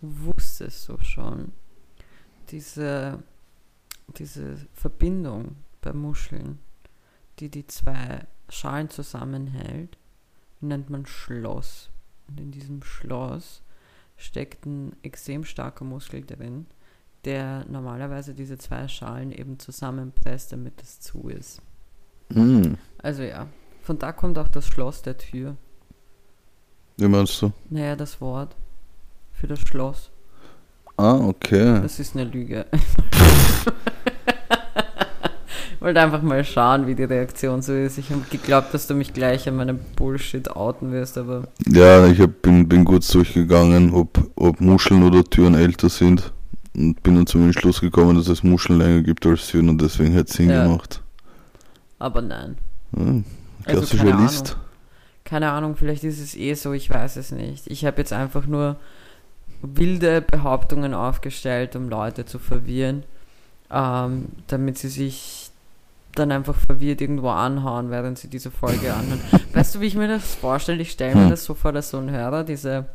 wusstest 0.00 0.88
du 0.88 0.98
schon, 1.00 1.52
diese, 2.50 3.22
diese 4.16 4.56
Verbindung 4.72 5.56
bei 5.80 5.92
Muscheln, 5.92 6.58
die 7.38 7.50
die 7.50 7.66
zwei 7.66 8.26
Schalen 8.48 8.90
zusammenhält, 8.90 9.98
nennt 10.60 10.90
man 10.90 11.06
Schloss. 11.06 11.90
Und 12.28 12.40
in 12.40 12.50
diesem 12.50 12.82
Schloss 12.82 13.62
steckt 14.16 14.66
ein 14.66 14.96
extrem 15.02 15.44
starker 15.44 15.84
Muskel 15.84 16.24
drin, 16.24 16.66
der 17.24 17.64
normalerweise 17.66 18.34
diese 18.34 18.58
zwei 18.58 18.88
Schalen 18.88 19.32
eben 19.32 19.58
zusammenpresst, 19.58 20.52
damit 20.52 20.82
es 20.82 21.00
zu 21.00 21.28
ist. 21.28 21.62
Hm. 22.32 22.76
Also 22.98 23.22
ja, 23.22 23.46
von 23.82 23.98
da 23.98 24.12
kommt 24.12 24.38
auch 24.38 24.48
das 24.48 24.66
Schloss 24.66 25.02
der 25.02 25.16
Tür. 25.16 25.56
Wie 26.96 27.08
meinst 27.08 27.40
du? 27.40 27.52
Naja, 27.70 27.96
das 27.96 28.20
Wort 28.20 28.56
für 29.40 29.46
das 29.46 29.60
Schloss. 29.60 30.10
Ah, 30.96 31.14
okay. 31.14 31.80
Das 31.82 32.00
ist 32.00 32.16
eine 32.16 32.24
Lüge. 32.24 32.66
Wollte 35.80 36.00
einfach 36.00 36.22
mal 36.22 36.44
schauen, 36.44 36.88
wie 36.88 36.96
die 36.96 37.04
Reaktion 37.04 37.62
so 37.62 37.72
ist. 37.72 37.98
Ich 37.98 38.10
habe 38.10 38.22
geglaubt, 38.30 38.74
dass 38.74 38.88
du 38.88 38.94
mich 38.94 39.12
gleich 39.14 39.48
an 39.48 39.54
meinem 39.56 39.78
Bullshit 39.94 40.50
outen 40.50 40.90
wirst, 40.90 41.16
aber 41.16 41.44
Ja, 41.68 42.04
ich 42.08 42.20
hab, 42.20 42.42
bin, 42.42 42.68
bin 42.68 42.84
kurz 42.84 43.06
durchgegangen, 43.08 43.94
ob, 43.94 44.28
ob 44.34 44.60
Muscheln 44.60 45.04
oder 45.04 45.22
Türen 45.22 45.54
älter 45.54 45.88
sind. 45.88 46.32
Und 46.76 47.00
bin 47.04 47.14
dann 47.14 47.26
zum 47.28 47.44
Entschluss 47.44 47.80
gekommen, 47.80 48.16
dass 48.16 48.26
es 48.26 48.42
Muscheln 48.42 48.78
länger 48.80 49.02
gibt 49.02 49.24
als 49.24 49.46
Türen 49.46 49.68
und 49.68 49.80
deswegen 49.80 50.12
hätte 50.12 50.30
es 50.30 50.36
Sinn 50.36 50.50
Ja. 50.50 50.64
gemacht. 50.64 51.00
aber 52.00 52.22
nein. 52.22 52.56
Ja, 52.96 53.02
Also 53.04 53.22
klassischer 53.96 54.04
keine 54.04 54.22
List. 54.22 54.56
Keine 55.24 55.50
Ahnung, 55.52 55.76
vielleicht 55.76 56.02
ist 56.04 56.20
es 56.20 56.34
eh 56.36 56.54
so, 56.54 56.72
ich 56.72 56.90
weiß 56.90 57.16
es 57.16 57.30
nicht. 57.30 57.66
Ich 57.68 57.84
habe 57.84 57.98
jetzt 57.98 58.12
einfach 58.12 58.46
nur 58.46 58.76
wilde 59.62 60.20
Behauptungen 60.20 60.94
aufgestellt, 60.94 61.74
um 61.76 61.88
Leute 61.88 62.24
zu 62.24 62.38
verwirren, 62.38 63.02
ähm, 63.70 64.26
damit 64.46 64.78
sie 64.78 64.88
sich 64.88 65.50
dann 66.14 66.32
einfach 66.32 66.54
verwirrt 66.56 67.00
irgendwo 67.00 67.28
anhauen, 67.30 67.90
während 67.90 68.18
sie 68.18 68.28
diese 68.28 68.50
Folge 68.50 68.92
anhören. 68.94 69.20
weißt 69.52 69.74
du, 69.76 69.80
wie 69.80 69.86
ich 69.86 69.94
mir 69.94 70.08
das 70.08 70.34
vorstelle? 70.36 70.82
Ich 70.82 70.90
stelle 70.92 71.14
mir 71.14 71.22
Hm. 71.24 71.30
das 71.30 71.44
so 71.44 71.54
vor, 71.54 71.72
dass 71.72 71.90
so 71.90 71.98
ein 71.98 72.10
Hörer 72.10 72.44
diese, 72.44 72.86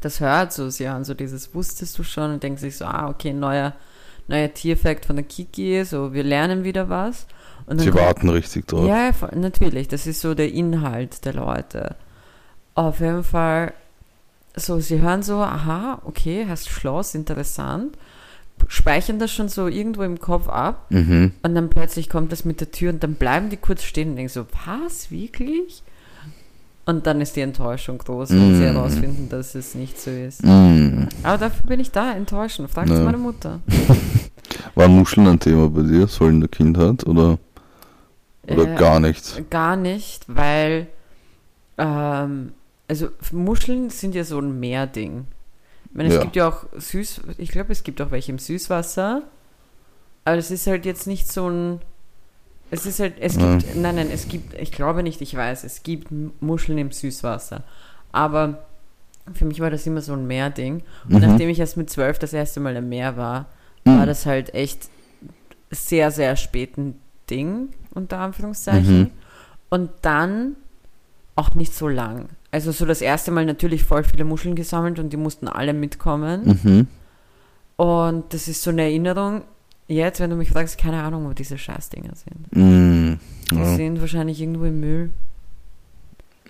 das 0.00 0.20
hört 0.20 0.52
so, 0.52 0.70
sie 0.70 0.88
hören 0.88 1.04
so 1.04 1.14
dieses 1.14 1.54
wusstest 1.54 1.98
du 1.98 2.02
schon 2.02 2.32
und 2.32 2.42
denken 2.42 2.58
sich 2.58 2.76
so, 2.76 2.84
ah, 2.84 3.08
okay, 3.08 3.32
neuer, 3.32 3.72
neuer 4.28 4.52
Tierfakt 4.52 5.04
von 5.06 5.16
der 5.16 5.24
Kiki, 5.24 5.84
so, 5.84 6.12
wir 6.14 6.22
lernen 6.24 6.64
wieder 6.64 6.88
was. 6.88 7.26
Sie 7.76 7.88
kommt- 7.90 7.94
warten 8.02 8.28
richtig 8.28 8.66
drauf. 8.68 8.86
ja, 8.86 9.10
natürlich. 9.34 9.88
Das 9.88 10.06
ist 10.06 10.20
so 10.20 10.34
der 10.34 10.52
Inhalt 10.52 11.24
der 11.24 11.32
Leute. 11.34 11.96
Auf 12.74 13.00
jeden 13.00 13.24
Fall, 13.24 13.72
so, 14.56 14.78
sie 14.80 15.00
hören 15.00 15.22
so, 15.22 15.38
aha, 15.38 16.00
okay, 16.04 16.46
hast 16.48 16.68
Schloss, 16.68 17.14
interessant. 17.14 17.96
Speichern 18.68 19.18
das 19.18 19.32
schon 19.32 19.48
so 19.48 19.66
irgendwo 19.66 20.02
im 20.04 20.20
Kopf 20.20 20.48
ab 20.48 20.86
Mhm. 20.90 21.32
und 21.42 21.54
dann 21.54 21.68
plötzlich 21.70 22.08
kommt 22.08 22.30
das 22.32 22.44
mit 22.44 22.60
der 22.60 22.70
Tür 22.70 22.92
und 22.92 23.02
dann 23.02 23.14
bleiben 23.14 23.50
die 23.50 23.56
kurz 23.56 23.82
stehen 23.82 24.10
und 24.10 24.16
denken 24.16 24.32
so, 24.32 24.46
was, 24.64 25.10
wirklich? 25.10 25.82
Und 26.86 27.06
dann 27.06 27.20
ist 27.20 27.34
die 27.36 27.40
Enttäuschung 27.40 27.96
groß, 27.98 28.30
wenn 28.30 28.54
sie 28.56 28.62
Mm. 28.62 28.74
herausfinden, 28.74 29.28
dass 29.30 29.54
es 29.54 29.74
nicht 29.74 29.98
so 29.98 30.10
ist. 30.10 30.44
Mm. 30.44 31.08
Aber 31.22 31.38
dafür 31.38 31.66
bin 31.66 31.80
ich 31.80 31.90
da, 31.90 32.12
enttäuschen. 32.12 32.68
Fragt 32.68 32.90
Ja. 32.90 33.00
meine 33.00 33.16
Mutter. 33.16 33.60
Waren 34.74 34.92
Muscheln 34.94 35.26
ein 35.26 35.40
Thema 35.40 35.68
bei 35.70 35.80
dir, 35.82 36.06
so 36.06 36.28
in 36.28 36.40
der 36.40 36.48
Kindheit? 36.50 37.06
Oder, 37.06 37.38
oder 38.46 38.74
Äh, 38.74 38.76
gar 38.76 39.00
nichts? 39.00 39.40
Gar 39.48 39.76
nicht, 39.76 40.24
weil 40.28 40.86
ähm, 41.78 42.52
also 42.88 43.08
Muscheln 43.32 43.90
sind 43.90 44.14
ja 44.14 44.24
so 44.24 44.38
ein 44.38 44.58
Meerding. 44.60 45.26
Ich 45.86 45.94
meine, 45.94 46.08
es 46.08 46.14
Ja. 46.16 46.20
gibt 46.22 46.36
ja 46.36 46.48
auch 46.48 46.64
Süß, 46.76 47.22
ich 47.38 47.50
glaube, 47.50 47.72
es 47.72 47.82
gibt 47.82 48.00
auch 48.02 48.10
welche 48.10 48.32
im 48.32 48.38
Süßwasser, 48.38 49.22
aber 50.24 50.36
es 50.36 50.50
ist 50.50 50.66
halt 50.66 50.84
jetzt 50.86 51.06
nicht 51.06 51.30
so 51.30 51.48
ein 51.48 51.80
es 52.70 52.86
ist 52.86 52.98
halt, 52.98 53.14
es 53.20 53.36
Ja. 53.36 53.56
gibt, 53.58 53.76
nein, 53.76 53.94
nein, 53.94 54.10
es 54.10 54.26
gibt, 54.26 54.54
ich 54.54 54.72
glaube 54.72 55.02
nicht, 55.04 55.20
ich 55.20 55.36
weiß, 55.36 55.62
es 55.64 55.82
gibt 55.84 56.08
Muscheln 56.40 56.78
im 56.78 56.90
Süßwasser. 56.90 57.62
Aber 58.10 58.64
für 59.32 59.44
mich 59.44 59.60
war 59.60 59.70
das 59.70 59.86
immer 59.86 60.00
so 60.00 60.14
ein 60.14 60.26
Meerding. 60.26 60.82
Und 61.08 61.14
Mhm. 61.14 61.20
nachdem 61.20 61.50
ich 61.50 61.60
erst 61.60 61.76
mit 61.76 61.88
zwölf 61.90 62.18
das 62.18 62.32
erste 62.32 62.58
Mal 62.60 62.74
im 62.74 62.88
Meer 62.88 63.16
war, 63.16 63.46
Mhm. 63.84 63.98
war 63.98 64.06
das 64.06 64.26
halt 64.26 64.54
echt 64.54 64.88
sehr, 65.70 66.10
sehr 66.10 66.34
spät 66.36 66.76
ein 66.76 66.98
Ding, 67.30 67.68
unter 67.92 68.18
Anführungszeichen. 68.18 68.98
Mhm. 68.98 69.10
Und 69.68 69.90
dann 70.02 70.56
auch 71.36 71.54
nicht 71.54 71.74
so 71.74 71.86
lang. 71.86 72.28
Also 72.54 72.70
so 72.70 72.86
das 72.86 73.00
erste 73.00 73.32
Mal 73.32 73.44
natürlich 73.46 73.82
voll 73.82 74.04
viele 74.04 74.24
Muscheln 74.24 74.54
gesammelt 74.54 75.00
und 75.00 75.12
die 75.12 75.16
mussten 75.16 75.48
alle 75.48 75.72
mitkommen. 75.72 76.60
Mhm. 76.62 76.86
Und 77.74 78.32
das 78.32 78.46
ist 78.46 78.62
so 78.62 78.70
eine 78.70 78.82
Erinnerung. 78.82 79.42
Jetzt, 79.88 80.20
wenn 80.20 80.30
du 80.30 80.36
mich 80.36 80.50
fragst, 80.50 80.78
keine 80.78 81.02
Ahnung, 81.02 81.28
wo 81.28 81.32
diese 81.32 81.58
Scheißdinger 81.58 82.12
sind. 82.14 82.52
Mm. 82.56 83.18
Die 83.50 83.56
Ja. 83.56 83.74
sind 83.74 84.00
wahrscheinlich 84.00 84.40
irgendwo 84.40 84.66
im 84.66 84.78
Müll. 84.78 85.10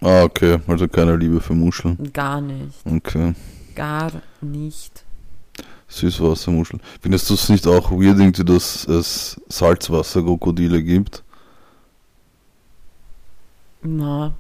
Ah, 0.03 0.25
okay. 0.25 0.59
Also 0.67 0.89
keine 0.89 1.17
Liebe 1.17 1.41
für 1.41 1.55
Muscheln. 1.55 1.97
Gar 2.13 2.43
nicht. 2.43 2.85
Okay. 2.85 3.33
Gar 3.75 4.13
nicht. 4.43 5.05
Süßwassermuscheln. 5.89 6.83
Findest 7.01 7.31
du 7.31 7.35
es 7.35 7.49
nicht 7.49 7.67
auch 7.67 7.91
weird, 7.91 8.19
irgendwie, 8.19 8.45
dass 8.45 8.87
es 8.87 9.41
Salzwasserkrokodile 9.49 10.83
gibt? 10.83 11.25
Na, 13.83 14.35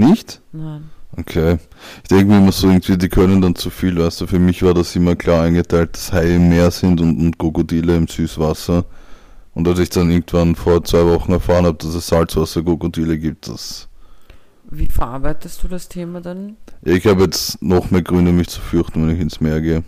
Nicht? 0.00 0.40
nein. 0.52 0.90
Okay. 1.16 1.58
Ich 2.02 2.08
denke 2.08 2.26
mir 2.26 2.38
immer 2.38 2.52
so, 2.52 2.68
irgendwie, 2.68 2.96
die 2.96 3.08
können 3.08 3.42
dann 3.42 3.56
zu 3.56 3.68
viel, 3.68 3.98
weißt 3.98 4.20
du. 4.20 4.26
Für 4.28 4.38
mich 4.38 4.62
war 4.62 4.74
das 4.74 4.94
immer 4.94 5.16
klar 5.16 5.44
eingeteilt, 5.44 5.94
dass 5.94 6.12
Haie 6.12 6.36
im 6.36 6.48
Meer 6.48 6.70
sind 6.70 7.00
und, 7.00 7.18
und 7.18 7.38
Krokodile 7.38 7.96
im 7.96 8.06
Süßwasser. 8.06 8.84
Und 9.52 9.66
als 9.66 9.80
ich 9.80 9.90
dann 9.90 10.10
irgendwann 10.10 10.54
vor 10.54 10.84
zwei 10.84 11.04
Wochen 11.04 11.32
erfahren 11.32 11.66
habe, 11.66 11.78
dass 11.78 11.94
es 11.94 12.06
Salzwasserkrokodile 12.06 13.18
gibt, 13.18 13.48
das. 13.48 13.88
Wie 14.70 14.86
verarbeitest 14.86 15.64
du 15.64 15.68
das 15.68 15.88
Thema 15.88 16.20
dann? 16.20 16.56
Ich 16.82 17.04
habe 17.06 17.24
jetzt 17.24 17.60
noch 17.60 17.90
mehr 17.90 18.02
Gründe, 18.02 18.32
mich 18.32 18.48
zu 18.48 18.60
fürchten, 18.60 19.06
wenn 19.06 19.16
ich 19.16 19.20
ins 19.20 19.40
Meer 19.40 19.60
gehe. 19.60 19.82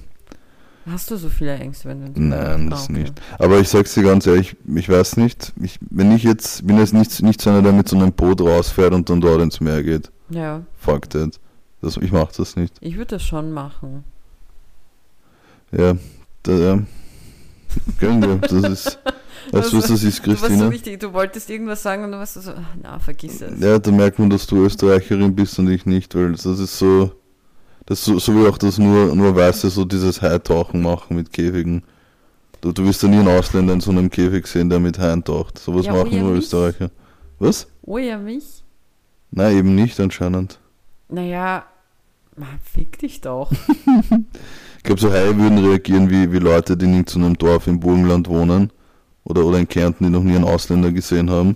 Hast 0.91 1.11
du 1.11 1.17
so 1.17 1.29
viele 1.29 1.55
Ängste, 1.57 1.89
wenn 1.89 2.13
du 2.13 2.21
Nein, 2.21 2.67
Ah, 2.67 2.71
das 2.71 2.85
okay. 2.85 2.93
nicht. 3.03 3.13
Aber 3.39 3.61
ich 3.61 3.69
sag's 3.69 3.95
dir 3.95 4.03
ganz 4.03 4.27
ehrlich, 4.27 4.57
ich 4.75 4.89
weiß 4.89 5.17
nicht, 5.17 5.53
ich, 5.63 5.79
wenn 5.91 6.11
ich 6.11 6.25
jetzt, 6.25 6.67
bin 6.67 6.77
jetzt 6.79 6.93
nicht, 6.93 7.23
nicht 7.23 7.41
so 7.41 7.51
einer, 7.51 7.63
der 7.63 7.73
mit 7.73 7.89
so 7.89 7.97
einem 7.97 8.13
Boot 8.13 8.41
rausfährt 8.41 8.93
und 8.93 9.09
dann 9.09 9.21
dort 9.21 9.41
ins 9.43 9.61
Meer 9.61 9.83
geht. 9.83 10.11
Ja, 10.31 10.63
Fuck 10.79 11.09
that. 11.11 11.39
Das, 11.83 11.97
ich 11.97 12.11
mach 12.13 12.33
das 12.33 12.57
nicht. 12.57 12.75
ich 12.81 12.97
würde 12.97 13.17
das 13.17 13.23
schon 13.23 13.53
machen. 13.53 14.05
Ja, 15.71 15.95
da, 16.43 16.53
ja. 16.53 16.79
Gönnen 17.99 18.23
wir. 18.23 18.37
Das 18.37 18.53
ist, 18.53 18.99
weißt 19.53 19.73
du, 19.73 19.79
was 19.79 19.87
das 19.87 20.03
ist, 20.05 20.25
Du 20.27 20.31
warst 20.31 20.41
so 20.43 20.47
Christina? 20.49 20.69
richtig, 20.69 21.01
du 21.01 21.13
wolltest 21.13 21.49
irgendwas 21.51 21.83
sagen 21.83 22.05
und 22.05 22.13
du 22.13 22.19
warst 22.19 22.35
so, 22.35 22.51
ach, 22.53 22.75
na, 22.83 22.99
vergiss 22.99 23.41
es. 23.41 23.59
Ja, 23.61 23.79
da 23.79 23.91
merkt 23.91 24.19
man, 24.19 24.31
dass 24.31 24.47
du 24.47 24.65
Österreicherin 24.65 25.35
bist 25.35 25.59
und 25.59 25.69
ich 25.71 25.87
nicht, 25.87 26.15
weil 26.15 26.33
das 26.33 26.45
ist 26.45 26.79
so, 26.79 27.13
das 27.87 28.05
so, 28.05 28.19
so 28.19 28.35
wie 28.35 28.47
auch 28.47 28.59
das 28.59 28.79
nur, 28.79 29.15
nur 29.15 29.35
Weiße 29.35 29.71
so 29.71 29.85
dieses 29.85 30.23
Haitauchen 30.23 30.83
machen 30.83 31.17
mit 31.17 31.33
Käfigen. 31.33 31.83
Du, 32.61 32.73
du 32.73 32.85
wirst 32.85 33.03
ja 33.03 33.09
nie 33.09 33.19
einen 33.19 33.29
Ausländer 33.29 33.73
in 33.73 33.81
so 33.81 33.91
einem 33.91 34.09
Käfig 34.11 34.47
sehen, 34.47 34.71
der 34.71 34.79
mit 34.81 34.99
Haien 34.99 35.25
taucht. 35.25 35.59
Sowas 35.59 35.87
Ja, 35.87 35.93
machen 35.93 36.11
oh 36.13 36.17
nur 36.17 36.31
mich. 36.31 36.45
Österreicher. 36.45 36.91
Was? 37.39 37.67
Oh 37.83 37.99
ja, 37.99 38.19
mich? 38.19 38.63
Nein, 39.33 39.57
eben 39.57 39.75
nicht 39.75 39.99
anscheinend. 39.99 40.61
Naja, 41.09 41.65
na, 42.37 42.47
fick 42.63 42.99
dich 42.99 43.21
doch. 43.21 43.51
Ich 44.79 44.85
glaube, 44.85 45.01
so 45.01 45.13
Haie 45.13 45.39
würden 45.39 45.59
reagieren 45.65 46.11
wie, 46.11 46.33
wie 46.33 46.41
Leute, 46.41 46.77
die 46.77 46.87
in 46.87 46.95
irgendeinem 46.95 47.39
Dorf 47.39 47.69
im 47.69 47.79
Burgenland 47.79 48.29
wohnen 48.29 48.73
oder, 49.23 49.45
oder 49.45 49.59
in 49.59 49.69
Kärnten, 49.69 50.03
die 50.03 50.11
noch 50.11 50.25
nie 50.25 50.35
einen 50.35 50.43
Ausländer 50.43 50.91
gesehen 50.91 51.31
haben. 51.31 51.55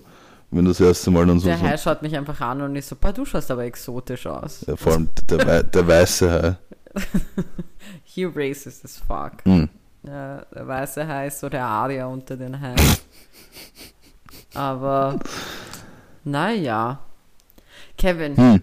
Wenn 0.56 0.64
das 0.64 0.80
erste 0.80 1.10
Mal 1.10 1.26
dann 1.26 1.38
so, 1.38 1.48
Der 1.48 1.58
so 1.58 1.64
Hai 1.66 1.76
schaut 1.76 2.00
mich 2.02 2.16
einfach 2.16 2.40
an 2.40 2.62
und 2.62 2.76
ist 2.76 2.88
so, 2.88 2.96
"Boah, 2.96 3.12
du 3.12 3.24
schaust 3.24 3.50
aber 3.50 3.64
exotisch 3.64 4.26
aus. 4.26 4.64
ja, 4.66 4.74
vor 4.76 4.92
allem 4.94 5.08
der, 5.28 5.46
Wei- 5.46 5.62
der 5.62 5.86
weiße 5.86 6.30
Hai. 6.30 6.56
He 8.04 8.24
racist 8.24 8.84
as 8.84 8.96
fuck. 8.96 9.44
Hm. 9.44 9.68
Ja, 10.02 10.42
der 10.54 10.66
weiße 10.66 11.06
Hai 11.06 11.26
ist 11.26 11.40
so 11.40 11.48
der 11.48 11.64
Aria 11.66 12.06
unter 12.06 12.36
den 12.36 12.58
Haien. 12.60 12.76
Aber, 14.54 15.18
naja. 16.24 17.00
Kevin, 17.98 18.36
Hm. 18.36 18.62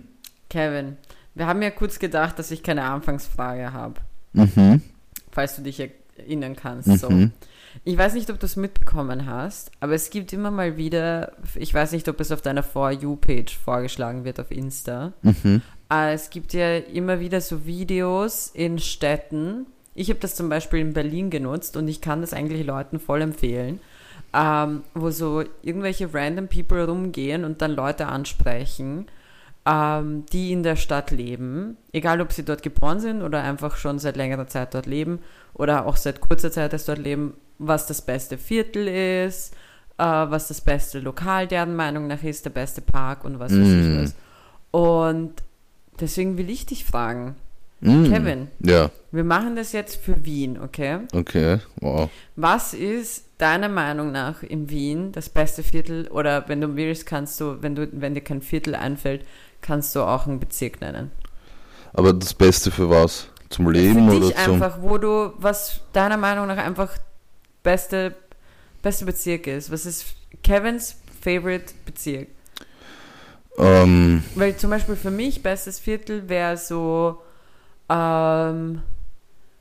Kevin, 0.49 0.97
wir 1.35 1.47
haben 1.47 1.61
ja 1.61 1.71
kurz 1.71 1.99
gedacht, 1.99 2.37
dass 2.39 2.51
ich 2.51 2.63
keine 2.63 2.83
Anfangsfrage 2.83 3.73
habe, 3.73 3.95
Mhm. 4.33 4.81
falls 5.31 5.55
du 5.55 5.61
dich 5.63 5.79
erinnern 6.17 6.55
kannst. 6.55 6.87
So. 6.99 7.09
Ich 7.83 7.97
weiß 7.97 8.13
nicht, 8.13 8.29
ob 8.29 8.39
du 8.39 8.45
es 8.45 8.55
mitbekommen 8.55 9.25
hast, 9.25 9.71
aber 9.79 9.93
es 9.93 10.09
gibt 10.09 10.33
immer 10.33 10.51
mal 10.51 10.77
wieder, 10.77 11.33
ich 11.55 11.73
weiß 11.73 11.91
nicht, 11.91 12.07
ob 12.07 12.19
es 12.19 12.31
auf 12.31 12.41
deiner 12.41 12.63
For 12.63 12.91
You-Page 12.91 13.57
vorgeschlagen 13.57 14.23
wird 14.23 14.39
auf 14.39 14.51
Insta. 14.51 15.13
Mhm. 15.21 15.61
Äh, 15.91 16.13
Es 16.13 16.29
gibt 16.29 16.53
ja 16.53 16.77
immer 16.77 17.19
wieder 17.19 17.41
so 17.41 17.65
Videos 17.65 18.51
in 18.53 18.79
Städten. 18.79 19.65
Ich 19.95 20.09
habe 20.09 20.19
das 20.19 20.35
zum 20.35 20.49
Beispiel 20.49 20.79
in 20.79 20.93
Berlin 20.93 21.29
genutzt 21.29 21.77
und 21.77 21.87
ich 21.87 22.01
kann 22.01 22.21
das 22.21 22.33
eigentlich 22.33 22.65
Leuten 22.65 22.99
voll 22.99 23.21
empfehlen, 23.21 23.79
ähm, 24.33 24.83
wo 24.93 25.11
so 25.11 25.43
irgendwelche 25.61 26.13
random 26.13 26.47
People 26.47 26.85
rumgehen 26.85 27.43
und 27.45 27.61
dann 27.61 27.71
Leute 27.71 28.07
ansprechen 28.07 29.07
ähm, 29.65 30.25
die 30.31 30.51
in 30.51 30.63
der 30.63 30.75
Stadt 30.75 31.11
leben, 31.11 31.77
egal 31.91 32.21
ob 32.21 32.33
sie 32.33 32.43
dort 32.43 32.63
geboren 32.63 32.99
sind 32.99 33.21
oder 33.21 33.43
einfach 33.43 33.77
schon 33.77 33.99
seit 33.99 34.17
längerer 34.17 34.47
Zeit 34.47 34.73
dort 34.73 34.85
leben 34.85 35.19
oder 35.53 35.85
auch 35.85 35.95
seit 35.95 36.19
kurzer 36.19 36.51
Zeit 36.51 36.73
erst 36.73 36.89
dort 36.89 36.99
leben, 36.99 37.33
was 37.59 37.85
das 37.85 38.01
beste 38.01 38.37
Viertel 38.37 38.87
ist, 38.87 39.53
äh, 39.97 40.03
was 40.03 40.47
das 40.47 40.61
beste 40.61 40.99
Lokal 40.99 41.47
deren 41.47 41.75
Meinung 41.75 42.07
nach 42.07 42.23
ist, 42.23 42.45
der 42.45 42.49
beste 42.51 42.81
Park 42.81 43.23
und 43.25 43.39
was 43.39 43.51
weiß 43.51 43.57
Mm. 43.59 43.93
ich 43.95 44.01
was. 44.03 44.15
Und 44.71 45.33
deswegen 45.99 46.37
will 46.37 46.49
ich 46.49 46.65
dich 46.65 46.83
fragen, 46.85 47.35
Mm. 47.85 48.05
Kevin, 48.09 48.47
Ja, 48.61 48.91
wir 49.11 49.25
machen 49.25 49.57
das 49.57 49.73
jetzt 49.73 49.97
für 49.97 50.23
Wien, 50.23 50.57
okay? 50.57 50.99
okay. 51.13 51.57
Wow. 51.81 52.09
Was 52.37 52.73
ist 52.73 53.25
deiner 53.39 53.67
Meinung 53.67 54.13
nach 54.13 54.41
in 54.41 54.69
Wien 54.69 55.11
das 55.11 55.27
beste 55.27 55.63
Viertel? 55.63 56.07
Oder 56.07 56.47
wenn 56.47 56.61
du 56.61 56.77
willst, 56.77 57.05
kannst 57.05 57.41
du, 57.41 57.61
wenn 57.61 57.75
du, 57.75 57.89
wenn 57.91 58.13
dir 58.13 58.21
kein 58.21 58.41
Viertel 58.41 58.75
einfällt, 58.75 59.25
kannst 59.61 59.95
du 59.97 60.01
auch 60.01 60.27
einen 60.27 60.39
Bezirk 60.39 60.79
nennen. 60.79 61.11
Aber 61.91 62.13
das 62.13 62.33
Beste 62.33 62.71
für 62.71 62.89
was? 62.89 63.27
Zum 63.49 63.69
Leben 63.69 64.09
Für 64.09 64.15
oder 64.17 64.27
dich 64.27 64.37
zum. 64.37 64.53
einfach, 64.53 64.77
wo 64.81 64.97
du, 64.97 65.33
was 65.37 65.81
deiner 65.91 66.17
Meinung 66.17 66.47
nach 66.47 66.57
einfach 66.57 66.97
beste, 67.63 68.13
beste 68.81 69.05
Bezirk 69.05 69.47
ist. 69.47 69.71
Was 69.71 69.85
ist 69.85 70.05
Kevins 70.43 70.97
Favorite 71.21 71.73
Bezirk? 71.85 72.27
Ähm, 73.57 74.23
Weil 74.35 74.55
zum 74.57 74.69
Beispiel 74.71 74.95
für 74.95 75.11
mich 75.11 75.43
bestes 75.43 75.79
Viertel 75.79 76.27
wäre 76.27 76.57
so, 76.57 77.21
ähm, 77.89 78.81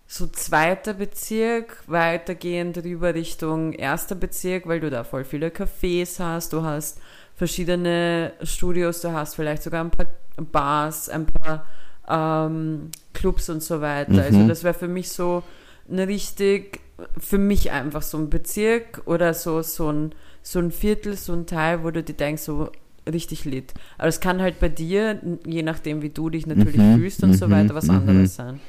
so 0.07 0.27
zweiter 0.27 0.95
Bezirk, 0.95 1.83
weitergehend 1.87 2.79
rüber 2.79 3.15
Richtung 3.15 3.73
erster 3.75 4.15
Bezirk, 4.15 4.67
weil 4.67 4.81
du 4.81 4.91
da 4.91 5.05
voll 5.05 5.25
viele 5.25 5.49
Cafés 5.49 6.19
hast, 6.19 6.53
du 6.53 6.63
hast 6.63 7.01
verschiedene 7.37 8.33
Studios, 8.43 9.01
du 9.01 9.13
hast 9.13 9.35
vielleicht 9.35 9.63
sogar 9.63 9.85
ein 9.85 9.91
paar 9.91 10.07
Bars, 10.37 11.09
ein 11.09 11.27
paar 11.27 11.67
ähm, 12.09 12.91
Clubs 13.13 13.49
und 13.49 13.63
so 13.63 13.81
weiter. 13.81 14.23
Also 14.23 14.41
Mhm. 14.41 14.49
das 14.49 14.65
wäre 14.65 14.75
für 14.75 14.89
mich 14.89 15.11
so 15.11 15.43
ein 15.91 15.99
richtig, 15.99 16.81
für 17.19 17.39
mich 17.39 17.71
einfach 17.71 18.03
so 18.03 18.19
ein 18.19 18.31
Bezirk 18.31 19.03
oder 19.07 19.35
so, 19.35 19.63
so 19.63 19.91
ein, 19.91 20.15
so 20.43 20.59
ein 20.59 20.71
Viertel, 20.71 21.17
so 21.17 21.33
ein 21.33 21.47
Teil, 21.47 21.83
wo 21.85 21.91
du 21.91 22.03
dir 22.03 22.15
denkst, 22.15 22.43
so 22.43 22.71
richtig 23.11 23.45
lit. 23.45 23.75
Aber 23.99 24.09
es 24.09 24.21
kann 24.21 24.41
halt 24.41 24.61
bei 24.61 24.69
dir, 24.69 25.21
je 25.47 25.63
nachdem 25.63 26.03
wie 26.03 26.11
du 26.11 26.31
dich 26.31 26.47
natürlich 26.47 26.87
Mhm, 26.87 26.95
fühlst 26.95 27.23
und 27.25 27.33
so 27.35 27.49
mhm, 27.49 27.51
weiter, 27.51 27.75
was 27.75 27.91
mhm. 27.91 27.97
anderes 27.97 28.37
sein. 28.37 28.61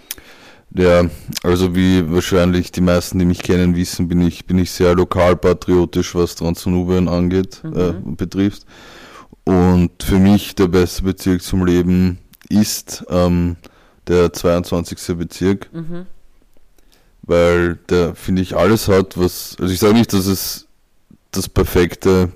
ja, 0.75 1.05
also 1.43 1.75
wie 1.75 2.09
wahrscheinlich 2.11 2.71
die 2.71 2.81
meisten, 2.81 3.19
die 3.19 3.25
mich 3.25 3.43
kennen, 3.43 3.75
wissen, 3.75 4.07
bin 4.07 4.21
ich, 4.21 4.45
bin 4.45 4.57
ich 4.57 4.71
sehr 4.71 4.95
lokalpatriotisch, 4.95 6.15
was 6.15 6.35
Transdanubien 6.35 7.07
angeht, 7.07 7.63
Mhm. 7.63 7.73
äh, 7.75 7.93
betrifft. 8.15 8.65
Und 9.45 9.91
für 10.01 10.17
mich 10.19 10.55
der 10.55 10.67
beste 10.67 11.03
Bezirk 11.03 11.41
zum 11.43 11.65
Leben 11.65 12.19
ist 12.49 13.03
ähm, 13.09 13.57
der 14.07 14.33
22. 14.33 15.15
Bezirk, 15.17 15.69
Mhm. 15.73 16.07
Weil 17.23 17.75
der, 17.89 18.15
finde 18.15 18.41
ich, 18.41 18.55
alles 18.55 18.87
hat, 18.87 19.17
was, 19.17 19.55
also 19.59 19.73
ich 19.73 19.79
sage 19.79 19.93
nicht, 19.93 20.13
dass 20.13 20.25
es 20.25 20.67
das 21.31 21.49
perfekte 21.49 22.31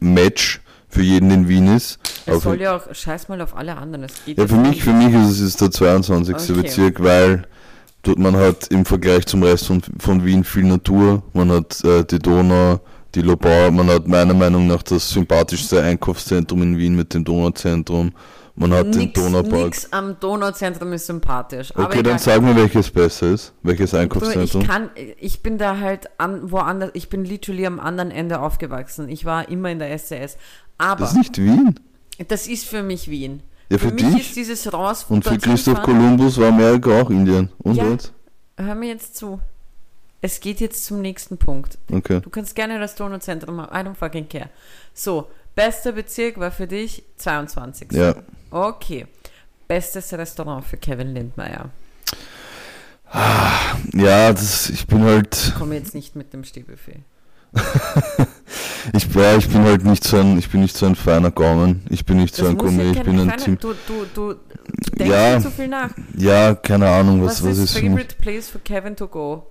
Match 0.00 0.60
für 0.88 1.02
jeden 1.02 1.30
in 1.30 1.48
Wien 1.48 1.74
ist. 1.74 1.98
Es 2.26 2.42
soll 2.42 2.60
ja 2.60 2.76
auch, 2.76 2.94
scheiß 2.94 3.28
mal 3.28 3.40
auf 3.40 3.56
alle 3.56 3.76
anderen. 3.76 4.04
Es 4.04 4.24
geht 4.24 4.38
ja, 4.38 4.46
für 4.46 4.56
mich, 4.56 4.82
für 4.82 4.92
mich 4.92 5.12
ist 5.12 5.30
es 5.30 5.40
ist 5.40 5.60
der 5.60 5.70
22. 5.70 6.34
Okay. 6.34 6.52
Bezirk, 6.52 7.02
weil 7.02 7.46
dort 8.02 8.18
man 8.18 8.36
hat 8.36 8.68
im 8.68 8.84
Vergleich 8.84 9.26
zum 9.26 9.42
Rest 9.42 9.66
von, 9.66 9.82
von 9.98 10.24
Wien 10.24 10.44
viel 10.44 10.64
Natur, 10.64 11.22
man 11.32 11.50
hat 11.50 11.82
äh, 11.84 12.04
die 12.04 12.18
Donau, 12.18 12.80
die 13.14 13.22
Lobau, 13.22 13.70
man 13.70 13.88
hat 13.88 14.06
meiner 14.06 14.34
Meinung 14.34 14.66
nach 14.66 14.82
das 14.82 15.10
sympathischste 15.10 15.82
Einkaufszentrum 15.82 16.62
in 16.62 16.78
Wien 16.78 16.94
mit 16.94 17.12
dem 17.14 17.24
Donauzentrum, 17.24 18.12
man 18.56 18.72
hat 18.72 18.86
den 18.86 18.98
Nix, 18.98 19.20
Donaupark. 19.20 19.64
nix 19.64 19.92
am 19.92 20.18
Donauzentrum 20.20 20.92
ist 20.92 21.06
sympathisch. 21.06 21.72
Okay, 21.76 22.02
dann 22.02 22.18
sag 22.18 22.40
mir, 22.42 22.54
welches 22.54 22.90
besser 22.90 23.28
ist, 23.32 23.52
welches 23.62 23.90
Du, 23.90 23.96
ich 23.96 24.02
Einkaufszentrum. 24.02 24.62
kann, 24.66 24.90
ich 25.18 25.42
bin 25.42 25.58
da 25.58 25.78
halt 25.80 26.08
an, 26.18 26.50
woanders, 26.52 26.90
ich 26.94 27.08
bin 27.08 27.24
literally 27.24 27.66
am 27.66 27.80
anderen 27.80 28.10
Ende 28.10 28.40
aufgewachsen. 28.40 29.08
Ich 29.08 29.24
war 29.24 29.48
immer 29.48 29.70
in 29.70 29.78
der 29.80 29.96
SCS. 29.98 30.36
Aber 30.78 31.00
Das 31.00 31.10
ist 31.12 31.16
nicht 31.18 31.38
Wien. 31.38 31.80
das 32.28 32.46
ist 32.46 32.66
für 32.66 32.82
mich 32.82 33.08
Wien. 33.10 33.42
Ja, 33.70 33.78
für 33.78 33.88
für 33.88 33.94
mich 33.94 34.04
dich. 34.04 34.26
ist 34.28 34.36
dieses 34.36 34.72
raus 34.72 35.06
Und 35.08 35.24
für 35.24 35.38
Christoph 35.38 35.82
Kolumbus 35.82 36.38
war 36.38 36.48
Amerika 36.48 37.00
auch 37.00 37.10
Indien. 37.10 37.48
Und 37.58 37.76
Ja. 37.76 37.90
was? 37.92 38.12
Hör 38.56 38.74
mir 38.74 38.90
jetzt 38.90 39.16
zu. 39.16 39.40
Es 40.20 40.40
geht 40.40 40.60
jetzt 40.60 40.84
zum 40.86 41.00
nächsten 41.02 41.36
Punkt. 41.38 41.76
Okay. 41.92 42.20
Du 42.20 42.30
kannst 42.30 42.54
gerne 42.54 42.78
das 42.78 42.94
Donauzentrum 42.94 43.60
haben. 43.60 43.74
I 43.74 43.86
don't 43.88 43.94
fucking 43.94 44.28
care. 44.28 44.48
So, 44.94 45.26
bester 45.54 45.92
Bezirk 45.92 46.38
war 46.38 46.50
für 46.50 46.66
dich 46.66 47.04
22. 47.16 47.92
Ja. 47.92 48.14
Okay. 48.50 49.06
Bestes 49.68 50.12
Restaurant 50.12 50.64
für 50.64 50.76
Kevin 50.76 51.14
Lindmeier. 51.14 51.70
Ja, 53.92 54.32
das, 54.32 54.68
ich 54.70 54.86
bin 54.86 55.04
halt, 55.04 55.52
Komm 55.56 55.72
jetzt 55.72 55.94
nicht 55.94 56.16
mit 56.16 56.32
dem 56.32 56.42
Stehbuffet. 56.44 56.98
ich, 58.92 59.14
ja, 59.14 59.36
ich 59.36 59.48
bin 59.48 59.62
halt 59.62 59.84
nicht 59.84 60.02
so 60.02 60.18
ein, 60.18 60.36
ich 60.38 60.50
bin 60.50 60.60
nicht 60.62 60.76
so 60.76 60.86
ein 60.86 60.96
feiner 60.96 61.30
Gaumen. 61.30 61.86
Ich 61.90 62.04
bin 62.04 62.16
nicht 62.16 62.34
so 62.34 62.42
Das 62.42 62.50
ein 62.50 62.56
muss 62.56 62.64
Gourmet, 62.64 62.90
ich 62.90 63.02
bin 63.02 63.20
ein 63.20 63.36
Team. 63.38 63.56
Du, 63.60 63.72
du, 63.86 64.04
du 64.12 64.34
denkst 64.98 65.14
Ja. 65.14 65.34
nicht 65.36 65.44
so 65.44 65.50
viel 65.50 65.68
nach. 65.68 65.90
Ja, 66.16 66.54
keine 66.56 66.88
Ahnung, 66.90 67.22
was, 67.24 67.42
Was, 67.42 67.50
was, 67.50 67.58
ist 67.58 67.64
ist 67.64 67.76
für 67.78 67.82
mich. 67.84 67.90
favorite 67.92 68.16
place 68.20 68.48
for 68.48 68.60
Kevin 68.64 68.96
to 68.96 69.06
go? 69.06 69.46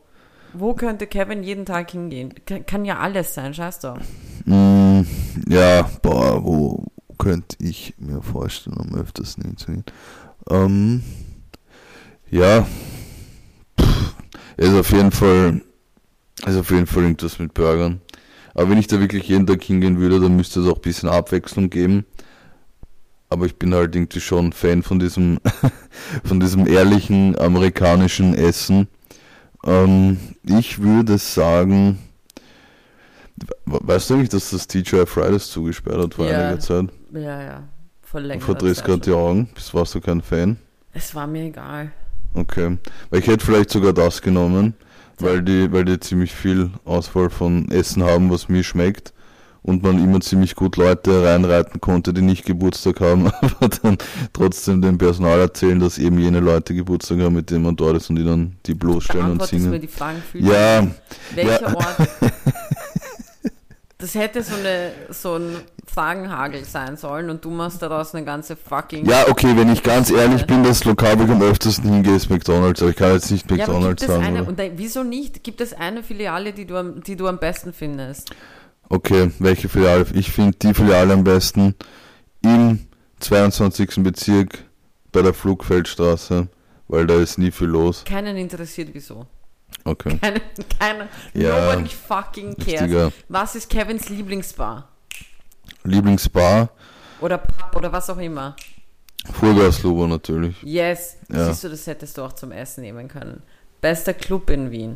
Wo 0.54 0.74
könnte 0.74 1.08
Kevin 1.08 1.44
jeden 1.44 1.66
Tag 1.66 1.92
hingehen? 1.92 2.34
Kann, 2.46 2.86
ja 2.86 3.00
alles 3.00 3.34
sein, 3.34 3.54
scheiß 3.54 3.80
doch. 3.80 3.98
Mm, 4.46 5.02
ja, 5.48 5.90
boah, 6.02 6.44
wo 6.44 6.86
könnte 7.18 7.56
ich 7.60 7.96
mir 7.98 8.22
vorstellen, 8.22 8.78
am 8.78 8.96
öftesten 8.96 9.44
hinzugehen? 9.44 9.84
Ähm, 10.50 11.04
ja, 12.30 12.68
pff, 13.80 14.16
ist 14.58 14.74
auf 14.74 14.92
jeden 14.92 15.12
Fall, 15.12 15.62
ist 16.46 16.58
auf 16.58 16.70
jeden 16.70 16.88
Fall 16.88 17.04
irgendwas 17.04 17.40
mit 17.40 17.54
Burgern. 17.54 18.02
Aber 18.54 18.70
wenn 18.70 18.78
ich 18.78 18.88
da 18.88 19.00
wirklich 19.00 19.28
jeden 19.28 19.48
Tag 19.48 19.64
hingehen 19.64 20.00
würde, 20.00 20.20
dann 20.20 20.36
müsste 20.36 20.60
es 20.60 20.68
auch 20.68 20.76
ein 20.76 20.82
bisschen 20.82 21.10
Abwechslung 21.10 21.70
geben. 21.70 22.06
Aber 23.30 23.48
ich 23.48 23.56
bin 23.56 23.74
halt 23.74 23.96
irgendwie 23.96 24.20
schon 24.20 24.54
Fan 24.54 24.84
von 24.84 25.00
diesem, 25.00 25.40
von 26.24 26.40
diesem 26.40 26.68
ehrlichen 26.68 27.40
amerikanischen 27.40 28.36
Essen. 28.36 28.88
Ähm, 29.66 30.18
ich 30.44 30.82
würde 30.82 31.18
sagen, 31.18 32.00
We- 33.66 33.80
Weißt 33.82 34.10
du 34.10 34.14
eigentlich, 34.14 34.30
dass 34.30 34.52
das 34.52 34.68
TGI 34.68 35.06
Fridays 35.08 35.50
zugesperrt 35.50 35.98
hat 35.98 36.14
vor 36.14 36.28
Ja. 36.30 36.40
einiger 36.50 36.60
Zeit? 36.60 36.86
Ja, 37.14 37.42
ja. 37.42 37.64
Voll 38.02 38.22
Du 38.22 38.28
länger. 38.28 38.42
verdrehst 38.42 38.84
gerade 38.86 39.00
die 39.00 39.12
Augen. 39.12 39.50
Bist, 39.56 39.74
warst 39.74 39.96
du 39.96 40.02
kein 40.02 40.22
Fan? 40.22 40.58
Es 40.94 41.16
war 41.16 41.26
mir 41.26 41.46
egal. 41.46 41.92
Okay. 42.36 42.78
Weil 43.10 43.20
ich 43.22 43.28
hätte 43.28 43.44
vielleicht 43.44 43.72
sogar 43.72 43.92
das 43.92 44.22
genommen, 44.22 44.76
weil 45.18 45.42
die, 45.42 45.72
weil 45.72 45.84
die 45.86 46.00
ziemlich 46.00 46.34
viel 46.34 46.70
Auswahl 46.86 47.30
von 47.32 47.70
Essen 47.72 48.04
haben, 48.04 48.30
was 48.30 48.50
mir 48.50 48.64
schmeckt. 48.64 49.14
Und 49.64 49.82
man 49.82 50.04
immer 50.04 50.20
ziemlich 50.20 50.56
gut 50.56 50.76
Leute 50.76 51.24
reinreiten 51.24 51.80
konnte, 51.80 52.14
die 52.14 52.22
nicht 52.22 52.46
Geburtstag 52.46 53.00
haben, 53.00 53.28
aber 53.42 53.70
dann 53.82 53.98
trotzdem 54.34 54.82
dem 54.82 54.98
Personal 54.98 55.40
erzählen, 55.40 55.80
dass 55.80 55.98
eben 55.98 56.20
jene 56.20 56.42
Leute 56.42 56.76
Geburtstag 56.76 57.20
haben, 57.22 57.36
mit 57.36 57.50
denen 57.50 57.64
man 57.64 57.76
dort 57.78 57.96
ist 57.98 58.10
und 58.10 58.18
die 58.18 58.26
dann 58.26 58.58
die 58.66 58.74
bloßstellen 58.74 59.32
und 59.32 59.38
du 59.40 59.56
mir 59.56 59.62
singen. 59.62 59.82
die 59.82 59.88
Fragen 59.88 60.22
für 60.30 60.40
Ja, 60.40 60.86
Welcher 61.34 61.62
ja. 61.70 61.76
Ort? 61.76 61.96
Das 64.00 64.16
hätte 64.16 64.44
so, 64.44 64.56
eine, 64.56 64.92
so 65.12 65.36
ein 65.36 65.56
Fragenhagel 65.86 66.66
sein 66.66 66.98
sollen 66.98 67.30
und 67.30 67.46
du 67.46 67.50
machst 67.50 67.82
daraus 67.82 68.14
eine 68.14 68.26
ganze 68.26 68.58
fucking. 68.58 69.06
Ja, 69.06 69.30
okay, 69.30 69.56
wenn 69.56 69.72
ich 69.72 69.82
ganz 69.82 70.12
ehrlich 70.12 70.46
bin, 70.46 70.62
das 70.62 70.84
Lokal, 70.84 71.18
wo 71.20 71.24
ich 71.24 71.30
am 71.30 71.42
öftesten 71.42 71.90
hingehe, 71.90 72.16
ist 72.18 72.30
McDonalds, 72.30 72.82
aber 72.82 72.92
ich 72.92 72.98
kann 72.98 73.14
jetzt 73.14 73.32
nicht 73.32 73.50
Ja, 73.50 73.64
aber 73.66 73.66
gibt 73.66 73.70
McDonalds 73.70 74.02
es 74.04 74.08
sagen. 74.10 74.24
eine, 74.24 74.40
Oder? 74.42 74.50
und 74.50 74.60
da, 74.60 74.64
wieso 74.76 75.04
nicht? 75.04 75.42
Gibt 75.46 75.62
es 75.62 75.72
eine 75.74 76.04
Filiale, 76.04 76.52
die 76.52 76.66
du, 76.66 76.76
am, 76.76 77.02
die 77.02 77.16
du 77.16 77.28
am 77.28 77.38
besten 77.40 77.72
findest? 77.72 78.32
Okay, 78.90 79.32
welche 79.40 79.70
Filiale? 79.70 80.06
Ich 80.14 80.32
finde 80.32 80.58
die 80.58 80.74
Filiale 80.74 81.14
am 81.14 81.24
besten 81.24 81.76
im 82.44 82.80
22. 83.20 84.04
Bezirk 84.04 84.66
bei 85.12 85.22
der 85.22 85.34
Flugfeldstraße, 85.34 86.48
weil 86.88 87.08
da 87.08 87.16
ist 87.16 87.38
nie 87.38 87.52
viel 87.52 87.68
los. 87.68 88.04
Keinen 88.04 88.38
interessiert, 88.38 88.90
wieso. 88.94 89.26
Okay, 89.86 90.18
Keinen, 90.22 90.42
keiner. 90.80 91.08
Ja, 91.34 91.74
Nobody 91.76 91.90
fucking 91.90 92.56
cares. 92.56 92.68
richtiger 92.82 93.12
Was 93.30 93.56
ist 93.56 93.70
Kevins 93.70 94.10
Lieblingsbar? 94.10 94.88
Lieblingsbar, 95.84 96.70
Oder 97.20 97.38
Pub 97.40 97.76
oder 97.76 97.92
was 97.92 98.10
auch 98.10 98.18
immer? 98.18 98.56
Vollgaslubo 99.32 100.06
natürlich. 100.08 100.62
Yes. 100.64 101.18
Ja. 101.30 101.48
Siehst 101.48 101.64
du, 101.64 101.70
das 101.70 101.88
hättest 101.88 102.18
du 102.18 102.22
auch 102.24 102.34
zum 102.34 102.52
Essen 102.52 102.82
nehmen 102.82 103.08
können. 103.08 103.42
Bester 103.82 104.14
Club 104.14 104.50
in 104.50 104.70
Wien. 104.72 104.96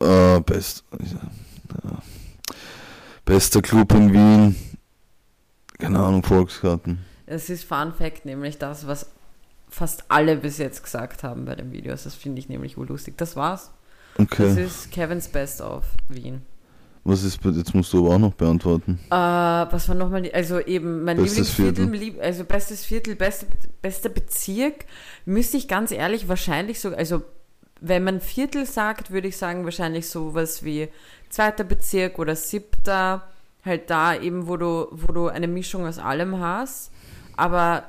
Äh, 0.00 0.40
best, 0.40 0.84
ja. 1.00 1.98
Bester 3.28 3.60
Club 3.60 3.92
in 3.92 4.10
Wien, 4.14 4.56
keine 5.78 5.98
Ahnung, 5.98 6.22
Volksgarten. 6.22 7.04
Es 7.26 7.50
ist 7.50 7.64
Fun 7.64 7.92
Fact, 7.92 8.24
nämlich 8.24 8.56
das, 8.56 8.86
was 8.86 9.10
fast 9.68 10.04
alle 10.08 10.38
bis 10.38 10.56
jetzt 10.56 10.82
gesagt 10.82 11.22
haben 11.24 11.44
bei 11.44 11.54
den 11.54 11.70
Videos. 11.70 12.04
Das 12.04 12.14
finde 12.14 12.38
ich 12.38 12.48
nämlich 12.48 12.78
urlustig. 12.78 13.18
Das 13.18 13.36
war's. 13.36 13.70
Das 14.16 14.26
Okay, 14.32 14.64
ist 14.64 14.90
Kevins 14.92 15.28
Best 15.28 15.60
of 15.60 15.84
Wien. 16.08 16.40
Was 17.04 17.22
ist, 17.22 17.38
jetzt 17.44 17.74
musst 17.74 17.92
du 17.92 18.06
aber 18.06 18.14
auch 18.14 18.18
noch 18.18 18.32
beantworten. 18.32 18.98
Äh, 19.10 19.14
was 19.14 19.90
war 19.90 19.94
nochmal, 19.94 20.30
also 20.32 20.60
eben 20.60 21.04
mein 21.04 21.18
Bestes 21.18 21.58
Lieblingsviertel, 21.58 21.98
Viertel. 22.00 22.20
also 22.22 22.44
bestes 22.44 22.84
Viertel, 22.86 23.14
beste, 23.14 23.46
bester 23.82 24.08
Bezirk, 24.08 24.86
müsste 25.26 25.58
ich 25.58 25.68
ganz 25.68 25.90
ehrlich 25.90 26.28
wahrscheinlich 26.28 26.80
so, 26.80 26.94
also 26.96 27.22
wenn 27.80 28.04
man 28.04 28.20
Viertel 28.20 28.66
sagt, 28.66 29.10
würde 29.10 29.28
ich 29.28 29.36
sagen 29.36 29.64
wahrscheinlich 29.64 30.08
sowas 30.08 30.64
wie 30.64 30.88
zweiter 31.28 31.64
Bezirk 31.64 32.18
oder 32.18 32.34
siebter, 32.36 33.28
halt 33.64 33.90
da 33.90 34.14
eben, 34.14 34.48
wo 34.48 34.56
du, 34.56 34.88
wo 34.90 35.12
du 35.12 35.28
eine 35.28 35.48
Mischung 35.48 35.86
aus 35.86 35.98
allem 35.98 36.40
hast. 36.40 36.90
Aber 37.36 37.84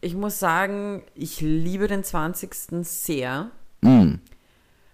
ich 0.00 0.14
muss 0.14 0.38
sagen, 0.38 1.02
ich 1.14 1.40
liebe 1.40 1.88
den 1.88 2.04
20. 2.04 2.54
sehr. 2.82 3.50
Mm. 3.80 4.14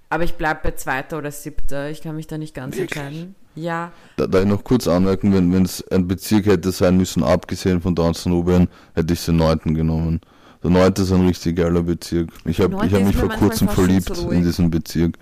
Aber 0.08 0.24
ich 0.24 0.34
bleibe 0.34 0.60
bei 0.62 0.70
zweiter 0.72 1.18
oder 1.18 1.30
siebter. 1.30 1.90
Ich 1.90 2.00
kann 2.02 2.16
mich 2.16 2.26
da 2.26 2.38
nicht 2.38 2.54
ganz 2.54 2.76
Wirklich? 2.76 2.96
entscheiden. 3.02 3.34
Ja, 3.56 3.92
Da, 4.16 4.26
da 4.26 4.40
ich 4.40 4.46
noch 4.46 4.62
kurz 4.62 4.86
anmerken, 4.86 5.34
wenn 5.34 5.52
wenn 5.52 5.64
es 5.64 5.86
ein 5.90 6.06
Bezirk 6.06 6.46
hätte 6.46 6.70
sein 6.70 6.96
müssen, 6.96 7.24
abgesehen 7.24 7.80
von 7.80 7.96
Downton 7.96 8.68
hätte 8.94 9.12
ich 9.12 9.24
den 9.24 9.36
neunten 9.36 9.74
genommen. 9.74 10.20
Der 10.62 10.70
neunte 10.70 11.02
ist 11.02 11.12
ein 11.12 11.26
richtig 11.26 11.56
geiler 11.56 11.82
Bezirk. 11.82 12.30
Ich 12.44 12.60
habe 12.60 12.76
hab 12.76 12.90
mich 13.02 13.16
vor 13.16 13.28
kurzem 13.30 13.68
verliebt 13.68 14.10
in 14.10 14.42
diesen 14.42 14.70
Bezirk. 14.70 15.16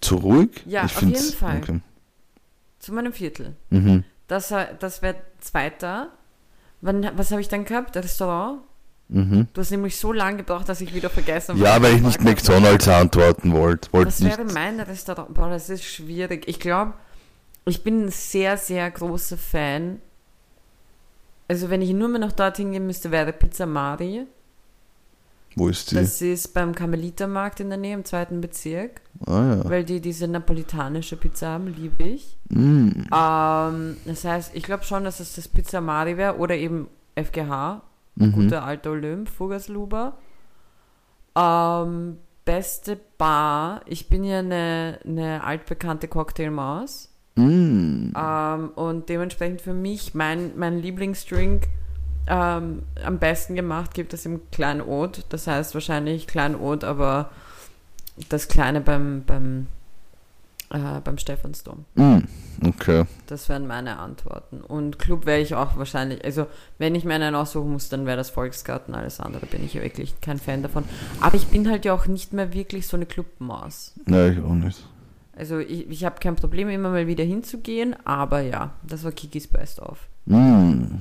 Zu 0.00 0.16
ruhig? 0.16 0.50
Ja, 0.66 0.84
ich 0.86 0.96
auf 0.96 1.02
jeden 1.02 1.32
Fall. 1.32 1.58
Okay. 1.62 1.80
zu 2.78 2.94
meinem 2.94 3.12
Viertel. 3.12 3.56
Mhm. 3.70 4.04
Das, 4.28 4.54
das 4.78 5.02
wäre 5.02 5.16
zweiter. 5.40 6.10
Wann, 6.80 7.10
was 7.16 7.30
habe 7.30 7.40
ich 7.40 7.48
dann 7.48 7.64
gehabt? 7.64 7.96
Restaurant? 7.96 8.60
Mhm. 9.08 9.48
Du 9.52 9.60
hast 9.60 9.70
nämlich 9.72 9.96
so 9.98 10.12
lange 10.12 10.38
gebraucht, 10.38 10.68
dass 10.68 10.80
ich 10.80 10.94
wieder 10.94 11.10
vergessen 11.10 11.56
habe. 11.56 11.60
Ja, 11.64 11.82
weil 11.82 11.96
ich 11.96 12.00
nicht. 12.00 12.22
McDonalds 12.22 12.86
antworten 12.86 13.52
wollte. 13.52 13.92
Wollte 13.92 14.06
Was 14.06 14.20
nicht. 14.20 14.38
wäre 14.38 14.50
mein 14.52 14.78
Restaurant? 14.78 15.34
Boah, 15.34 15.50
das 15.50 15.68
ist 15.68 15.84
schwierig. 15.84 16.46
Ich 16.46 16.60
glaube, 16.60 16.94
ich 17.66 17.82
bin 17.82 18.04
ein 18.06 18.10
sehr, 18.10 18.56
sehr 18.56 18.88
großer 18.90 19.36
Fan. 19.36 20.00
Also, 21.50 21.68
wenn 21.68 21.82
ich 21.82 21.92
nur 21.92 22.06
mehr 22.06 22.20
noch 22.20 22.30
dorthin 22.30 22.70
gehen 22.70 22.86
müsste, 22.86 23.10
wäre 23.10 23.32
Pizza 23.32 23.66
Mari. 23.66 24.24
Wo 25.56 25.66
ist 25.66 25.90
die? 25.90 25.96
Das 25.96 26.22
ist 26.22 26.54
beim 26.54 26.76
Karmelitermarkt 26.76 27.58
in 27.58 27.70
der 27.70 27.76
Nähe, 27.78 27.94
im 27.94 28.04
zweiten 28.04 28.40
Bezirk. 28.40 29.00
ah 29.26 29.56
ja. 29.56 29.68
Weil 29.68 29.82
die 29.84 30.00
diese 30.00 30.28
napolitanische 30.28 31.16
Pizza 31.16 31.48
haben, 31.48 31.66
liebe 31.66 32.04
ich. 32.04 32.36
Mm. 32.50 32.90
Ähm, 33.12 33.96
das 34.04 34.24
heißt, 34.24 34.52
ich 34.54 34.62
glaube 34.62 34.84
schon, 34.84 35.02
dass 35.02 35.18
es 35.18 35.34
das 35.34 35.48
Pizza 35.48 35.80
Mari 35.80 36.16
wäre 36.16 36.36
oder 36.36 36.54
eben 36.54 36.88
FGH, 37.16 37.82
Mhm. 38.14 38.32
guter 38.32 38.62
alter 38.62 38.92
Olymp, 38.92 39.28
Fugersluber. 39.28 40.18
Ähm, 41.36 42.18
beste 42.44 42.96
Bar, 43.18 43.80
ich 43.86 44.08
bin 44.08 44.22
ja 44.22 44.38
eine, 44.38 45.00
eine 45.04 45.42
altbekannte 45.42 46.06
Cocktailmaus. 46.06 47.09
Mm. 47.40 48.12
Ähm, 48.16 48.68
und 48.74 49.08
dementsprechend 49.08 49.60
für 49.60 49.72
mich 49.72 50.14
mein, 50.14 50.52
mein 50.56 50.80
Lieblingsdrink 50.80 51.68
ähm, 52.26 52.82
am 53.04 53.18
besten 53.18 53.54
gemacht 53.54 53.94
gibt 53.94 54.12
es 54.14 54.26
im 54.26 54.40
Kleinod. 54.50 55.24
Das 55.30 55.46
heißt 55.46 55.74
wahrscheinlich 55.74 56.26
Kleinod, 56.26 56.84
aber 56.84 57.30
das 58.28 58.48
Kleine 58.48 58.80
beim, 58.80 59.24
beim, 59.26 59.66
äh, 60.70 61.00
beim 61.02 61.18
Stephansdom. 61.18 61.84
Mm. 61.94 62.18
Okay. 62.62 63.04
Das 63.26 63.48
wären 63.48 63.66
meine 63.66 63.98
Antworten. 63.98 64.60
Und 64.60 64.98
Club 64.98 65.24
wäre 65.24 65.40
ich 65.40 65.54
auch 65.54 65.78
wahrscheinlich, 65.78 66.22
also 66.24 66.46
wenn 66.76 66.94
ich 66.94 67.04
mir 67.04 67.14
einen 67.14 67.34
aussuchen 67.34 67.72
muss, 67.72 67.88
dann 67.88 68.04
wäre 68.04 68.18
das 68.18 68.28
Volksgarten, 68.28 68.94
alles 68.94 69.18
andere 69.18 69.46
bin 69.46 69.64
ich 69.64 69.74
ja 69.74 69.82
wirklich 69.82 70.20
kein 70.20 70.38
Fan 70.38 70.62
davon. 70.62 70.84
Aber 71.20 71.36
ich 71.36 71.46
bin 71.46 71.70
halt 71.70 71.86
ja 71.86 71.94
auch 71.94 72.06
nicht 72.06 72.34
mehr 72.34 72.52
wirklich 72.52 72.86
so 72.86 72.98
eine 72.98 73.06
Clubmaus. 73.06 73.94
Nein, 74.04 74.32
ich 74.34 74.44
auch 74.44 74.54
nicht. 74.54 74.84
Also 75.40 75.58
ich, 75.58 75.88
ich 75.88 76.04
habe 76.04 76.20
kein 76.20 76.36
Problem, 76.36 76.68
immer 76.68 76.90
mal 76.90 77.06
wieder 77.06 77.24
hinzugehen, 77.24 77.96
aber 78.04 78.42
ja, 78.42 78.74
das 78.86 79.04
war 79.04 79.12
Kikis 79.12 79.46
Best 79.48 79.80
of. 79.80 80.06
Mm. 80.26 80.96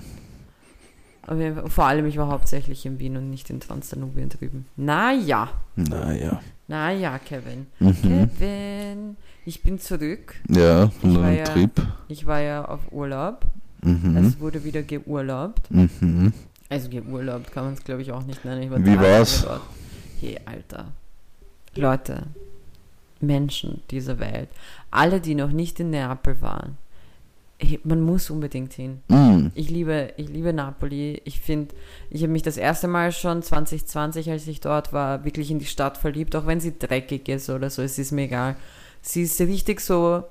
Vor 1.68 1.84
allem, 1.86 2.06
ich 2.06 2.18
war 2.18 2.30
hauptsächlich 2.30 2.86
in 2.86 3.00
Wien 3.00 3.18
und 3.18 3.30
nicht 3.30 3.50
in 3.50 3.60
Transdanubien 3.60 4.30
drüben. 4.30 4.66
Naja, 4.78 5.50
Naja. 5.76 6.40
naja, 6.70 7.20
Kevin. 7.20 7.68
Mhm. 7.80 7.96
Kevin, 8.02 9.18
ich 9.46 9.62
bin 9.62 9.78
zurück. 9.78 10.36
Ja, 10.50 10.88
von 10.88 11.12
Ich 11.12 11.18
war 11.18 11.24
deinem 11.26 11.38
ja- 11.38 11.44
Trip. 11.44 11.72
Ich 12.08 12.26
war 12.26 12.40
ja 12.40 12.64
auf 12.66 12.80
Urlaub. 12.94 13.46
Mhm. 13.84 14.16
Es 14.18 14.40
wurde 14.40 14.64
wieder 14.64 14.82
geurlaubt. 14.84 15.70
Mhm. 15.70 16.32
Also 16.70 16.90
geurlaubt 16.90 17.52
kann 17.52 17.66
man 17.66 17.74
es, 17.74 17.84
glaube 17.84 18.02
ich, 18.04 18.12
auch 18.14 18.24
nicht 18.26 18.46
nennen. 18.46 18.64
Ich 18.64 18.72
war 18.72 18.84
Wie 18.86 18.98
war's? 18.98 19.44
Dort. 19.44 19.62
Hey, 20.22 20.40
Alter. 20.46 20.86
Leute, 21.76 22.24
Menschen 23.22 23.82
dieser 23.92 24.20
Welt, 24.20 24.50
alle, 24.92 25.22
die 25.22 25.36
noch 25.36 25.52
nicht 25.52 25.80
in 25.80 25.90
Neapel 25.90 26.42
waren, 26.42 26.78
man 27.84 28.02
muss 28.02 28.30
unbedingt 28.30 28.74
hin. 28.74 29.02
Mm. 29.10 29.48
Ich 29.54 29.70
liebe, 29.70 30.14
ich 30.16 30.30
liebe 30.30 30.54
Napoli. 30.54 31.22
Ich 31.26 31.42
finde, 31.42 31.76
ich 32.10 32.22
habe 32.22 32.32
mich 32.32 32.42
das 32.42 32.56
erste 32.56 32.88
Mal 32.88 33.12
schon 33.12 33.44
2020, 33.44 34.30
als 34.32 34.48
ich 34.48 34.62
dort 34.62 34.94
war, 34.94 35.26
wirklich 35.26 35.52
in 35.52 35.60
die 35.60 35.66
Stadt 35.66 35.98
verliebt, 35.98 36.36
auch 36.36 36.48
wenn 36.48 36.62
sie 36.62 36.80
dreckig 36.80 37.28
ist 37.28 37.50
oder 37.50 37.70
so, 37.70 37.82
es 37.82 38.00
ist 38.00 38.12
mir 38.12 38.24
egal. 38.24 38.56
Sie 39.02 39.24
ist 39.24 39.40
richtig 39.42 39.82
so, 39.82 40.24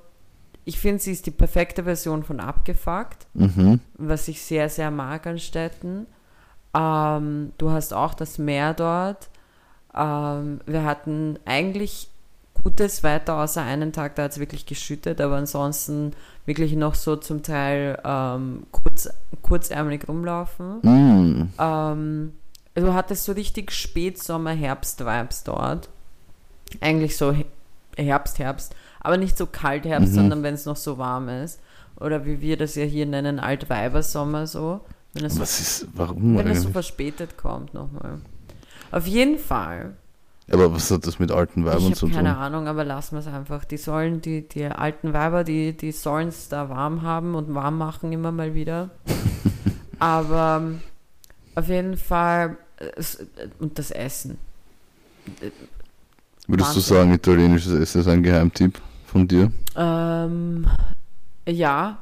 ich 0.65 0.79
finde, 0.79 1.03
sie 1.03 1.13
ist 1.13 1.27
die 1.27 1.31
perfekte 1.31 1.85
Version 1.85 2.23
von 2.23 2.41
abgefuckt 2.41 3.27
Mhm. 3.35 3.81
was 3.99 4.29
ich 4.29 4.43
sehr, 4.43 4.69
sehr 4.69 4.91
mag 4.91 5.27
an 5.27 5.39
Städten. 5.39 6.07
Ähm, 6.75 7.53
du 7.59 7.71
hast 7.71 7.93
auch 7.93 8.15
das 8.15 8.39
Meer 8.39 8.75
dort. 8.75 9.29
Ähm, 9.95 10.61
wir 10.67 10.85
hatten 10.85 11.39
eigentlich 11.45 12.09
gutes 12.63 13.03
Wetter, 13.03 13.37
außer 13.39 13.63
einen 13.63 13.93
Tag, 13.93 14.15
da 14.17 14.25
hat 14.25 14.33
es 14.33 14.39
wirklich 14.39 14.67
geschüttet, 14.67 15.21
aber 15.21 15.37
ansonsten 15.37 16.13
wirklich 16.47 16.75
noch 16.75 16.95
so 16.95 17.17
zum 17.17 17.43
Teil 17.43 17.99
ähm, 18.05 18.65
kurz, 18.73 19.09
kurzärmelig 19.43 20.09
rumlaufen. 20.09 20.81
Mm. 20.83 21.49
Ähm, 21.59 22.33
du 22.75 22.95
hattest 22.95 23.25
so 23.25 23.33
richtig 23.33 23.71
Spätsommer, 23.73 24.51
Herbst-Vibes 24.53 25.45
dort. 25.45 25.89
Eigentlich 26.81 27.17
so 27.17 27.33
He- 27.33 27.47
Herbst, 27.97 28.39
Herbst, 28.39 28.75
aber 29.01 29.17
nicht 29.17 29.37
so 29.37 29.47
kalt 29.47 29.85
Herbst, 29.85 30.11
Mhm. 30.13 30.15
sondern 30.17 30.43
wenn 30.43 30.55
es 30.55 30.65
noch 30.67 30.77
so 30.77 30.99
warm 30.99 31.29
ist. 31.29 31.61
Oder 31.97 32.25
wie 32.25 32.41
wir 32.41 32.57
das 32.57 32.75
ja 32.77 32.85
hier 32.85 33.07
nennen, 33.07 33.41
Altweibersommer 33.41 34.47
so. 34.47 34.81
Wenn 35.15 35.25
es, 35.25 35.35
so, 35.35 35.41
Was 35.41 35.59
ist, 35.61 35.87
warum 35.95 36.37
wenn 36.39 36.47
es 36.49 36.63
so 36.63 36.69
verspätet 36.69 37.37
kommt 37.39 37.75
nochmal. 37.75 38.19
Auf 38.93 39.07
jeden 39.07 39.39
Fall. 39.39 39.97
Aber 40.51 40.73
was 40.73 40.91
hat 40.91 41.07
das 41.07 41.19
mit 41.19 41.31
alten 41.31 41.65
Weibern 41.65 41.95
zu 41.95 42.07
tun? 42.07 42.13
keine 42.13 42.37
Ahnung, 42.39 42.69
aber 42.69 42.85
lassen 42.85 43.17
wir 43.17 43.21
es 43.21 43.27
einfach. 43.27 43.65
Die 43.65 43.77
sollen, 43.77 44.23
die, 44.23 44.49
die 44.49 44.65
alten 44.65 45.13
Weiber, 45.13 45.45
die, 45.45 45.77
die 45.77 45.93
sollen 45.93 46.29
es 46.29 46.49
da 46.49 46.71
warm 46.71 47.03
haben 47.03 47.35
und 47.35 47.55
warm 47.55 47.77
machen 47.77 48.13
immer 48.13 48.33
mal 48.33 48.55
wieder. 48.55 48.91
aber 49.99 50.61
ähm, 50.63 50.81
auf 51.55 51.69
jeden 51.69 51.97
Fall, 51.99 52.57
äh, 52.79 52.87
äh, 52.87 53.49
und 53.59 53.79
das 53.79 53.91
Essen. 53.91 54.39
Würdest 56.47 56.71
du 56.71 56.77
Wahnsinn. 56.77 56.83
sagen, 56.83 57.13
italienisches 57.13 57.73
Essen 57.75 58.01
ist 58.01 58.09
ein 58.09 58.23
Geheimtipp 58.23 58.81
von 59.07 59.29
dir? 59.29 59.53
Ähm, 59.77 60.67
ja, 61.47 61.99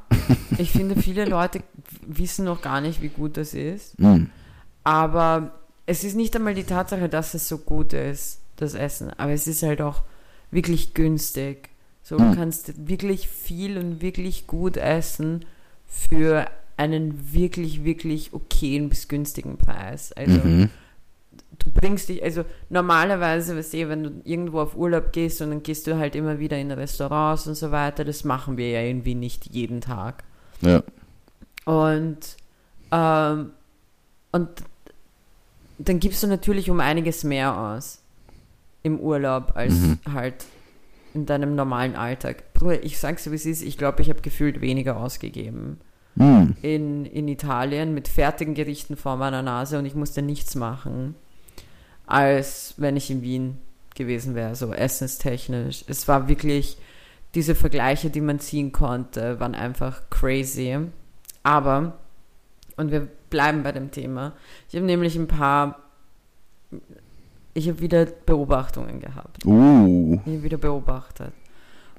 ich 0.57 0.71
finde, 0.71 1.01
viele 1.01 1.25
Leute 1.25 1.63
wissen 2.01 2.45
noch 2.45 2.61
gar 2.61 2.79
nicht, 2.79 3.01
wie 3.01 3.09
gut 3.09 3.35
das 3.35 3.53
ist. 3.53 3.99
Mm. 3.99 4.25
Aber 4.85 5.51
es 5.87 6.03
ist 6.03 6.15
nicht 6.15 6.35
einmal 6.35 6.53
die 6.53 6.63
Tatsache, 6.63 7.09
dass 7.09 7.33
es 7.33 7.47
so 7.49 7.57
gut 7.57 7.93
ist, 7.93 8.39
das 8.57 8.75
Essen. 8.75 9.09
Aber 9.17 9.31
es 9.31 9.47
ist 9.47 9.63
halt 9.63 9.81
auch 9.81 10.03
wirklich 10.51 10.93
günstig. 10.93 11.69
So, 12.03 12.17
du 12.17 12.35
kannst 12.35 12.87
wirklich 12.87 13.27
viel 13.27 13.77
und 13.77 14.01
wirklich 14.01 14.47
gut 14.47 14.77
essen 14.77 15.43
für 15.87 16.45
einen 16.77 17.33
wirklich, 17.33 17.83
wirklich 17.83 18.33
okayen 18.33 18.87
bis 18.87 19.07
günstigen 19.07 19.57
Preis. 19.57 20.13
Also, 20.13 20.37
Mhm. 20.39 20.69
du 21.59 21.71
bringst 21.71 22.07
dich, 22.07 22.23
also 22.23 22.45
normalerweise, 22.69 23.57
weißt 23.57 23.73
du, 23.73 23.89
wenn 23.89 24.03
du 24.03 24.11
irgendwo 24.23 24.61
auf 24.61 24.75
Urlaub 24.77 25.11
gehst 25.11 25.41
und 25.41 25.49
dann 25.49 25.63
gehst 25.63 25.87
du 25.87 25.97
halt 25.97 26.15
immer 26.15 26.39
wieder 26.39 26.57
in 26.57 26.71
Restaurants 26.71 27.47
und 27.47 27.55
so 27.55 27.71
weiter, 27.71 28.05
das 28.05 28.23
machen 28.23 28.57
wir 28.57 28.69
ja 28.69 28.81
irgendwie 28.81 29.15
nicht 29.15 29.47
jeden 29.53 29.81
Tag. 29.81 30.23
Ja. 30.61 30.83
Und, 31.65 32.19
ähm, 32.91 33.51
und 34.31 34.49
dann 35.77 35.99
gibst 35.99 36.23
du 36.23 36.27
natürlich 36.27 36.69
um 36.69 36.79
einiges 36.79 37.23
mehr 37.23 37.57
aus 37.57 38.01
im 38.83 38.99
Urlaub 38.99 39.51
als 39.55 39.73
Mhm. 39.73 39.99
halt 40.13 40.45
in 41.13 41.25
deinem 41.25 41.55
normalen 41.55 41.95
Alltag. 41.95 42.53
Bruder, 42.53 42.83
ich 42.83 42.99
sag's 42.99 43.23
dir, 43.23 43.31
wie 43.31 43.35
es 43.35 43.45
ist, 43.45 43.61
ich 43.63 43.77
glaube, 43.77 44.01
ich 44.01 44.09
habe 44.09 44.21
gefühlt 44.21 44.61
weniger 44.61 44.97
ausgegeben 44.97 45.79
Mm. 46.15 46.51
in, 46.63 47.05
in 47.05 47.27
Italien 47.27 47.93
mit 47.93 48.07
fertigen 48.07 48.55
Gerichten 48.55 48.97
vor 48.97 49.17
meiner 49.17 49.41
Nase 49.43 49.77
und 49.77 49.85
ich 49.85 49.93
musste 49.95 50.21
nichts 50.23 50.55
machen, 50.55 51.13
als 52.05 52.73
wenn 52.77 52.95
ich 52.97 53.11
in 53.11 53.21
Wien 53.21 53.57
gewesen 53.95 54.35
wäre, 54.35 54.55
so 54.55 54.73
essenstechnisch. 54.73 55.83
Es 55.87 56.07
war 56.07 56.27
wirklich, 56.27 56.77
diese 57.35 57.55
Vergleiche, 57.55 58.09
die 58.09 58.21
man 58.21 58.39
ziehen 58.39 58.71
konnte, 58.71 59.39
waren 59.39 59.53
einfach 59.55 60.09
crazy. 60.09 60.77
Aber, 61.43 61.97
und 62.77 62.91
wir 62.91 63.07
bleiben 63.29 63.63
bei 63.63 63.71
dem 63.71 63.91
Thema, 63.91 64.33
ich 64.69 64.75
habe 64.75 64.85
nämlich 64.85 65.15
ein 65.15 65.27
paar, 65.27 65.79
ich 67.53 67.67
habe 67.67 67.79
wieder 67.79 68.05
Beobachtungen 68.05 68.99
gehabt. 68.99 69.45
Uh. 69.45 70.19
Ich 70.25 70.33
habe 70.33 70.43
wieder 70.43 70.57
beobachtet. 70.57 71.31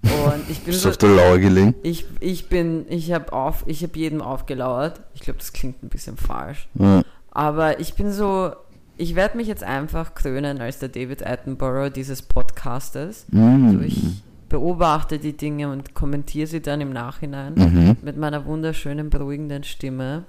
Und 0.03 0.49
ich 0.49 0.61
bin 0.61 0.67
Bist 0.67 0.83
so, 0.83 0.91
auf 0.91 0.97
der 0.97 1.09
Lauer 1.11 1.39
gelegen? 1.39 1.75
ich, 1.83 2.07
ich 2.21 2.49
bin, 2.49 2.87
ich 2.89 3.13
habe 3.13 3.33
auf, 3.33 3.65
ich 3.67 3.83
habe 3.83 3.99
jedem 3.99 4.23
aufgelauert. 4.23 5.01
Ich 5.15 5.23
glaube, 5.23 5.39
das 5.41 5.53
klingt 5.53 5.83
ein 5.83 5.89
bisschen 5.89 6.17
falsch. 6.17 6.69
Ja. 6.75 7.03
Aber 7.33 7.81
ich 7.81 7.95
bin 7.95 8.13
so, 8.13 8.53
ich 8.97 9.17
werde 9.17 9.37
mich 9.37 9.49
jetzt 9.49 9.65
einfach 9.65 10.15
krönen 10.15 10.61
als 10.61 10.79
der 10.79 10.89
David 10.89 11.27
Attenborough 11.27 11.91
dieses 11.93 12.23
Podcastes. 12.23 13.27
Mm. 13.33 13.73
So, 13.73 13.81
ich 13.81 14.23
beobachte 14.49 15.19
die 15.19 15.37
Dinge 15.37 15.69
und 15.71 15.95
kommentiere 15.95 16.47
sie 16.47 16.61
dann 16.63 16.81
im 16.81 16.91
Nachhinein 16.91 17.55
Mhm. 17.55 17.97
mit 18.01 18.17
meiner 18.17 18.47
wunderschönen, 18.47 19.11
beruhigenden 19.11 19.65
Stimme. 19.65 20.25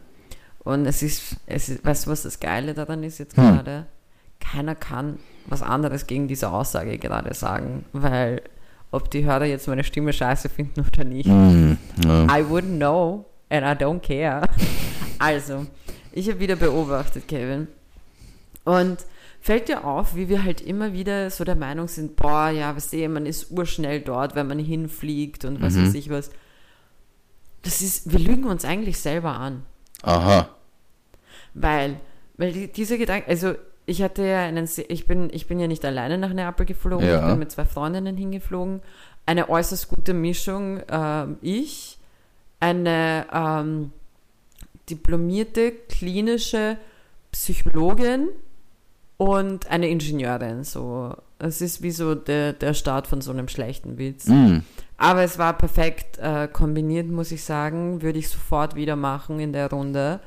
Und 0.60 0.86
es 0.86 1.02
ist, 1.02 1.38
es 1.46 1.70
ist, 1.70 1.86
weißt 1.86 2.06
du, 2.06 2.12
was 2.12 2.24
das 2.24 2.40
Geile 2.40 2.74
daran 2.74 3.04
ist 3.04 3.18
jetzt 3.18 3.38
Hm. 3.38 3.44
gerade? 3.44 3.86
Keiner 4.40 4.76
kann 4.76 5.20
was 5.48 5.62
anderes 5.62 6.08
gegen 6.08 6.28
diese 6.28 6.50
Aussage 6.52 6.98
gerade 6.98 7.34
sagen, 7.34 7.86
weil 7.94 8.42
ob 8.92 9.12
die 9.12 9.24
Hörer 9.26 9.46
jetzt 9.46 9.68
meine 9.68 9.84
Stimme 9.84 10.14
scheiße 10.14 10.50
finden 10.50 10.82
oder 10.88 11.04
nicht, 11.04 11.28
Mm. 11.28 11.74
Ja. 12.04 12.24
I 12.26 12.44
wouldn't 12.44 12.78
know 12.78 13.26
and 13.50 13.64
I 13.66 13.84
don't 13.84 14.00
care. 14.00 14.42
Also, 15.20 15.66
ich 16.14 16.30
habe 16.30 16.40
wieder 16.40 16.56
beobachtet, 16.56 17.28
Kevin. 17.28 17.68
Und 18.64 19.00
fällt 19.42 19.68
dir 19.68 19.84
auf, 19.86 20.16
wie 20.16 20.30
wir 20.30 20.44
halt 20.46 20.62
immer 20.62 20.94
wieder 20.94 21.30
so 21.30 21.44
der 21.44 21.56
Meinung 21.56 21.88
sind, 21.90 22.16
boah, 22.16 22.50
ja, 22.50 22.74
was 22.76 22.90
sehe, 22.92 23.10
man 23.10 23.26
ist 23.26 23.52
urschnell 23.52 24.00
dort, 24.02 24.36
wenn 24.36 24.48
man 24.48 24.60
hinfliegt 24.60 25.44
und 25.46 25.62
was 25.62 25.74
Mhm. 25.74 25.86
weiß 25.88 25.94
ich 25.96 26.10
was. 26.10 26.32
Das 27.64 27.82
ist, 27.82 28.12
wir 28.12 28.20
lügen 28.20 28.46
uns 28.46 28.64
eigentlich 28.64 29.00
selber 29.00 29.34
an. 29.34 29.64
Aha. 30.04 30.50
Weil, 31.54 32.00
weil 32.38 32.52
die, 32.54 32.72
diese 32.72 32.98
Gedanken, 32.98 33.30
also 33.30 33.54
ich 33.86 34.02
hatte 34.02 34.24
ja 34.24 34.42
einen, 34.42 34.70
ich 34.88 35.08
bin, 35.08 35.30
ich 35.34 35.48
bin 35.48 35.60
ja 35.60 35.68
nicht 35.68 35.84
alleine 35.84 36.18
nach 36.18 36.32
Neapel 36.34 36.66
geflogen, 36.66 37.08
Ja. 37.08 37.22
ich 37.22 37.26
bin 37.26 37.40
mit 37.40 37.52
zwei 37.52 37.66
Freundinnen 37.66 38.16
hingeflogen. 38.18 38.82
Eine 39.26 39.50
äußerst 39.50 39.88
gute 39.90 40.14
Mischung, 40.14 40.82
ähm, 40.90 41.38
ich, 41.42 41.98
eine 42.60 43.26
ähm, 43.34 43.92
diplomierte 44.90 45.72
klinische 45.72 46.78
Psychologin 47.32 48.30
und 49.18 49.70
eine 49.70 49.90
Ingenieurin. 49.90 50.64
So, 50.64 51.16
es 51.40 51.62
ist 51.62 51.82
wie 51.82 51.92
so 51.92 52.16
der, 52.16 52.54
der 52.54 52.74
Start 52.74 53.08
von 53.08 53.22
so 53.22 53.32
einem 53.32 53.48
schlechten 53.48 53.98
Witz. 53.98 54.28
Mm. 54.28 54.60
Aber 55.00 55.24
es 55.24 55.38
war 55.40 55.54
perfekt 55.54 56.18
äh, 56.20 56.48
kombiniert, 56.52 57.08
muss 57.08 57.32
ich 57.32 57.44
sagen. 57.44 58.02
Würde 58.02 58.20
ich 58.20 58.28
sofort 58.30 58.76
wieder 58.76 58.96
machen 58.98 59.40
in 59.40 59.54
der 59.54 59.70
Runde. 59.70 60.20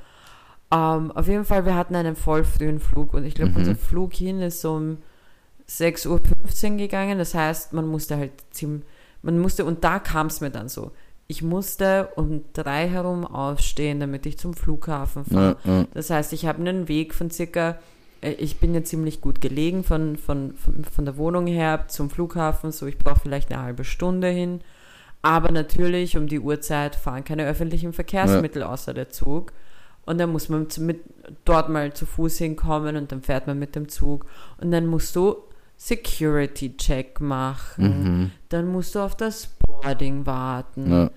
Ähm, 0.72 1.10
auf 1.12 1.28
jeden 1.28 1.44
Fall, 1.44 1.66
wir 1.66 1.74
hatten 1.76 1.94
einen 1.94 2.16
voll 2.16 2.42
frühen 2.44 2.80
Flug 2.80 3.12
und 3.12 3.24
ich 3.26 3.34
glaube, 3.34 3.50
Mhm. 3.50 3.56
unser 3.58 3.74
Flug 3.76 4.14
hin 4.14 4.40
ist 4.40 4.64
um 4.64 4.98
6.15 5.68 6.72
Uhr 6.72 6.76
gegangen. 6.78 7.18
Das 7.18 7.34
heißt, 7.34 7.72
man 7.72 7.86
musste 7.86 8.16
halt 8.16 8.32
ziemlich, 8.50 8.84
man 9.22 9.38
musste, 9.38 9.64
und 9.64 9.84
da 9.84 9.98
kam 9.98 10.28
es 10.28 10.40
mir 10.40 10.50
dann 10.50 10.68
so. 10.68 10.90
Ich 11.28 11.42
musste 11.42 12.08
um 12.16 12.42
drei 12.52 12.88
herum 12.88 13.26
aufstehen, 13.26 14.00
damit 14.00 14.26
ich 14.26 14.38
zum 14.38 14.54
Flughafen 14.54 15.24
fahre. 15.24 15.56
Ja, 15.64 15.72
ja. 15.80 15.84
Das 15.94 16.10
heißt, 16.10 16.32
ich 16.32 16.46
habe 16.46 16.58
einen 16.60 16.88
Weg 16.88 17.14
von 17.14 17.30
circa, 17.30 17.78
ich 18.22 18.58
bin 18.58 18.74
ja 18.74 18.82
ziemlich 18.84 19.20
gut 19.20 19.40
gelegen 19.40 19.84
von, 19.84 20.16
von, 20.16 20.54
von, 20.54 20.84
von 20.84 21.04
der 21.04 21.16
Wohnung 21.16 21.46
her 21.46 21.86
zum 21.88 22.08
Flughafen, 22.10 22.72
so 22.72 22.86
ich 22.86 22.98
brauche 22.98 23.20
vielleicht 23.20 23.52
eine 23.52 23.62
halbe 23.62 23.84
Stunde 23.84 24.28
hin. 24.28 24.60
Aber 25.22 25.52
natürlich 25.52 26.16
um 26.16 26.26
die 26.26 26.40
Uhrzeit 26.40 26.96
fahren 26.96 27.24
keine 27.24 27.46
öffentlichen 27.46 27.92
Verkehrsmittel 27.92 28.62
außer 28.62 28.94
der 28.94 29.10
Zug. 29.10 29.52
Und 30.04 30.18
dann 30.18 30.30
muss 30.32 30.48
man 30.48 30.66
mit, 30.78 31.00
dort 31.44 31.68
mal 31.68 31.92
zu 31.94 32.06
Fuß 32.06 32.38
hinkommen 32.38 32.96
und 32.96 33.12
dann 33.12 33.22
fährt 33.22 33.46
man 33.46 33.58
mit 33.58 33.76
dem 33.76 33.88
Zug. 33.88 34.26
Und 34.60 34.72
dann 34.72 34.86
musst 34.86 35.14
du 35.14 35.36
Security-Check 35.76 37.20
machen. 37.20 37.84
Mhm. 38.22 38.30
Dann 38.48 38.68
musst 38.68 38.94
du 38.94 39.00
auf 39.00 39.16
das 39.16 39.46
Boarding 39.46 40.26
warten 40.26 40.90
Ja. 40.90 41.10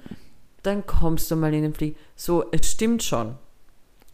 dann 0.63 0.85
kommst 0.85 1.29
du 1.31 1.35
mal 1.35 1.53
in 1.53 1.63
den 1.63 1.73
Flieger. 1.73 1.97
So, 2.15 2.45
es 2.51 2.71
stimmt 2.71 3.03
schon. 3.03 3.35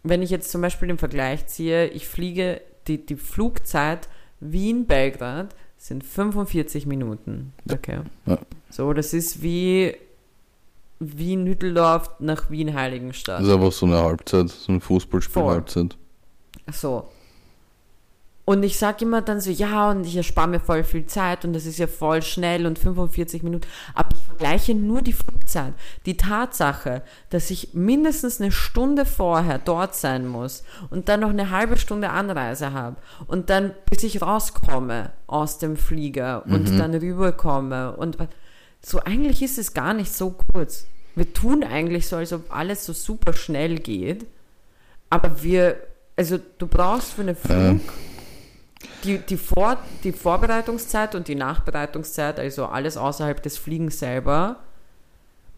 Wenn 0.03 0.21
ich 0.21 0.29
jetzt 0.29 0.51
zum 0.51 0.61
Beispiel 0.61 0.87
den 0.87 0.97
Vergleich 0.97 1.45
ziehe, 1.47 1.87
ich 1.87 2.07
fliege, 2.07 2.61
die, 2.97 3.05
die 3.05 3.15
Flugzeit 3.15 4.09
Wien-Belgrad 4.39 5.55
sind 5.77 6.03
45 6.03 6.85
Minuten. 6.85 7.53
Okay. 7.71 8.01
Ja. 8.25 8.37
So, 8.69 8.93
das 8.93 9.13
ist 9.13 9.41
wie 9.41 9.95
Wien-Hütteldorf 10.99 12.11
nach 12.19 12.49
Wien-Heiligenstadt. 12.51 13.41
Das 13.41 13.47
ist 13.47 13.53
einfach 13.53 13.71
so 13.71 13.85
eine 13.85 14.01
Halbzeit, 14.01 14.49
so 14.49 14.71
eine 14.71 14.81
Fußballspiel 14.81 15.41
Voll. 15.41 15.53
Halbzeit. 15.53 15.97
So. 16.71 17.07
Und 18.43 18.63
ich 18.63 18.77
sage 18.77 19.05
immer 19.05 19.21
dann 19.21 19.39
so, 19.39 19.51
ja, 19.51 19.91
und 19.91 20.05
ich 20.05 20.15
erspare 20.15 20.47
mir 20.47 20.59
voll 20.59 20.83
viel 20.83 21.05
Zeit 21.05 21.45
und 21.45 21.53
das 21.53 21.65
ist 21.65 21.77
ja 21.77 21.85
voll 21.85 22.23
schnell 22.23 22.65
und 22.65 22.79
45 22.79 23.43
Minuten. 23.43 23.67
Aber 23.93 24.09
ich 24.13 24.23
vergleiche 24.25 24.73
nur 24.73 25.01
die 25.01 25.13
Flugzeit. 25.13 25.73
Die 26.05 26.17
Tatsache, 26.17 27.03
dass 27.29 27.51
ich 27.51 27.73
mindestens 27.73 28.41
eine 28.41 28.51
Stunde 28.51 29.05
vorher 29.05 29.59
dort 29.59 29.95
sein 29.95 30.27
muss 30.27 30.63
und 30.89 31.07
dann 31.07 31.19
noch 31.19 31.29
eine 31.29 31.51
halbe 31.51 31.77
Stunde 31.77 32.09
Anreise 32.09 32.73
habe 32.73 32.95
und 33.27 33.51
dann, 33.51 33.73
bis 33.89 34.03
ich 34.03 34.21
rauskomme 34.21 35.11
aus 35.27 35.59
dem 35.59 35.77
Flieger 35.77 36.43
und 36.47 36.77
dann 36.79 36.95
rüberkomme 36.95 37.95
und 37.95 38.17
so 38.83 38.99
eigentlich 38.99 39.43
ist 39.43 39.59
es 39.59 39.73
gar 39.73 39.93
nicht 39.93 40.11
so 40.11 40.31
kurz. 40.31 40.87
Wir 41.15 41.31
tun 41.31 41.63
eigentlich 41.63 42.07
so, 42.07 42.15
als 42.15 42.33
ob 42.33 42.53
alles 42.53 42.85
so 42.85 42.93
super 42.93 43.33
schnell 43.33 43.77
geht. 43.77 44.25
Aber 45.09 45.43
wir, 45.43 45.75
also 46.15 46.39
du 46.57 46.67
brauchst 46.67 47.13
für 47.13 47.21
einen 47.21 47.35
Flug 47.35 47.53
Ja. 47.59 48.10
Die, 49.03 49.17
die, 49.19 49.37
Vor, 49.37 49.77
die 50.03 50.11
Vorbereitungszeit 50.11 51.15
und 51.15 51.27
die 51.27 51.35
Nachbereitungszeit, 51.35 52.39
also 52.39 52.65
alles 52.65 52.97
außerhalb 52.97 53.41
des 53.41 53.57
Fliegens 53.57 53.99
selber, 53.99 54.57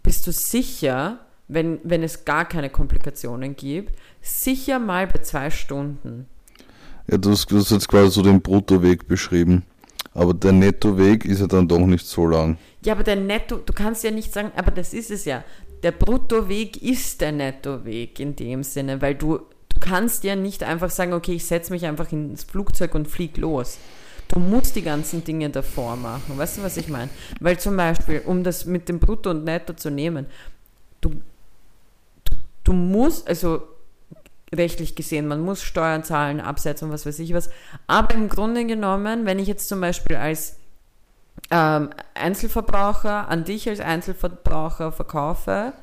bist 0.01 0.27
du 0.27 0.31
sicher, 0.31 1.19
wenn, 1.47 1.79
wenn 1.83 2.03
es 2.03 2.25
gar 2.25 2.45
keine 2.45 2.69
Komplikationen 2.69 3.55
gibt, 3.55 3.93
sicher 4.21 4.79
mal 4.79 5.07
bei 5.07 5.19
zwei 5.19 5.49
Stunden. 5.49 6.27
Ja, 7.09 7.17
du 7.17 7.31
hast, 7.31 7.51
du 7.51 7.57
hast 7.57 7.71
jetzt 7.71 7.87
quasi 7.87 8.11
so 8.11 8.21
den 8.21 8.41
Bruttoweg 8.41 9.07
beschrieben. 9.07 9.63
Aber 10.13 10.33
der 10.33 10.51
Nettoweg 10.51 11.25
ist 11.25 11.39
ja 11.39 11.47
dann 11.47 11.67
doch 11.67 11.79
nicht 11.79 12.05
so 12.05 12.27
lang. 12.27 12.57
Ja, 12.85 12.93
aber 12.93 13.03
der 13.03 13.15
Netto, 13.15 13.57
du 13.57 13.73
kannst 13.73 14.03
ja 14.03 14.11
nicht 14.11 14.31
sagen, 14.31 14.51
aber 14.55 14.71
das 14.71 14.93
ist 14.93 15.09
es 15.09 15.25
ja. 15.25 15.43
Der 15.81 15.91
Bruttoweg 15.91 16.81
ist 16.81 17.19
der 17.19 17.31
Nettoweg 17.31 18.19
in 18.19 18.35
dem 18.35 18.63
Sinne, 18.63 19.01
weil 19.01 19.15
du, 19.15 19.39
du 19.73 19.79
kannst 19.79 20.23
ja 20.23 20.35
nicht 20.35 20.63
einfach 20.63 20.89
sagen, 20.89 21.13
okay, 21.13 21.33
ich 21.33 21.45
setze 21.45 21.71
mich 21.71 21.85
einfach 21.85 22.11
ins 22.11 22.43
Flugzeug 22.43 22.95
und 22.95 23.07
flieg 23.07 23.37
los. 23.37 23.77
Du 24.29 24.39
musst 24.39 24.75
die 24.75 24.81
ganzen 24.81 25.23
Dinge 25.23 25.49
davor 25.49 25.95
machen. 25.95 26.37
Weißt 26.37 26.57
du, 26.57 26.63
was 26.63 26.77
ich 26.77 26.87
meine? 26.87 27.09
Weil 27.39 27.59
zum 27.59 27.77
Beispiel, 27.77 28.21
um 28.25 28.43
das 28.43 28.65
mit 28.65 28.89
dem 28.89 28.99
Brutto 28.99 29.29
und 29.29 29.43
Netto 29.43 29.73
zu 29.73 29.91
nehmen, 29.91 30.25
du, 31.01 31.09
du, 31.09 32.35
du 32.63 32.73
musst, 32.73 33.27
also 33.27 33.61
rechtlich 34.53 34.95
gesehen, 34.95 35.27
man 35.27 35.41
muss 35.41 35.61
Steuern 35.61 36.03
zahlen, 36.03 36.39
Absetzen 36.39 36.87
und 36.87 36.93
was 36.93 37.05
weiß 37.05 37.19
ich 37.19 37.33
was. 37.33 37.49
Aber 37.87 38.13
im 38.15 38.29
Grunde 38.29 38.65
genommen, 38.65 39.25
wenn 39.25 39.39
ich 39.39 39.47
jetzt 39.47 39.67
zum 39.67 39.81
Beispiel 39.81 40.15
als 40.15 40.57
ähm, 41.51 41.89
Einzelverbraucher 42.13 43.27
an 43.27 43.43
dich 43.43 43.67
als 43.67 43.79
Einzelverbraucher 43.79 44.91
verkaufe, 44.91 45.73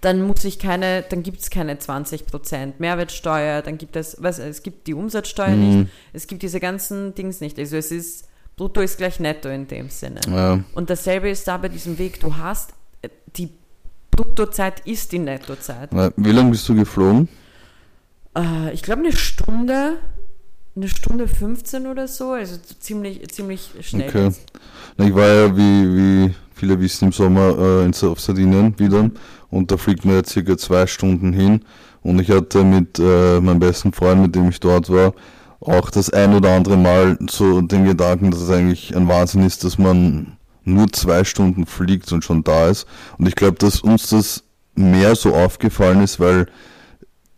dann 0.00 0.22
muss 0.22 0.44
ich 0.44 0.58
keine, 0.58 1.02
dann 1.02 1.22
gibt 1.22 1.40
es 1.40 1.50
keine 1.50 1.74
20% 1.74 2.74
Mehrwertsteuer, 2.78 3.62
dann 3.62 3.76
gibt 3.78 3.96
es, 3.96 4.16
was, 4.20 4.38
es 4.38 4.62
gibt 4.62 4.86
die 4.86 4.94
Umsatzsteuer 4.94 5.56
Mhm. 5.56 5.78
nicht, 5.80 5.90
es 6.12 6.26
gibt 6.26 6.42
diese 6.42 6.60
ganzen 6.60 7.14
Dings 7.14 7.40
nicht. 7.40 7.58
Also 7.58 7.76
es 7.76 7.90
ist, 7.90 8.28
brutto 8.56 8.80
ist 8.80 8.98
gleich 8.98 9.20
netto 9.20 9.48
in 9.48 9.66
dem 9.68 9.90
Sinne. 9.90 10.20
Ja, 10.28 10.60
Und 10.74 10.90
dasselbe 10.90 11.28
ist 11.28 11.46
da 11.48 11.56
bei 11.58 11.68
diesem 11.68 11.98
Weg, 11.98 12.20
du 12.20 12.36
hast, 12.36 12.70
äh, 13.02 13.08
die 13.36 13.50
Bruttozeit 14.10 14.80
ist 14.86 15.12
die 15.12 15.18
Nettozeit. 15.18 15.90
wie 16.16 16.32
lange 16.32 16.50
bist 16.50 16.68
du 16.68 16.74
geflogen? 16.74 17.28
Äh, 18.36 18.72
ich 18.72 18.82
glaube 18.82 19.00
eine 19.02 19.12
Stunde, 19.12 19.98
eine 20.76 20.88
Stunde 20.88 21.26
15 21.28 21.86
oder 21.86 22.06
so, 22.08 22.32
also 22.32 22.56
ziemlich, 22.78 23.26
ziemlich 23.30 23.70
schnell. 23.82 24.08
Okay. 24.08 24.30
Ich 24.98 25.14
war 25.14 25.26
ja, 25.26 25.56
wie, 25.56 25.96
wie 26.28 26.34
viele 26.60 26.80
wissen, 26.80 27.06
im 27.06 27.12
Sommer 27.12 27.58
äh, 27.58 27.84
in, 27.84 27.94
auf 28.08 28.20
Sardinien 28.20 28.78
wieder 28.78 29.10
und 29.50 29.70
da 29.70 29.76
fliegt 29.76 30.04
man 30.04 30.16
ja 30.16 30.24
circa 30.24 30.56
zwei 30.58 30.86
Stunden 30.86 31.32
hin 31.32 31.64
und 32.02 32.20
ich 32.20 32.30
hatte 32.30 32.64
mit 32.64 32.98
äh, 32.98 33.40
meinem 33.40 33.58
besten 33.58 33.92
Freund, 33.92 34.22
mit 34.22 34.34
dem 34.34 34.50
ich 34.50 34.60
dort 34.60 34.90
war, 34.90 35.14
auch 35.60 35.90
das 35.90 36.10
ein 36.10 36.34
oder 36.34 36.54
andere 36.54 36.76
Mal 36.76 37.18
so 37.28 37.60
den 37.60 37.84
Gedanken, 37.84 38.30
dass 38.30 38.40
es 38.40 38.50
eigentlich 38.50 38.96
ein 38.96 39.08
Wahnsinn 39.08 39.42
ist, 39.42 39.64
dass 39.64 39.78
man 39.78 40.36
nur 40.64 40.90
zwei 40.92 41.24
Stunden 41.24 41.66
fliegt 41.66 42.10
und 42.12 42.24
schon 42.24 42.44
da 42.44 42.68
ist. 42.68 42.86
Und 43.18 43.26
ich 43.26 43.34
glaube, 43.34 43.58
dass 43.58 43.80
uns 43.80 44.08
das 44.08 44.44
mehr 44.74 45.14
so 45.16 45.34
aufgefallen 45.34 46.02
ist, 46.02 46.20
weil 46.20 46.46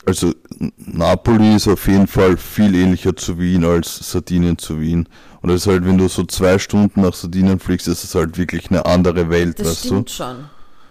also 0.04 0.32
Napoli 0.76 1.54
ist 1.54 1.68
auf 1.68 1.86
jeden 1.86 2.06
Fall 2.08 2.36
viel 2.36 2.74
ähnlicher 2.74 3.14
zu 3.14 3.38
Wien 3.38 3.64
als 3.64 4.10
Sardinien 4.10 4.58
zu 4.58 4.80
Wien. 4.80 5.08
Und 5.42 5.48
das 5.50 5.62
ist 5.62 5.66
halt, 5.66 5.84
wenn 5.84 5.98
du 5.98 6.08
so 6.08 6.24
zwei 6.24 6.58
Stunden 6.58 7.00
nach 7.02 7.14
Sardinien 7.14 7.58
fliegst, 7.58 7.88
ist 7.88 8.04
es 8.04 8.14
halt 8.14 8.38
wirklich 8.38 8.70
eine 8.70 8.86
andere 8.86 9.28
Welt, 9.28 9.58
Das 9.58 9.66
weißt 9.68 9.84
du? 9.84 9.88
stimmt 9.88 10.10
schon. 10.10 10.44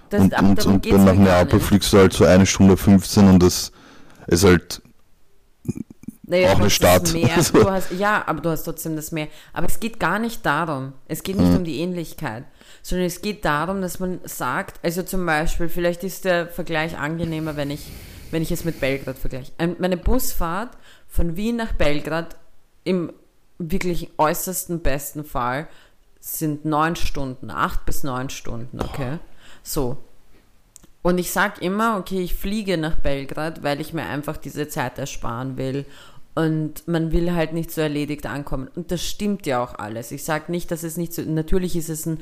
Das, 0.09 0.21
und 0.21 0.33
und, 0.39 0.65
und 0.65 0.91
dann 0.91 1.05
nach 1.05 1.13
Neapel 1.15 1.59
fliegst 1.61 1.93
du 1.93 1.97
halt 1.99 2.11
so 2.11 2.25
eine 2.25 2.45
Stunde 2.45 2.75
15 2.75 3.29
und 3.29 3.39
das 3.41 3.71
ist 4.27 4.43
halt 4.43 4.81
Naja, 6.23 6.51
Auch 6.53 6.59
eine 6.59 6.69
Stadt. 6.69 7.13
Also- 7.35 7.69
hast, 7.71 7.91
ja, 7.91 8.23
aber 8.25 8.41
du 8.41 8.49
hast 8.49 8.63
trotzdem 8.63 8.95
das 8.97 9.11
Meer. 9.11 9.27
Aber 9.53 9.67
es 9.67 9.79
geht 9.79 9.99
gar 9.99 10.19
nicht 10.19 10.45
darum. 10.45 10.93
Es 11.07 11.23
geht 11.23 11.37
nicht 11.37 11.49
Mhm. 11.49 11.57
um 11.57 11.63
die 11.63 11.79
Ähnlichkeit, 11.79 12.43
sondern 12.81 13.07
es 13.07 13.21
geht 13.21 13.43
darum, 13.45 13.81
dass 13.81 13.99
man 13.99 14.19
sagt, 14.25 14.79
also 14.83 15.01
zum 15.03 15.25
Beispiel, 15.25 15.67
vielleicht 15.69 16.03
ist 16.03 16.25
der 16.25 16.47
Vergleich 16.47 16.97
angenehmer, 16.97 17.55
wenn 17.55 17.69
ich, 17.71 17.85
wenn 18.31 18.41
ich 18.43 18.51
es 18.51 18.63
mit 18.65 18.79
Belgrad 18.81 19.17
vergleiche. 19.17 19.51
Ein- 19.57 19.75
Meine 19.79 19.97
Busfahrt 19.97 20.71
von 21.07 21.35
Wien 21.37 21.55
nach 21.57 21.71
Belgrad 21.73 22.35
im 22.83 23.11
wirklich 23.69 24.09
äußersten 24.17 24.81
besten 24.81 25.23
Fall 25.23 25.67
sind 26.19 26.65
neun 26.65 26.95
Stunden, 26.95 27.49
acht 27.49 27.85
bis 27.85 28.03
neun 28.03 28.29
Stunden, 28.29 28.81
okay? 28.81 29.19
So. 29.63 29.97
Und 31.01 31.17
ich 31.17 31.31
sag 31.31 31.61
immer, 31.61 31.97
okay, 31.97 32.21
ich 32.21 32.35
fliege 32.35 32.77
nach 32.77 32.95
Belgrad, 32.95 33.63
weil 33.63 33.81
ich 33.81 33.93
mir 33.93 34.05
einfach 34.05 34.37
diese 34.37 34.67
Zeit 34.67 34.99
ersparen 34.99 35.57
will. 35.57 35.85
Und 36.35 36.87
man 36.87 37.11
will 37.11 37.33
halt 37.33 37.53
nicht 37.53 37.71
so 37.71 37.81
erledigt 37.81 38.25
ankommen. 38.25 38.69
Und 38.75 38.91
das 38.91 39.03
stimmt 39.03 39.45
ja 39.45 39.63
auch 39.63 39.75
alles. 39.75 40.11
Ich 40.11 40.23
sag 40.23 40.47
nicht, 40.47 40.71
dass 40.71 40.83
es 40.83 40.97
nicht 40.97 41.13
so. 41.13 41.23
Natürlich 41.23 41.75
ist 41.75 41.89
es 41.89 42.05
ein, 42.05 42.19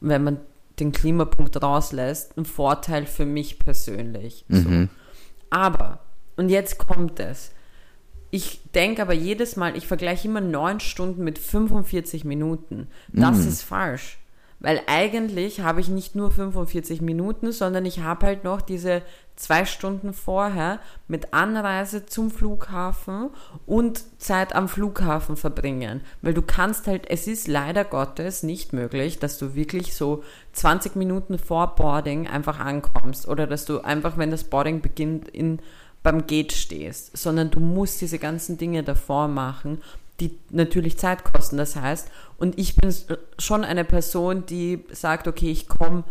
wenn 0.00 0.22
man 0.22 0.38
den 0.78 0.92
Klimapunkt 0.92 1.60
rauslässt, 1.60 2.36
ein 2.36 2.44
Vorteil 2.44 3.06
für 3.06 3.26
mich 3.26 3.58
persönlich. 3.58 4.44
So. 4.48 4.68
Mhm. 4.68 4.88
Aber, 5.50 6.00
und 6.36 6.50
jetzt 6.50 6.78
kommt 6.78 7.18
es. 7.18 7.50
Ich 8.30 8.60
denke 8.74 9.02
aber 9.02 9.14
jedes 9.14 9.56
Mal, 9.56 9.76
ich 9.76 9.86
vergleiche 9.86 10.28
immer 10.28 10.40
neun 10.40 10.80
Stunden 10.80 11.24
mit 11.24 11.38
45 11.38 12.24
Minuten. 12.24 12.88
Das 13.12 13.38
ist 13.46 13.62
falsch. 13.62 14.18
Weil 14.60 14.80
eigentlich 14.88 15.60
habe 15.60 15.80
ich 15.80 15.88
nicht 15.88 16.16
nur 16.16 16.32
45 16.32 17.00
Minuten, 17.00 17.52
sondern 17.52 17.86
ich 17.86 18.00
habe 18.00 18.26
halt 18.26 18.42
noch 18.42 18.60
diese 18.60 19.02
zwei 19.36 19.64
Stunden 19.64 20.12
vorher 20.12 20.80
mit 21.06 21.32
Anreise 21.32 22.06
zum 22.06 22.32
Flughafen 22.32 23.30
und 23.66 24.02
Zeit 24.20 24.56
am 24.56 24.68
Flughafen 24.68 25.36
verbringen. 25.36 26.00
Weil 26.22 26.34
du 26.34 26.42
kannst 26.42 26.88
halt, 26.88 27.08
es 27.08 27.28
ist 27.28 27.46
leider 27.46 27.84
Gottes 27.84 28.42
nicht 28.42 28.72
möglich, 28.72 29.20
dass 29.20 29.38
du 29.38 29.54
wirklich 29.54 29.94
so 29.94 30.24
20 30.54 30.96
Minuten 30.96 31.38
vor 31.38 31.76
Boarding 31.76 32.26
einfach 32.26 32.58
ankommst 32.58 33.28
oder 33.28 33.46
dass 33.46 33.64
du 33.64 33.78
einfach, 33.82 34.18
wenn 34.18 34.32
das 34.32 34.42
Boarding 34.42 34.80
beginnt, 34.80 35.28
in, 35.28 35.60
beim 36.02 36.26
Gate 36.26 36.52
stehst, 36.52 37.16
sondern 37.16 37.50
du 37.50 37.60
musst 37.60 38.00
diese 38.00 38.18
ganzen 38.18 38.58
Dinge 38.58 38.82
davor 38.82 39.28
machen, 39.28 39.82
die 40.20 40.38
natürlich 40.50 40.98
Zeit 40.98 41.24
kosten. 41.24 41.56
Das 41.56 41.76
heißt, 41.76 42.08
und 42.38 42.58
ich 42.58 42.76
bin 42.76 42.94
schon 43.38 43.64
eine 43.64 43.84
Person, 43.84 44.46
die 44.46 44.84
sagt, 44.90 45.28
okay, 45.28 45.50
ich 45.50 45.68
komme 45.68 46.04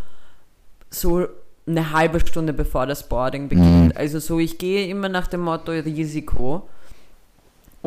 so 0.90 1.28
eine 1.66 1.92
halbe 1.92 2.20
Stunde 2.22 2.54
bevor 2.54 2.86
das 2.86 3.10
Boarding 3.10 3.50
beginnt. 3.50 3.98
Also 3.98 4.20
so, 4.20 4.40
ich 4.40 4.58
gehe 4.58 4.88
immer 4.88 5.10
nach 5.10 5.28
dem 5.28 5.42
Motto 5.42 5.72
Risiko, 5.72 6.70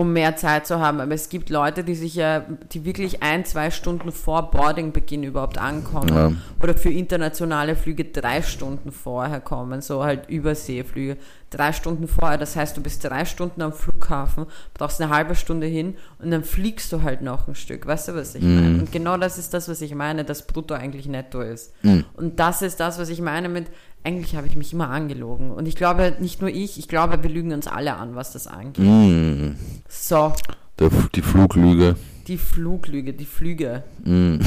um 0.01 0.15
mehr 0.15 0.35
Zeit 0.35 0.67
zu 0.67 0.81
haben. 0.81 0.99
Aber 0.99 1.13
es 1.13 1.29
gibt 1.29 1.51
Leute, 1.51 1.85
die 1.85 1.95
sich 1.95 2.15
ja, 2.15 2.41
die 2.73 2.87
wirklich 2.87 3.23
ein, 3.23 3.45
zwei 3.45 3.71
Stunden 3.71 4.13
vor 4.13 4.51
Boardingbeginn 4.51 5.23
überhaupt 5.25 5.59
ankommen. 5.59 6.09
Ja. 6.09 6.33
Oder 6.63 6.73
für 6.75 6.89
internationale 6.89 7.77
Flüge 7.77 8.07
drei 8.07 8.41
Stunden 8.41 8.93
vorher 8.93 9.41
kommen, 9.41 9.83
so 9.83 10.03
halt 10.03 10.31
Überseeflüge. 10.31 11.19
Drei 11.51 11.75
Stunden 11.75 12.09
vorher, 12.09 12.39
das 12.39 12.57
heißt, 12.57 12.79
du 12.79 12.81
bist 12.81 13.05
drei 13.05 13.27
Stunden 13.27 13.61
am 13.61 13.75
Flughafen, 13.75 14.47
brauchst 14.73 15.03
eine 15.03 15.13
halbe 15.13 15.35
Stunde 15.35 15.67
hin 15.67 15.97
und 16.19 16.31
dann 16.31 16.45
fliegst 16.45 16.93
du 16.93 17.03
halt 17.03 17.21
noch 17.21 17.49
ein 17.49 17.57
Stück. 17.57 17.87
Weißt 17.87 18.09
du, 18.09 18.15
was 18.15 18.37
ich 18.37 18.43
meine? 18.43 18.79
Und 18.79 18.93
genau 18.93 19.19
das 19.19 19.37
ist 19.37 19.53
das, 19.53 19.69
was 19.69 19.83
ich 19.83 19.95
meine, 19.95 20.25
dass 20.25 20.47
Brutto 20.47 20.75
eigentlich 20.75 21.09
netto 21.09 21.41
ist. 21.43 21.75
Und 22.15 22.39
das 22.39 22.63
ist 22.63 22.79
das, 22.81 22.99
was 23.01 23.09
ich 23.11 23.21
meine 23.21 23.49
mit, 23.49 23.67
eigentlich 24.05 24.35
habe 24.37 24.47
ich 24.47 24.57
mich 24.57 24.73
immer 24.73 24.89
angelogen. 24.91 25.51
Und 25.53 25.67
ich 25.69 25.77
glaube, 25.77 26.15
nicht 26.21 26.41
nur 26.41 26.51
ich, 26.51 26.79
ich 26.79 26.89
glaube, 26.89 27.23
wir 27.23 27.31
lügen 27.31 27.53
uns 27.53 27.67
alle 27.67 27.97
an, 27.97 28.15
was 28.15 28.33
das 28.33 28.47
angeht. 28.47 28.85
Mhm. 28.85 29.57
So, 29.89 30.33
Der, 30.79 30.91
die 31.15 31.23
Fluglüge. 31.23 31.97
die 32.27 32.39
Fluglüge, 32.39 33.13
die 33.13 33.27
Flüge. 33.27 33.83
Mhm. 34.05 34.41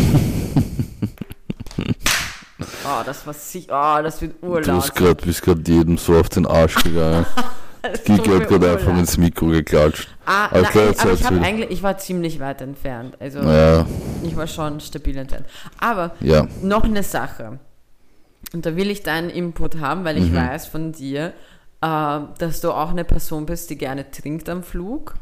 Oh, 2.86 3.02
das 3.06 3.26
war 3.26 3.34
sich, 3.34 3.68
oh, 3.70 4.02
das 4.02 4.22
wird 4.22 4.36
Du 4.42 4.48
urlaut. 4.48 4.96
grad, 4.96 5.22
bist 5.22 5.42
gerade 5.42 5.62
jedem 5.70 5.98
so 5.98 6.16
auf 6.18 6.30
den 6.30 6.46
Arsch 6.46 6.76
gegangen. 6.84 7.26
Die 8.08 8.13
hat 8.13 8.48
gerade 8.48 8.72
einfach 8.72 8.98
ins 8.98 9.18
Mikro 9.18 9.48
geklatscht. 9.48 10.08
Ah, 10.26 10.48
nein, 10.54 10.63
klar, 10.63 10.89
ich, 10.92 11.02
aber 11.02 11.12
ich 11.12 11.26
eigentlich, 11.26 11.70
ich 11.70 11.84
war 11.84 11.98
ziemlich 11.98 12.39
weit 12.39 12.62
entfernt. 12.62 13.18
Also 13.20 13.39
Ja, 13.39 13.86
ich 14.24 14.38
war 14.38 14.48
schon 14.48 14.80
stabil 14.80 15.18
entfernt. 15.18 15.46
Aber 15.82 16.16
ja. 16.22 16.48
noch 16.62 16.86
eine 16.86 17.04
Sache. 17.04 17.60
Und 18.53 18.65
da 18.65 18.75
will 18.75 18.89
ich 18.91 19.03
deinen 19.03 19.29
Input 19.29 19.79
haben, 19.79 20.03
weil 20.03 20.17
ich 20.17 20.29
Mhm. 20.32 20.36
weiß 20.36 20.67
von 20.67 20.91
dir, 20.91 21.34
äh, 21.82 22.19
dass 22.38 22.62
du 22.62 22.71
auch 22.71 22.89
eine 22.89 23.03
Person 23.03 23.45
bist, 23.45 23.69
die 23.69 23.77
gerne 23.77 24.10
trinkt 24.12 24.49
am 24.49 24.63
Flug. 24.63 25.13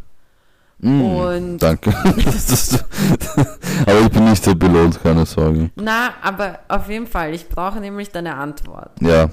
Und 0.84 1.60
Danke. 1.60 1.92
Aber 3.86 4.00
ich 4.02 4.10
bin 4.10 4.26
nicht 4.30 4.46
der 4.46 4.56
Pilot, 4.56 5.02
keine 5.04 5.26
Sorge. 5.28 5.70
na, 5.76 6.10
aber 6.24 6.60
auf 6.68 6.90
jeden 6.90 7.06
Fall, 7.06 7.36
ich 7.36 7.48
brauche 7.50 7.80
nämlich 7.80 8.10
deine 8.10 8.36
Antwort. 8.36 8.92
Ja. 9.00 9.30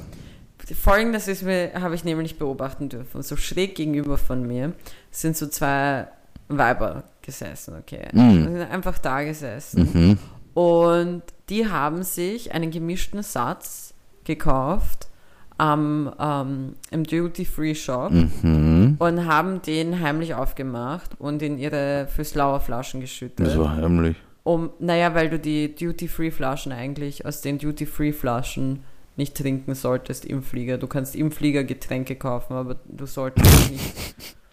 Folgendes 0.82 1.26
ist 1.28 1.42
mir, 1.42 1.70
habe 1.80 1.94
ich 1.94 2.04
nämlich 2.04 2.38
beobachten 2.38 2.90
dürfen. 2.90 3.22
So 3.22 3.36
schräg 3.36 3.74
gegenüber 3.76 4.18
von 4.18 4.46
mir 4.46 4.72
sind 5.10 5.38
so 5.38 5.46
zwei 5.46 6.08
Weiber 6.48 7.04
gesessen, 7.22 7.76
okay. 7.80 8.08
Die 8.12 8.18
sind 8.42 8.70
einfach 8.70 8.98
da 8.98 9.22
gesessen. 9.22 9.88
Mhm. 9.94 10.18
Und 10.52 11.22
die 11.48 11.68
haben 11.68 12.02
sich 12.02 12.52
einen 12.52 12.70
gemischten 12.70 13.22
Satz 13.22 13.94
gekauft 14.24 15.08
am, 15.56 16.12
ähm, 16.20 16.74
im 16.90 17.04
Duty-Free-Shop 17.04 18.12
Mhm. 18.12 18.96
und 18.98 19.26
haben 19.26 19.60
den 19.62 20.00
heimlich 20.00 20.34
aufgemacht 20.34 21.10
und 21.18 21.42
in 21.42 21.58
ihre 21.58 22.06
Füßlauer 22.14 22.60
Flaschen 22.60 23.00
geschüttet. 23.00 23.46
Das 23.46 23.58
war 23.58 23.76
heimlich. 23.76 24.16
Um, 24.44 24.70
naja, 24.78 25.14
weil 25.14 25.28
du 25.30 25.38
die 25.38 25.74
Duty-Free-Flaschen 25.74 26.72
eigentlich 26.72 27.26
aus 27.26 27.40
den 27.40 27.58
Duty-Free-Flaschen 27.58 28.84
nicht 29.16 29.36
trinken 29.36 29.74
solltest 29.74 30.24
im 30.24 30.42
Flieger. 30.44 30.78
Du 30.78 30.86
kannst 30.86 31.16
im 31.16 31.32
Flieger 31.32 31.64
Getränke 31.64 32.14
kaufen, 32.14 32.54
aber 32.54 32.76
du 32.86 33.04
solltest 33.06 33.70
nicht. 33.70 34.14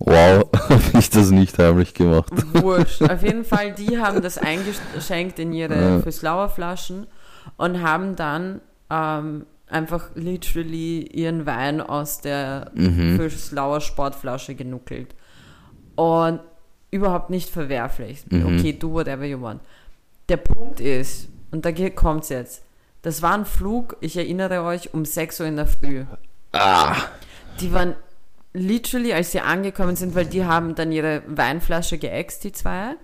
Wow, 0.00 0.48
habe 0.68 0.98
ich 0.98 1.10
das 1.10 1.30
nicht 1.30 1.58
heimlich 1.58 1.92
gemacht. 1.94 2.30
Wurscht. 2.54 3.02
Auf 3.10 3.22
jeden 3.22 3.44
Fall, 3.44 3.72
die 3.72 3.98
haben 3.98 4.22
das 4.22 4.38
eingeschenkt 4.38 5.38
in 5.38 5.52
ihre 5.52 5.74
Ja. 5.80 6.00
Füßlauer 6.00 6.48
Flaschen 6.48 7.06
und 7.58 7.82
haben 7.82 8.16
dann 8.16 8.60
ähm, 8.90 9.44
einfach 9.68 10.08
literally 10.14 11.02
ihren 11.02 11.44
Wein 11.46 11.80
aus 11.80 12.20
der 12.20 12.70
Mhm. 12.74 13.16
Füßlauer 13.16 13.80
Sportflasche 13.82 14.54
genuckelt. 14.54 15.14
Und 15.96 16.40
überhaupt 16.90 17.30
nicht 17.30 17.50
verwerflich. 17.50 18.24
Mhm. 18.30 18.58
Okay, 18.58 18.72
do 18.72 18.92
whatever 18.92 19.24
you 19.24 19.40
want. 19.40 19.60
Der 20.28 20.38
Punkt 20.38 20.80
ist, 20.80 21.28
und 21.50 21.64
da 21.64 21.72
kommt 21.90 22.24
es 22.24 22.30
jetzt, 22.30 22.62
das 23.02 23.22
war 23.22 23.34
ein 23.34 23.44
Flug, 23.44 23.96
ich 24.00 24.16
erinnere 24.16 24.62
euch, 24.62 24.92
um 24.94 25.04
6 25.04 25.40
Uhr 25.40 25.46
in 25.46 25.56
der 25.56 25.66
Früh. 25.66 26.04
Ah. 26.52 26.96
Die 27.60 27.72
waren 27.72 27.94
literally, 28.52 29.12
als 29.12 29.32
sie 29.32 29.40
angekommen 29.40 29.96
sind, 29.96 30.14
weil 30.14 30.26
die 30.26 30.44
haben 30.44 30.74
dann 30.74 30.92
ihre 30.92 31.22
Weinflasche 31.26 31.98
geäxt, 31.98 32.44
die 32.44 32.52
zwei. 32.52 32.96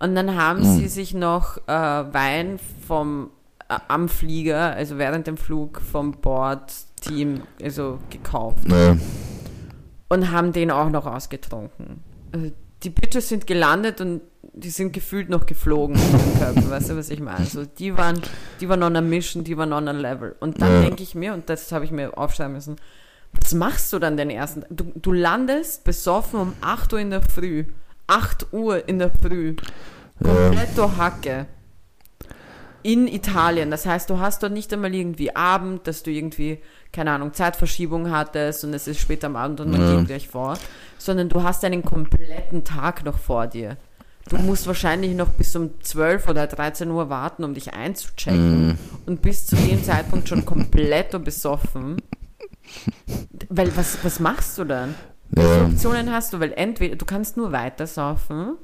Und 0.00 0.14
dann 0.14 0.34
haben 0.36 0.60
Mm. 0.60 0.76
sie 0.78 0.88
sich 0.88 1.14
noch 1.14 1.56
äh, 1.66 1.70
Wein 1.72 2.58
vom 2.86 3.30
äh, 3.68 3.76
am 3.88 4.08
Flieger, 4.08 4.74
also 4.74 4.98
während 4.98 5.26
dem 5.26 5.36
Flug 5.36 5.80
vom 5.80 6.12
Bordteam, 6.12 7.42
also 7.62 7.98
gekauft 8.10 8.66
Ne. 8.68 8.98
und 10.08 10.30
haben 10.30 10.52
den 10.52 10.70
auch 10.70 10.90
noch 10.90 11.06
ausgetrunken. 11.06 12.02
Also 12.32 12.50
die 12.82 12.90
Bitches 12.90 13.28
sind 13.28 13.46
gelandet 13.46 14.00
und 14.00 14.20
die 14.52 14.70
sind 14.70 14.92
gefühlt 14.92 15.28
noch 15.30 15.46
geflogen 15.46 15.96
in 15.96 16.38
Körper, 16.40 16.70
weißt 16.70 16.90
du, 16.90 16.96
was 16.96 17.10
ich 17.10 17.20
meine? 17.20 17.44
So, 17.44 17.64
die 17.64 17.96
waren, 17.96 18.20
die 18.60 18.68
waren 18.68 18.82
on 18.82 18.96
a 18.96 19.00
mission, 19.00 19.44
die 19.44 19.56
waren 19.56 19.72
on 19.72 19.86
a 19.88 19.92
level. 19.92 20.34
Und 20.40 20.60
dann 20.60 20.72
Ja. 20.72 20.80
denke 20.82 21.02
ich 21.02 21.14
mir, 21.14 21.34
und 21.34 21.48
das 21.48 21.70
habe 21.72 21.84
ich 21.84 21.90
mir 21.92 22.16
aufschreiben 22.18 22.52
müssen, 22.54 22.76
was 23.32 23.54
machst 23.54 23.92
du 23.92 23.98
dann 23.98 24.16
den 24.16 24.30
ersten 24.30 24.64
Du, 24.70 24.92
du 24.94 25.12
landest 25.12 25.84
besoffen 25.84 26.40
um 26.40 26.52
8 26.60 26.92
Uhr 26.92 26.98
in 27.00 27.10
der 27.10 27.22
Früh. 27.22 27.64
8 28.06 28.52
Uhr 28.52 28.88
in 28.88 28.98
der 28.98 29.10
Früh. 29.10 29.54
Ja. 30.20 30.32
Kompletto 30.34 30.96
Hacke. 30.96 31.46
In 32.82 33.06
Italien. 33.08 33.70
Das 33.70 33.86
heißt, 33.86 34.08
du 34.08 34.18
hast 34.18 34.42
dort 34.42 34.52
nicht 34.52 34.72
einmal 34.72 34.94
irgendwie 34.94 35.34
Abend, 35.34 35.86
dass 35.86 36.02
du 36.04 36.10
irgendwie, 36.10 36.58
keine 36.92 37.10
Ahnung, 37.10 37.34
Zeitverschiebung 37.34 38.10
hattest 38.10 38.64
und 38.64 38.72
es 38.72 38.86
ist 38.86 39.00
spät 39.00 39.24
am 39.24 39.36
Abend 39.36 39.60
und 39.60 39.70
man 39.70 39.80
Ja. 39.80 39.96
geht 39.96 40.06
gleich 40.06 40.28
vor. 40.28 40.56
Sondern 40.96 41.28
du 41.28 41.42
hast 41.42 41.64
einen 41.64 41.82
kompletten 41.84 42.64
Tag 42.64 43.04
noch 43.04 43.18
vor 43.18 43.46
dir. 43.46 43.76
Du 44.28 44.36
musst 44.38 44.66
wahrscheinlich 44.66 45.14
noch 45.14 45.28
bis 45.30 45.54
um 45.56 45.80
12 45.80 46.28
oder 46.28 46.46
13 46.46 46.90
Uhr 46.90 47.08
warten, 47.08 47.44
um 47.44 47.54
dich 47.54 47.72
einzuchecken. 47.74 48.68
Mhm. 48.68 48.78
Und 49.06 49.22
bis 49.22 49.46
zu 49.46 49.56
dem 49.56 49.82
Zeitpunkt 49.82 50.28
schon 50.28 50.44
komplett 50.44 51.22
besoffen. 51.24 51.96
Weil 53.48 53.76
was, 53.76 53.98
was 54.02 54.20
machst 54.20 54.58
du 54.58 54.64
dann? 54.64 54.94
Welche. 55.30 55.64
Optionen 55.64 56.12
hast 56.12 56.32
du? 56.32 56.40
Weil 56.40 56.52
entweder 56.56 56.96
du 56.96 57.04
kannst 57.04 57.36
nur 57.36 57.52
weiter 57.52 57.86
saufen, 57.86 58.56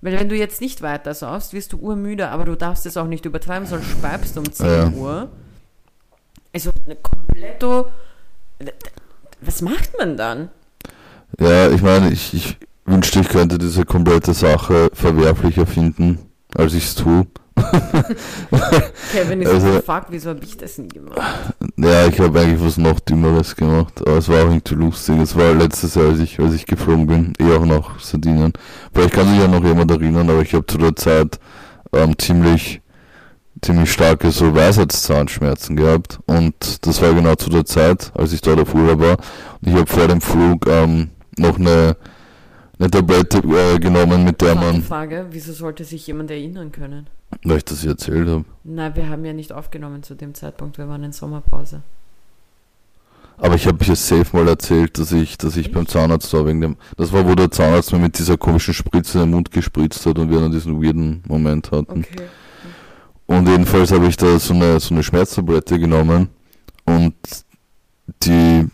weil 0.00 0.18
wenn 0.18 0.28
du 0.28 0.36
jetzt 0.36 0.60
nicht 0.60 0.80
weiter 0.82 1.12
saufst, 1.14 1.52
wirst 1.52 1.72
du 1.72 1.78
urmüde, 1.78 2.28
aber 2.28 2.44
du 2.44 2.56
darfst 2.56 2.86
es 2.86 2.96
auch 2.96 3.06
nicht 3.06 3.24
übertreiben, 3.24 3.66
sonst 3.66 3.90
speibst 3.90 4.36
du 4.36 4.40
um 4.40 4.52
10 4.52 4.66
Ja. 4.66 4.88
Uhr. 4.90 5.28
Also 6.54 6.70
eine 6.86 6.96
kompletto. 6.96 7.88
Was 9.40 9.60
macht 9.62 9.96
man 9.98 10.16
dann? 10.16 10.48
Ja, 11.38 11.70
ich 11.70 11.82
meine, 11.82 12.10
ich, 12.10 12.32
ich 12.34 12.56
wünschte, 12.86 13.20
ich 13.20 13.28
könnte 13.28 13.58
diese 13.58 13.84
komplette 13.84 14.34
Sache 14.34 14.88
verwerflicher 14.92 15.66
finden, 15.66 16.18
als 16.56 16.74
ich 16.74 16.84
es 16.84 16.94
tue. 16.94 17.26
Kevin 19.12 19.42
ist 19.42 19.48
Also- 19.50 19.72
so, 19.74 19.80
fuck, 19.82 20.04
wieso 20.10 20.30
habe 20.30 20.40
ich 20.42 20.56
das 20.56 20.78
nie 20.78 20.88
gemacht? 20.88 21.18
Ja, 21.76 22.06
ich 22.06 22.18
habe 22.20 22.40
eigentlich 22.40 22.60
was 22.64 22.76
noch 22.78 23.00
Dümmeres 23.00 23.54
gemacht, 23.56 24.00
aber 24.00 24.18
es 24.18 24.28
war 24.28 24.42
auch 24.44 24.48
irgendwie 24.50 24.74
lustig. 24.74 25.18
Es 25.20 25.36
war 25.36 25.54
letztes 25.54 25.94
Jahr, 25.94 26.06
als 26.08 26.18
ich, 26.18 26.38
als 26.40 26.54
ich 26.54 26.66
geflogen 26.66 27.06
bin, 27.06 27.32
eh 27.38 27.52
auch 27.56 27.64
nach 27.64 28.00
Sardinien. 28.00 28.52
Vielleicht 28.92 29.14
kann 29.14 29.28
sich 29.28 29.38
ja 29.38 29.48
noch 29.48 29.62
jemand 29.64 29.90
erinnern, 29.90 30.28
aber 30.30 30.42
ich 30.42 30.54
habe 30.54 30.66
zu 30.66 30.78
der 30.78 30.96
Zeit 30.96 31.38
ähm, 31.92 32.18
ziemlich, 32.18 32.80
ziemlich 33.62 33.92
starke 33.92 34.30
so 34.30 34.54
Weisheitszahnschmerzen 34.54 35.76
gehabt. 35.76 36.18
Und 36.26 36.86
das 36.86 37.00
war 37.00 37.12
genau 37.14 37.34
zu 37.36 37.50
der 37.50 37.64
Zeit, 37.64 38.10
als 38.14 38.32
ich 38.32 38.40
dort 38.40 38.60
auf 38.60 38.74
Urlaub 38.74 39.00
war. 39.00 39.16
Und 39.62 39.68
ich 39.68 39.74
habe 39.74 39.86
vor 39.86 40.08
dem 40.08 40.20
Flug 40.20 40.66
ähm, 40.68 41.10
noch 41.36 41.58
eine, 41.58 41.96
eine 42.78 42.90
Tablette 42.90 43.38
äh, 43.38 43.78
genommen, 43.78 44.24
mit 44.24 44.40
der 44.40 44.54
man, 44.54 44.82
Frage, 44.82 45.26
wieso 45.30 45.52
sollte 45.52 45.84
sich 45.84 46.06
jemand 46.06 46.30
erinnern 46.30 46.72
können? 46.72 47.08
weil 47.44 47.58
ich 47.58 47.64
das 47.64 47.82
hier 47.82 47.90
erzählt 47.90 48.28
habe. 48.28 48.44
Nein, 48.64 48.96
wir 48.96 49.08
haben 49.08 49.24
ja 49.24 49.32
nicht 49.32 49.52
aufgenommen 49.52 50.02
zu 50.02 50.14
dem 50.14 50.34
Zeitpunkt, 50.34 50.78
wir 50.78 50.88
waren 50.88 51.04
in 51.04 51.12
Sommerpause. 51.12 51.82
Aber 53.40 53.54
ich 53.54 53.66
habe 53.68 53.84
hier 53.84 53.94
safe 53.94 54.36
mal 54.36 54.48
erzählt, 54.48 54.98
dass 54.98 55.12
ich, 55.12 55.38
dass 55.38 55.56
ich 55.56 55.70
beim 55.70 55.86
Zahnarzt 55.86 56.32
war 56.32 56.44
wegen 56.46 56.60
dem. 56.60 56.76
Das 56.96 57.12
war, 57.12 57.28
wo 57.28 57.36
der 57.36 57.50
Zahnarzt 57.50 57.92
mir 57.92 58.00
mit 58.00 58.18
dieser 58.18 58.36
komischen 58.36 58.74
Spritze 58.74 59.18
in 59.18 59.26
den 59.26 59.30
Mund 59.30 59.52
gespritzt 59.52 60.04
hat 60.06 60.18
und 60.18 60.30
wir 60.30 60.40
dann 60.40 60.50
diesen 60.50 60.82
weirden 60.82 61.22
Moment 61.28 61.70
hatten. 61.70 62.00
Okay. 62.00 62.24
Und 63.26 63.48
jedenfalls 63.48 63.92
habe 63.92 64.06
ich 64.06 64.16
da 64.16 64.38
so 64.40 64.54
eine, 64.54 64.80
so 64.80 64.92
eine 64.92 65.04
Schmerztablette 65.04 65.78
genommen 65.78 66.28
und 66.84 67.14
die, 68.24 68.66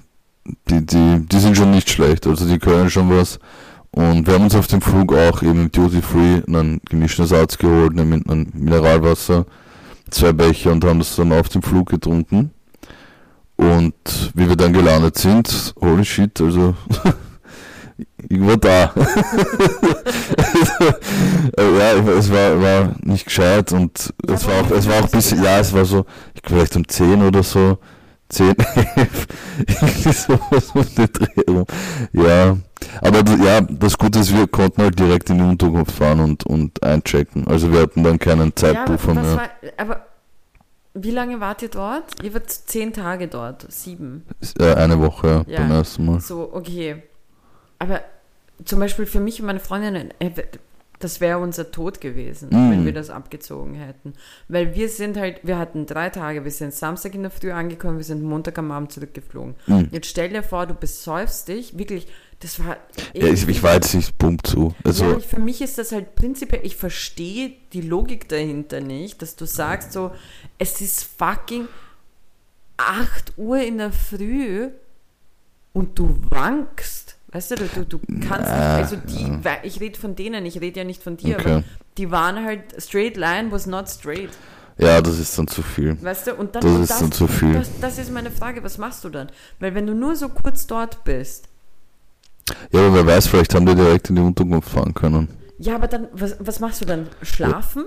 die, 0.70 0.86
die, 0.86 1.26
die 1.26 1.38
sind 1.38 1.56
schon 1.56 1.72
nicht 1.72 1.90
schlecht, 1.90 2.26
also 2.26 2.46
die 2.46 2.58
können 2.58 2.88
schon 2.88 3.10
was. 3.10 3.38
Und 3.94 4.26
wir 4.26 4.34
haben 4.34 4.44
uns 4.44 4.56
auf 4.56 4.66
dem 4.66 4.80
Flug 4.80 5.14
auch 5.14 5.40
eben 5.42 5.62
im 5.62 5.72
Duty 5.72 6.02
Free 6.02 6.42
einen 6.48 6.80
gemischten 6.90 7.26
Ersatz 7.26 7.56
geholt, 7.56 7.94
nämlich 7.94 8.28
ein 8.28 8.50
Mineralwasser, 8.52 9.46
zwei 10.10 10.32
Becher 10.32 10.72
und 10.72 10.84
haben 10.84 10.98
das 10.98 11.14
dann 11.14 11.32
auf 11.32 11.48
dem 11.48 11.62
Flug 11.62 11.90
getrunken. 11.90 12.50
Und 13.54 13.94
wie 14.34 14.48
wir 14.48 14.56
dann 14.56 14.72
gelandet 14.72 15.16
sind, 15.16 15.74
holy 15.80 16.04
shit, 16.04 16.40
also 16.40 16.74
ich 18.28 18.40
war 18.44 18.56
da. 18.56 18.92
Äh, 21.56 21.78
ja, 21.78 21.92
es 22.18 22.32
war, 22.32 22.60
war 22.60 22.94
nicht 23.02 23.26
gescheit 23.26 23.70
und 23.70 24.12
es 24.26 24.44
war 24.44 24.54
auch, 24.54 24.70
es 24.72 24.88
war 24.88 24.98
auch 24.98 25.04
ein 25.04 25.10
bisschen, 25.10 25.40
ja, 25.40 25.60
es 25.60 25.72
war 25.72 25.84
so, 25.84 26.04
ich 26.34 26.42
vielleicht 26.44 26.74
um 26.74 26.88
10 26.88 27.22
oder 27.22 27.44
so, 27.44 27.78
10, 28.28 28.54
11, 28.96 29.26
irgendwie 29.80 30.12
sowas 30.12 30.70
um 30.74 30.94
den 30.94 31.12
Dreh 31.12 31.42
rum. 31.48 31.66
Ja, 32.12 32.56
aber 33.02 33.18
ja, 33.44 33.60
das 33.60 33.96
Gute 33.98 34.18
ist, 34.20 34.34
wir 34.36 34.46
konnten 34.46 34.82
halt 34.82 34.98
direkt 34.98 35.30
in 35.30 35.38
die 35.38 35.44
Unterkunft 35.44 35.92
fahren 35.92 36.20
und, 36.20 36.44
und 36.46 36.82
einchecken. 36.82 37.46
Also 37.46 37.72
wir 37.72 37.80
hatten 37.82 38.02
dann 38.02 38.18
keinen 38.18 38.48
Ja, 38.48 38.56
Zeitpuffer 38.56 39.14
was 39.16 39.26
mehr. 39.26 39.36
war, 39.36 39.48
aber 39.76 40.06
wie 40.94 41.10
lange 41.10 41.40
wart 41.40 41.62
ihr 41.62 41.68
dort? 41.70 42.22
Ihr 42.22 42.32
wart 42.34 42.50
zehn 42.50 42.92
Tage 42.92 43.28
dort, 43.28 43.66
sieben. 43.70 44.24
Äh, 44.58 44.74
eine 44.74 45.00
Woche 45.00 45.44
Ja. 45.48 45.60
beim 45.60 45.72
ersten 45.72 46.06
Mal. 46.06 46.20
So, 46.20 46.50
okay. 46.52 47.02
Aber 47.78 48.00
zum 48.64 48.78
Beispiel 48.78 49.04
für 49.06 49.20
mich 49.20 49.40
und 49.40 49.46
meine 49.46 49.60
Freundinnen, 49.60 50.10
äh, 50.20 50.30
das 51.04 51.20
wäre 51.20 51.38
unser 51.38 51.70
Tod 51.70 52.00
gewesen, 52.00 52.48
Mm. 52.48 52.70
wenn 52.70 52.84
wir 52.86 52.92
das 52.92 53.10
abgezogen 53.10 53.74
hätten. 53.74 54.14
Weil 54.48 54.74
wir 54.74 54.88
sind 54.88 55.16
halt, 55.16 55.40
wir 55.42 55.58
hatten 55.58 55.86
drei 55.86 56.10
Tage, 56.10 56.44
wir 56.44 56.50
sind 56.50 56.74
Samstag 56.74 57.14
in 57.14 57.22
der 57.22 57.30
Früh 57.30 57.52
angekommen, 57.52 57.98
wir 57.98 58.04
sind 58.04 58.22
Montag 58.22 58.58
am 58.58 58.70
Abend 58.72 58.90
zurückgeflogen. 58.90 59.54
Mhm. 59.66 59.88
Jetzt 59.92 60.08
stell 60.08 60.30
dir 60.30 60.42
vor, 60.42 60.66
du 60.66 60.74
besäufst 60.74 61.48
dich, 61.48 61.78
wirklich, 61.78 62.08
das 62.40 62.58
war... 62.58 62.78
Ja, 63.12 63.26
ich, 63.28 63.46
ich 63.46 63.62
war 63.62 63.74
jetzt 63.74 63.94
nicht 63.94 64.18
pumpt 64.18 64.46
zu. 64.46 64.74
Also, 64.84 65.04
ja, 65.04 65.18
für 65.20 65.40
mich 65.40 65.60
ist 65.60 65.78
das 65.78 65.92
halt 65.92 66.14
prinzipiell, 66.16 66.64
ich 66.64 66.76
verstehe 66.76 67.52
die 67.72 67.82
Logik 67.82 68.28
dahinter 68.28 68.80
nicht, 68.80 69.22
dass 69.22 69.36
du 69.36 69.44
sagst 69.46 69.92
so, 69.92 70.10
es 70.58 70.80
ist 70.80 71.04
fucking 71.18 71.68
8 72.76 73.34
Uhr 73.36 73.58
in 73.58 73.78
der 73.78 73.92
Früh 73.92 74.70
und 75.74 75.98
du 75.98 76.16
wankst. 76.30 77.03
Weißt 77.34 77.50
du, 77.50 77.56
du, 77.56 77.84
du, 77.84 77.98
kannst 78.26 78.48
Na, 78.48 78.78
nicht, 78.78 78.92
also 78.92 78.96
die, 78.96 79.38
ich 79.64 79.80
rede 79.80 79.98
von 79.98 80.14
denen, 80.14 80.46
ich 80.46 80.60
rede 80.60 80.80
ja 80.80 80.84
nicht 80.84 81.02
von 81.02 81.16
dir, 81.16 81.36
Okay. 81.36 81.50
aber 81.50 81.64
die 81.98 82.10
waren 82.10 82.44
halt, 82.44 82.60
straight 82.80 83.16
line 83.16 83.50
was 83.50 83.66
not 83.66 83.88
straight. 83.88 84.30
ja, 84.78 85.02
das 85.02 85.18
ist 85.18 85.36
dann 85.36 85.48
zu 85.48 85.60
viel. 85.62 85.98
Weißt 86.00 86.28
du, 86.28 86.34
und 86.36 86.54
dann, 86.54 86.62
Das 86.62 86.72
und 86.72 86.82
ist 86.84 87.00
dann 87.02 87.12
zu 87.12 87.26
viel. 87.26 87.52
Das, 87.54 87.68
das 87.80 87.98
ist 87.98 88.12
meine 88.12 88.30
Frage, 88.30 88.62
was 88.62 88.78
machst 88.78 89.02
du 89.04 89.08
dann? 89.10 89.28
Weil 89.58 89.74
wenn 89.74 89.86
du 89.86 89.94
nur 89.94 90.14
so 90.16 90.28
kurz 90.28 90.66
dort 90.68 91.02
bist, 91.04 91.48
Ja, 92.70 92.80
aber 92.86 92.94
wer 92.94 93.06
weiß, 93.06 93.26
vielleicht 93.26 93.52
haben 93.54 93.66
die 93.66 93.74
direkt 93.74 94.10
in 94.10 94.16
die 94.16 94.22
Unterkunft 94.22 94.68
fahren 94.70 94.94
können. 94.94 95.28
Ja, 95.58 95.74
aber 95.74 95.88
dann, 95.88 96.06
was, 96.12 96.36
was 96.38 96.60
machst 96.60 96.80
du 96.82 96.84
dann? 96.84 97.08
Schlafen? 97.22 97.84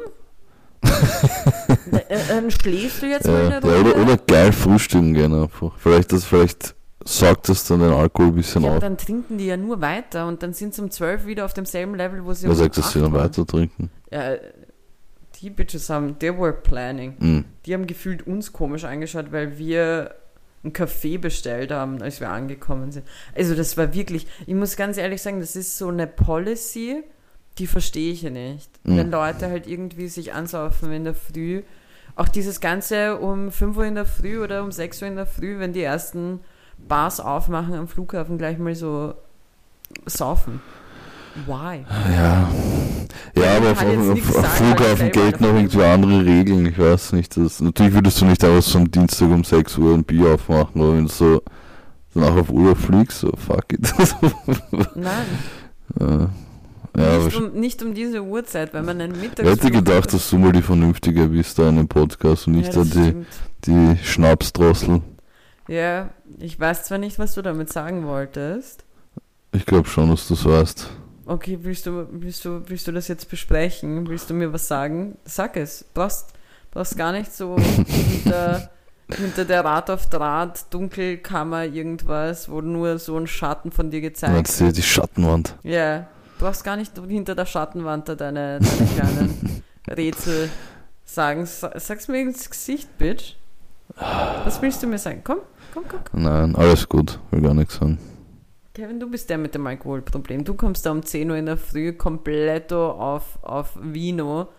Äh, 0.82 2.18
dann 2.28 2.52
schläfst 2.52 3.02
du 3.02 3.08
jetzt 3.08 3.26
mal 3.28 3.34
Ja, 3.34 3.58
eine 3.58 3.68
ja, 3.68 3.76
Runde? 3.76 3.94
oder, 3.94 4.02
oder 4.02 4.18
geil 4.18 4.52
frühstücken 4.52 5.14
gehen 5.14 5.34
einfach. 5.34 5.72
Vielleicht, 5.78 6.12
das, 6.12 6.26
vielleicht 6.26 6.76
saugt 7.08 7.50
das 7.50 7.66
dann 7.66 7.80
den 7.80 7.92
Alkohol 7.92 8.28
ein 8.28 8.36
bisschen 8.36 8.64
ja, 8.64 8.72
auf. 8.72 8.80
dann 8.80 8.98
trinken 8.98 9.38
die 9.38 9.48
ja 9.48 9.58
nur 9.58 9.82
weiter 9.82 10.28
und 10.28 10.44
dann 10.44 10.54
sind 10.54 10.74
sie 10.74 10.82
um 10.82 10.92
12 10.92 11.26
wieder 11.26 11.46
auf 11.46 11.54
demselben 11.54 11.96
Level, 11.96 12.26
wo 12.26 12.34
sie 12.34 12.44
Wer 12.44 12.52
um 12.52 12.56
sagt, 12.58 12.78
dass 12.78 12.92
sie 12.92 13.00
8 13.00 13.06
dann 13.06 13.14
weiter 13.14 13.46
trinken? 13.46 13.90
Ja, 14.12 14.36
die 15.42 15.50
Bitches 15.50 15.90
haben, 15.90 16.18
they 16.20 16.38
were 16.38 16.54
planning. 16.54 17.16
Mhm. 17.20 17.46
Die 17.66 17.74
haben 17.74 17.88
gefühlt 17.88 18.26
uns 18.26 18.54
komisch 18.54 18.84
angeschaut, 18.84 19.32
weil 19.32 19.58
wir 19.58 20.16
einen 20.64 20.74
Kaffee 20.74 21.18
bestellt 21.18 21.72
haben, 21.72 22.02
als 22.02 22.20
wir 22.20 22.30
angekommen 22.30 22.92
sind. 22.92 23.06
Also 23.36 23.56
das 23.56 23.78
war 23.78 23.94
wirklich, 23.94 24.28
ich 24.46 24.56
muss 24.56 24.76
ganz 24.76 24.98
ehrlich 24.98 25.22
sagen, 25.22 25.40
das 25.40 25.56
ist 25.56 25.78
so 25.78 25.88
eine 25.90 26.08
Policy, 26.08 27.04
die 27.58 27.68
verstehe 27.68 28.12
ich 28.12 28.24
ja 28.24 28.30
nicht. 28.30 28.70
Mhm. 28.84 28.98
Wenn 28.98 29.12
Leute 29.12 29.50
halt 29.50 29.68
irgendwie 29.68 30.08
sich 30.08 30.34
ansaufen 30.34 30.92
in 30.92 31.04
der 31.04 31.16
Früh, 31.16 31.64
auch 32.16 32.28
dieses 32.28 32.60
Ganze 32.60 33.18
um 33.20 33.52
5 33.52 33.78
Uhr 33.78 33.86
in 33.86 33.96
der 33.96 34.06
Früh 34.06 34.40
oder 34.40 34.64
um 34.64 34.72
6 34.72 35.02
Uhr 35.04 35.08
in 35.08 35.16
der 35.16 35.28
Früh, 35.28 35.60
wenn 35.60 35.74
die 35.74 35.84
ersten 35.84 36.40
Bars 36.78 37.20
aufmachen 37.20 37.74
am 37.76 37.88
Flughafen, 37.88 38.38
gleich 38.38 38.58
mal 38.58 38.76
so 38.76 39.14
saufen. 40.06 40.62
Why? 41.46 41.86
Ja. 42.14 42.50
Ja, 43.36 43.58
aber 43.58 43.72
auf, 43.72 43.84
auf, 43.84 43.88
auf 43.88 44.08
weil 44.08 44.18
ich 44.18 44.24
Flughafen 44.26 45.12
gelten 45.12 45.46
auch 45.46 45.54
irgendwie 45.54 45.84
andere 45.84 46.26
Regeln. 46.26 46.66
Ich 46.66 46.80
weiß 46.80 47.14
nicht. 47.14 47.38
Das, 47.38 47.62
natürlich 47.62 47.94
würdest 47.94 48.20
du 48.22 48.26
nicht 48.26 48.44
einfach 48.44 48.64
so 48.64 48.80
am 48.80 48.90
Dienstag 48.90 49.30
um 49.30 49.44
6 49.44 49.78
Uhr 49.78 49.94
ein 49.94 50.04
Bier 50.04 50.34
aufmachen, 50.34 50.82
aber 50.82 50.96
wenn 50.96 51.06
du 51.06 51.12
so 51.12 51.42
danach 52.14 52.36
auf 52.36 52.50
Urlaub 52.50 52.78
fliegst, 52.78 53.20
so 53.20 53.32
fuck 53.38 53.74
it. 53.74 53.94
Nein, 54.96 56.30
ja, 56.98 57.20
nicht, 57.20 57.36
um, 57.38 57.52
nicht 57.54 57.84
um 57.84 57.94
diese 57.94 58.24
Uhrzeit, 58.24 58.74
wenn 58.74 58.86
man 58.86 59.00
einen 59.00 59.14
ich 59.16 59.22
Mittagsflug 59.22 59.52
hätte 59.52 59.72
gedacht, 59.72 60.14
dass 60.14 60.30
du 60.30 60.38
mal 60.40 60.52
die 60.52 60.64
Vernünftige 60.64 61.28
bist 61.28 61.60
da 61.60 61.70
in 61.70 61.76
dem 61.76 61.88
Podcast 61.88 62.48
und 62.48 62.54
nicht 62.54 62.74
ja, 62.74 62.84
da 62.84 62.86
die, 62.86 62.90
stimmt. 62.90 63.28
die 63.66 63.98
Schnapsdrossel. 64.04 65.02
Ja, 65.68 66.10
ich 66.40 66.60
weiß 66.60 66.84
zwar 66.86 66.98
nicht, 66.98 67.20
was 67.20 67.34
du 67.36 67.42
damit 67.42 67.72
sagen 67.72 68.06
wolltest. 68.08 68.84
Ich 69.52 69.66
glaube 69.66 69.88
schon, 69.88 70.10
dass 70.10 70.28
du 70.28 70.34
es 70.36 70.46
weißt. 70.46 70.90
Okay, 71.26 71.60
willst 71.62 71.86
du, 71.86 72.08
willst, 72.12 72.46
du, 72.46 72.62
willst 72.70 72.88
du 72.88 72.92
das 72.94 73.08
jetzt 73.10 73.30
besprechen? 73.30 74.08
Willst 74.08 74.30
du 74.30 74.34
mir 74.34 74.54
was 74.54 74.68
sagen? 74.68 75.18
Sag 75.26 75.58
es. 75.58 75.84
Brauchst, 75.94 76.30
brauchst 76.72 76.98
gar 76.98 77.12
nicht 77.12 77.34
so 77.34 77.58
hinter, 77.58 78.70
hinter 79.14 79.44
der 79.44 79.66
Rad 79.66 79.90
auf 79.90 80.08
Draht, 80.10 80.74
Dunkelkammer, 80.74 81.66
irgendwas, 81.66 82.50
wo 82.50 82.62
nur 82.62 82.98
so 83.00 83.18
ein 83.18 83.28
Schatten 83.28 83.72
von 83.72 83.92
dir 83.92 84.00
Du 84.02 84.08
gezeigt 84.08 84.34
meinst 84.34 84.60
die, 84.60 84.66
wird. 84.66 84.78
die 84.78 84.84
Schattenwand. 84.84 85.56
Ja, 85.64 86.08
brauchst 86.40 86.64
gar 86.64 86.78
nicht 86.78 86.94
hinter 87.08 87.36
der 87.36 87.46
Schattenwand 87.46 88.08
da 88.08 88.16
deine, 88.16 88.60
deine 88.60 88.90
kleinen 88.96 89.64
Rätsel 89.90 90.50
sagen. 91.04 91.46
Sa- 91.46 91.74
Sag's 91.78 92.08
mir 92.08 92.22
ins 92.22 92.50
Gesicht, 92.50 92.98
Bitch. 92.98 93.36
Was 93.96 94.62
willst 94.62 94.84
du 94.84 94.88
mir 94.88 94.98
sagen? 95.00 95.22
Komm, 95.24 95.40
komm, 95.74 95.84
komm. 95.88 96.00
komm. 96.12 96.24
Nein, 96.24 96.56
alles 96.56 96.88
gut. 96.88 97.20
Will 97.32 97.42
gar 97.42 97.54
nichts 97.54 97.76
sagen. 97.76 97.98
Kevin, 98.74 99.00
du 99.00 99.10
bist 99.10 99.30
der 99.30 99.38
mit 99.40 99.56
dem 99.56 99.66
Alkoholproblem. 99.66 100.44
Du 100.44 100.54
kommst 100.54 100.86
da 100.86 100.92
um 100.92 101.02
10 101.04 101.32
Uhr 101.32 101.38
in 101.38 101.48
der 101.48 101.58
Früh 101.58 101.94
kompletto 101.94 102.92
auf, 102.92 103.40
auf 103.42 103.72
Vino 103.82 104.50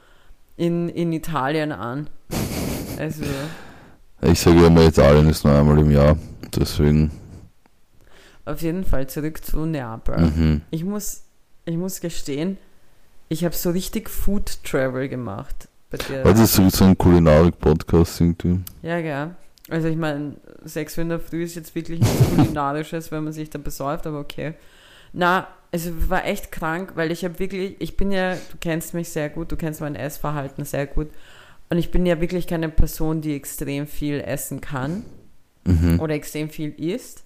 in, 0.57 0.89
in 0.89 1.13
Italien 1.13 1.71
an. 1.71 2.11
Also, 2.99 3.23
Ich 4.23 4.41
sage 4.41 4.67
immer, 4.67 4.83
Italien 4.87 5.29
ist 5.29 5.45
nur 5.45 5.55
einmal 5.55 5.79
im 5.79 5.91
Jahr. 5.93 6.17
Deswegen. 6.57 7.13
auf 8.45 8.61
jeden 8.63 8.85
Fall 8.85 9.07
zurück 9.07 9.45
zu 9.45 9.67
Neapel. 9.67 10.19
Mhm. 10.19 10.63
Ich 10.71 10.83
muss, 10.83 11.23
ich 11.65 11.77
muss 11.77 12.01
gestehen, 12.01 12.59
ich 13.29 13.45
habe 13.45 13.55
so 13.55 13.71
richtig 13.71 14.09
Food 14.11 14.65
Travel 14.65 15.09
gemacht. 15.09 15.69
Bei 15.91 15.99
dir. 15.99 16.25
Weil 16.25 16.35
das 16.35 16.59
ist 16.59 16.77
so 16.77 16.85
ein 16.85 16.99
Kulinarik-Podcast 16.99 18.21
irgendwie. 18.21 18.61
Ja, 18.83 18.99
ja. 18.99 19.37
Also 19.71 19.89
ich 19.89 19.97
meine, 19.97 20.35
6 20.65 20.97
Uhr 20.99 21.03
in 21.03 21.09
der 21.11 21.21
Früh 21.21 21.43
ist 21.43 21.55
jetzt 21.55 21.75
wirklich 21.75 22.01
nichts 22.01 22.35
Kulinarisches, 22.35 23.11
wenn 23.13 23.25
man 23.25 23.33
sich 23.33 23.51
da 23.51 23.59
besäuft, 23.59 24.07
aber 24.07 24.19
okay. 24.21 24.55
Na, 25.13 25.47
also 25.73 25.91
war 26.09 26.25
echt 26.25 26.51
krank, 26.53 26.93
weil 26.95 27.11
ich 27.11 27.25
habe 27.25 27.39
wirklich, 27.39 27.77
ich 27.79 27.97
bin 27.97 28.11
ja, 28.11 28.35
du 28.35 28.57
kennst 28.61 28.95
mich 28.95 29.09
sehr 29.11 29.29
gut, 29.29 29.53
du 29.53 29.57
kennst 29.57 29.81
mein 29.81 29.95
Essverhalten 29.95 30.65
sehr 30.65 30.87
gut. 30.87 31.09
Und 31.71 31.77
ich 31.79 31.91
bin 31.91 32.07
ja 32.07 32.21
wirklich 32.21 32.47
keine 32.47 32.71
Person, 32.71 33.21
die 33.21 33.35
extrem 33.35 33.87
viel 33.87 34.21
essen 34.21 34.61
kann 34.61 35.05
Mhm. 35.65 36.01
oder 36.01 36.15
extrem 36.15 36.49
viel 36.49 36.71
isst. 36.71 37.25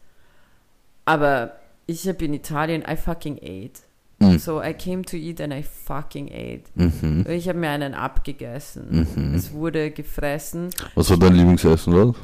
Aber 1.05 1.57
ich 1.87 2.09
habe 2.09 2.25
in 2.25 2.35
Italien, 2.35 2.83
I 2.89 2.97
fucking 2.97 3.39
ate. 3.43 3.81
Mhm. 4.19 4.39
So, 4.39 4.63
I 4.63 4.73
came 4.73 5.03
to 5.03 5.17
eat 5.17 5.41
and 5.41 5.53
I 5.53 5.63
fucking 5.63 6.29
ate. 6.33 6.63
Mhm. 6.75 7.25
Ich 7.29 7.49
habe 7.49 7.59
mir 7.59 7.71
einen 7.71 7.95
abgegessen. 7.95 9.07
Mhm. 9.17 9.35
Es 9.35 9.53
wurde 9.53 9.91
gefressen. 9.91 10.71
Was 10.95 11.11
war 11.11 11.17
dein 11.19 11.35
Lieblingsessen 11.35 11.93
dort? 11.93 12.17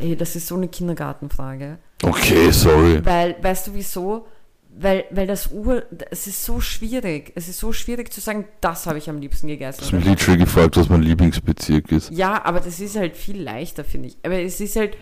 Ey, 0.00 0.16
das 0.16 0.36
ist 0.36 0.46
so 0.46 0.56
eine 0.56 0.68
Kindergartenfrage. 0.68 1.78
Okay, 2.02 2.50
sorry. 2.50 3.04
Weil, 3.04 3.36
weißt 3.42 3.66
du 3.68 3.74
wieso? 3.74 4.26
Weil, 4.72 5.04
weil 5.10 5.26
das 5.26 5.50
Ur, 5.50 5.82
es 6.10 6.26
ist 6.26 6.44
so 6.44 6.60
schwierig. 6.60 7.32
Es 7.34 7.48
ist 7.48 7.58
so 7.58 7.72
schwierig 7.72 8.12
zu 8.12 8.20
sagen, 8.20 8.44
das 8.60 8.86
habe 8.86 8.98
ich 8.98 9.10
am 9.10 9.18
liebsten 9.20 9.48
Du 9.48 9.52
hast 9.54 9.78
gegessen. 9.80 9.96
mich 9.96 10.04
literally 10.06 10.38
gefragt, 10.38 10.76
was 10.76 10.88
mein 10.88 11.02
Lieblingsbezirk 11.02 11.90
ist. 11.92 12.10
Ja, 12.10 12.44
aber 12.44 12.60
das 12.60 12.78
ist 12.80 12.96
halt 12.96 13.16
viel 13.16 13.42
leichter, 13.42 13.84
finde 13.84 14.08
ich. 14.08 14.16
Aber 14.22 14.40
es 14.40 14.60
ist 14.60 14.76
halt. 14.76 14.96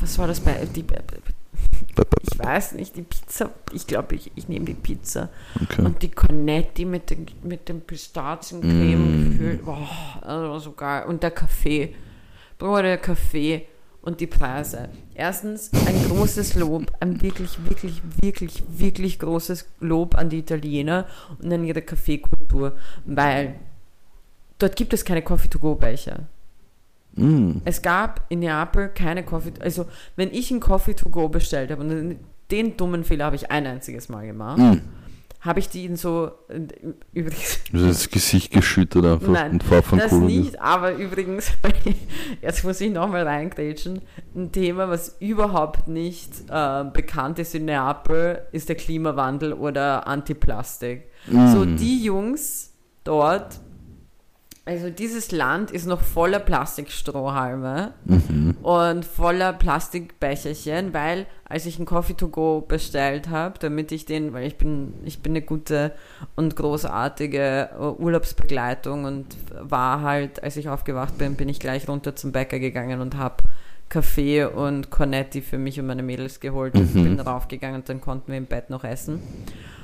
Was 0.00 0.18
war 0.18 0.26
das 0.26 0.40
bei. 0.40 0.66
Die, 0.74 0.84
ich 2.22 2.38
weiß 2.38 2.72
nicht, 2.72 2.96
die 2.96 3.02
Pizza. 3.02 3.50
Ich 3.72 3.86
glaube, 3.86 4.16
ich, 4.16 4.32
ich 4.34 4.48
nehme 4.48 4.64
die 4.64 4.74
Pizza. 4.74 5.30
Okay. 5.62 5.82
Und 5.82 6.02
die 6.02 6.10
Cornetti 6.10 6.84
mit, 6.84 7.10
den, 7.10 7.26
mit 7.44 7.68
dem 7.68 7.80
Pistaziencreme 7.82 9.24
Mm. 9.34 9.64
Boah, 9.64 9.88
das 10.20 10.28
war 10.28 10.60
so 10.60 10.72
geil. 10.72 11.04
Und 11.06 11.22
der 11.22 11.30
Kaffee. 11.30 11.94
Bruder, 12.58 12.82
der 12.82 12.98
Kaffee 12.98 13.66
und 14.02 14.20
die 14.20 14.26
Preise. 14.26 14.90
Erstens 15.14 15.70
ein 15.86 16.08
großes 16.08 16.56
Lob, 16.56 16.92
ein 17.00 17.22
wirklich, 17.22 17.58
wirklich, 17.64 18.02
wirklich, 18.20 18.62
wirklich 18.68 19.18
großes 19.18 19.66
Lob 19.80 20.14
an 20.14 20.28
die 20.28 20.38
Italiener 20.40 21.06
und 21.40 21.52
an 21.52 21.64
ihre 21.64 21.82
Kaffeekultur, 21.82 22.76
weil 23.06 23.54
dort 24.58 24.76
gibt 24.76 24.92
es 24.92 25.04
keine 25.04 25.22
Coffee-to-go-Becher. 25.22 26.20
Mm. 27.16 27.58
Es 27.64 27.80
gab 27.80 28.26
in 28.28 28.40
Neapel 28.40 28.88
keine 28.88 29.24
Coffee, 29.24 29.52
also 29.60 29.86
wenn 30.16 30.32
ich 30.32 30.50
einen 30.50 30.60
Coffee 30.60 30.94
to 30.94 31.08
go 31.08 31.28
bestellt 31.28 31.70
habe, 31.70 31.82
und 31.82 32.18
den 32.50 32.76
dummen 32.76 33.04
Fehler 33.04 33.26
habe 33.26 33.36
ich 33.36 33.50
ein 33.50 33.66
einziges 33.66 34.08
Mal 34.08 34.26
gemacht, 34.26 34.58
Mm. 34.58 34.80
Habe 35.44 35.60
ich 35.60 35.68
die 35.68 35.84
in 35.84 35.96
so, 35.96 36.30
übrigens, 37.12 37.60
hast 37.70 37.84
das 37.84 38.10
Gesicht 38.10 38.50
geschüttet 38.50 39.04
einfach 39.04 39.28
Nein, 39.28 39.52
und 39.52 39.62
Pfeffer 39.62 39.98
das 39.98 40.10
cool 40.12 40.22
nicht, 40.22 40.58
aber 40.58 40.94
übrigens, 40.94 41.52
jetzt 42.42 42.64
muss 42.64 42.80
ich 42.80 42.90
nochmal 42.90 43.28
reingrätschen, 43.28 44.00
ein 44.34 44.52
Thema, 44.52 44.88
was 44.88 45.16
überhaupt 45.20 45.86
nicht 45.86 46.32
äh, 46.48 46.84
bekannt 46.84 47.38
ist 47.38 47.54
in 47.54 47.66
Neapel, 47.66 48.40
ist 48.52 48.70
der 48.70 48.76
Klimawandel 48.76 49.52
oder 49.52 50.06
Antiplastik. 50.06 51.10
Mm. 51.26 51.52
So 51.52 51.66
die 51.66 52.02
Jungs 52.02 52.72
dort, 53.04 53.60
also 54.64 54.88
dieses 54.88 55.30
Land 55.30 55.70
ist 55.70 55.86
noch 55.86 56.00
voller 56.00 56.38
Plastikstrohhalme 56.38 57.92
Mhm. 58.06 58.53
Und 58.64 59.04
voller 59.04 59.52
Plastikbecherchen, 59.52 60.92
weil 60.94 61.26
als 61.44 61.66
ich 61.66 61.76
einen 61.76 61.86
Coffee 61.86 62.14
to 62.14 62.28
go 62.28 62.60
bestellt 62.66 63.28
habe, 63.28 63.58
damit 63.58 63.92
ich 63.92 64.06
den, 64.06 64.32
weil 64.32 64.46
ich 64.46 64.56
bin, 64.56 64.94
ich 65.04 65.20
bin 65.20 65.32
eine 65.32 65.42
gute 65.42 65.92
und 66.34 66.56
großartige 66.56 67.70
äh, 67.78 67.82
Urlaubsbegleitung 68.02 69.04
und 69.04 69.26
war 69.60 70.00
halt, 70.00 70.42
als 70.42 70.56
ich 70.56 70.68
aufgewacht 70.68 71.18
bin, 71.18 71.34
bin 71.36 71.48
ich 71.48 71.60
gleich 71.60 71.88
runter 71.88 72.16
zum 72.16 72.32
Bäcker 72.32 72.58
gegangen 72.58 73.00
und 73.00 73.16
habe 73.16 73.44
Kaffee 73.90 74.44
und 74.44 74.90
Cornetti 74.90 75.42
für 75.42 75.58
mich 75.58 75.78
und 75.78 75.86
meine 75.86 76.02
Mädels 76.02 76.40
geholt 76.40 76.74
und 76.74 76.94
Mhm. 76.94 77.02
bin 77.04 77.20
raufgegangen 77.20 77.76
und 77.82 77.88
dann 77.88 78.00
konnten 78.00 78.32
wir 78.32 78.38
im 78.38 78.46
Bett 78.46 78.70
noch 78.70 78.82
essen. 78.84 79.20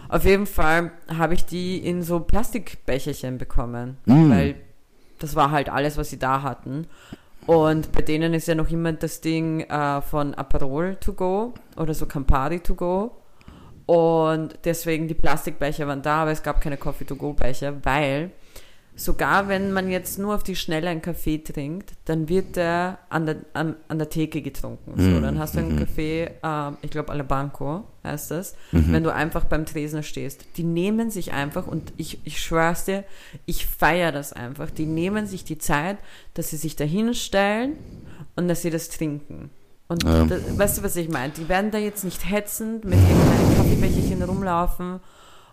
Auf 0.09 0.25
jeden 0.25 0.47
Fall 0.47 0.91
habe 1.17 1.35
ich 1.35 1.45
die 1.45 1.79
in 1.79 2.03
so 2.03 2.19
Plastikbecherchen 2.21 3.39
bekommen, 3.39 3.99
Mm. 4.07 4.31
weil 4.31 4.55
das 5.21 5.37
war 5.37 5.51
halt 5.51 5.69
alles, 5.69 5.97
was 5.99 6.11
sie 6.11 6.19
da 6.19 6.43
hatten. 6.43 6.87
Und 7.51 7.91
bei 7.91 8.03
denen 8.03 8.33
ist 8.33 8.47
ja 8.47 8.55
noch 8.55 8.71
immer 8.71 8.93
das 8.93 9.21
Ding 9.21 9.63
äh, 9.63 10.01
von 10.03 10.35
Aperol 10.35 10.95
to 10.95 11.13
go 11.13 11.53
oder 11.77 11.95
so 11.95 12.07
Campari 12.07 12.61
to 12.61 12.77
go. 12.77 13.11
Und 13.87 14.57
deswegen 14.65 15.09
die 15.09 15.15
Plastikbecher 15.15 15.89
waren 15.89 16.01
da, 16.01 16.23
aber 16.23 16.31
es 16.31 16.45
gab 16.45 16.61
keine 16.61 16.77
Coffee 16.77 17.05
to 17.05 17.17
go 17.17 17.33
Becher, 17.33 17.75
weil 17.85 18.31
sogar 19.01 19.49
wenn 19.49 19.73
man 19.73 19.91
jetzt 19.91 20.19
nur 20.19 20.35
auf 20.35 20.43
die 20.43 20.55
Schnelle 20.57 20.91
einen 20.91 21.01
Kaffee 21.01 21.39
trinkt, 21.39 21.93
dann 22.05 22.29
wird 22.29 22.57
der 22.57 22.99
an 23.09 23.25
der, 23.25 23.37
an, 23.55 23.77
an 23.89 23.99
der 23.99 24.11
Theke 24.11 24.43
getrunken. 24.43 24.93
So, 25.01 25.09
Mhm, 25.09 25.23
dann 25.23 25.39
hast 25.39 25.55
du 25.55 25.61
einen 25.61 25.75
mhm. 25.77 25.79
Kaffee, 25.79 26.31
ähm, 26.43 26.77
ich 26.83 26.91
glaube 26.91 27.11
Alle 27.11 27.25
Banco 27.25 27.85
heißt 28.05 28.31
das, 28.31 28.55
Mhm. 28.73 28.93
wenn 28.93 29.03
du 29.03 29.13
einfach 29.13 29.45
beim 29.45 29.65
Tresen 29.65 30.03
stehst. 30.03 30.45
Die 30.57 30.65
nehmen 30.65 31.11
sich 31.11 31.33
einfach, 31.33 31.67
und 31.67 31.93
ich, 31.97 32.19
ich 32.25 32.41
schwör's 32.43 32.85
dir, 32.85 33.05
ich 33.47 33.67
feiere 33.67 34.13
das 34.13 34.33
einfach, 34.35 34.71
die 34.71 34.87
nehmen 34.87 35.27
sich 35.27 35.45
die 35.45 35.59
Zeit, 35.59 35.97
dass 36.35 36.51
sie 36.51 36.57
sich 36.59 36.77
da 36.77 36.85
hinstellen 36.85 37.77
und 38.37 38.49
dass 38.49 38.61
sie 38.63 38.71
das 38.71 38.91
trinken. 38.91 39.51
Und 39.89 40.05
Ja. 40.05 40.25
da, 40.25 40.37
weißt 40.59 40.79
du, 40.79 40.83
was 40.83 40.95
ich 40.97 41.09
meine? 41.09 41.33
Die 41.33 41.49
werden 41.49 41.71
da 41.71 41.79
jetzt 41.79 42.05
nicht 42.05 42.29
hetzend 42.31 42.85
mit 42.85 42.99
irgendeinem 43.01 43.57
Kaffeebecherchen 43.57 44.23
rumlaufen 44.23 45.01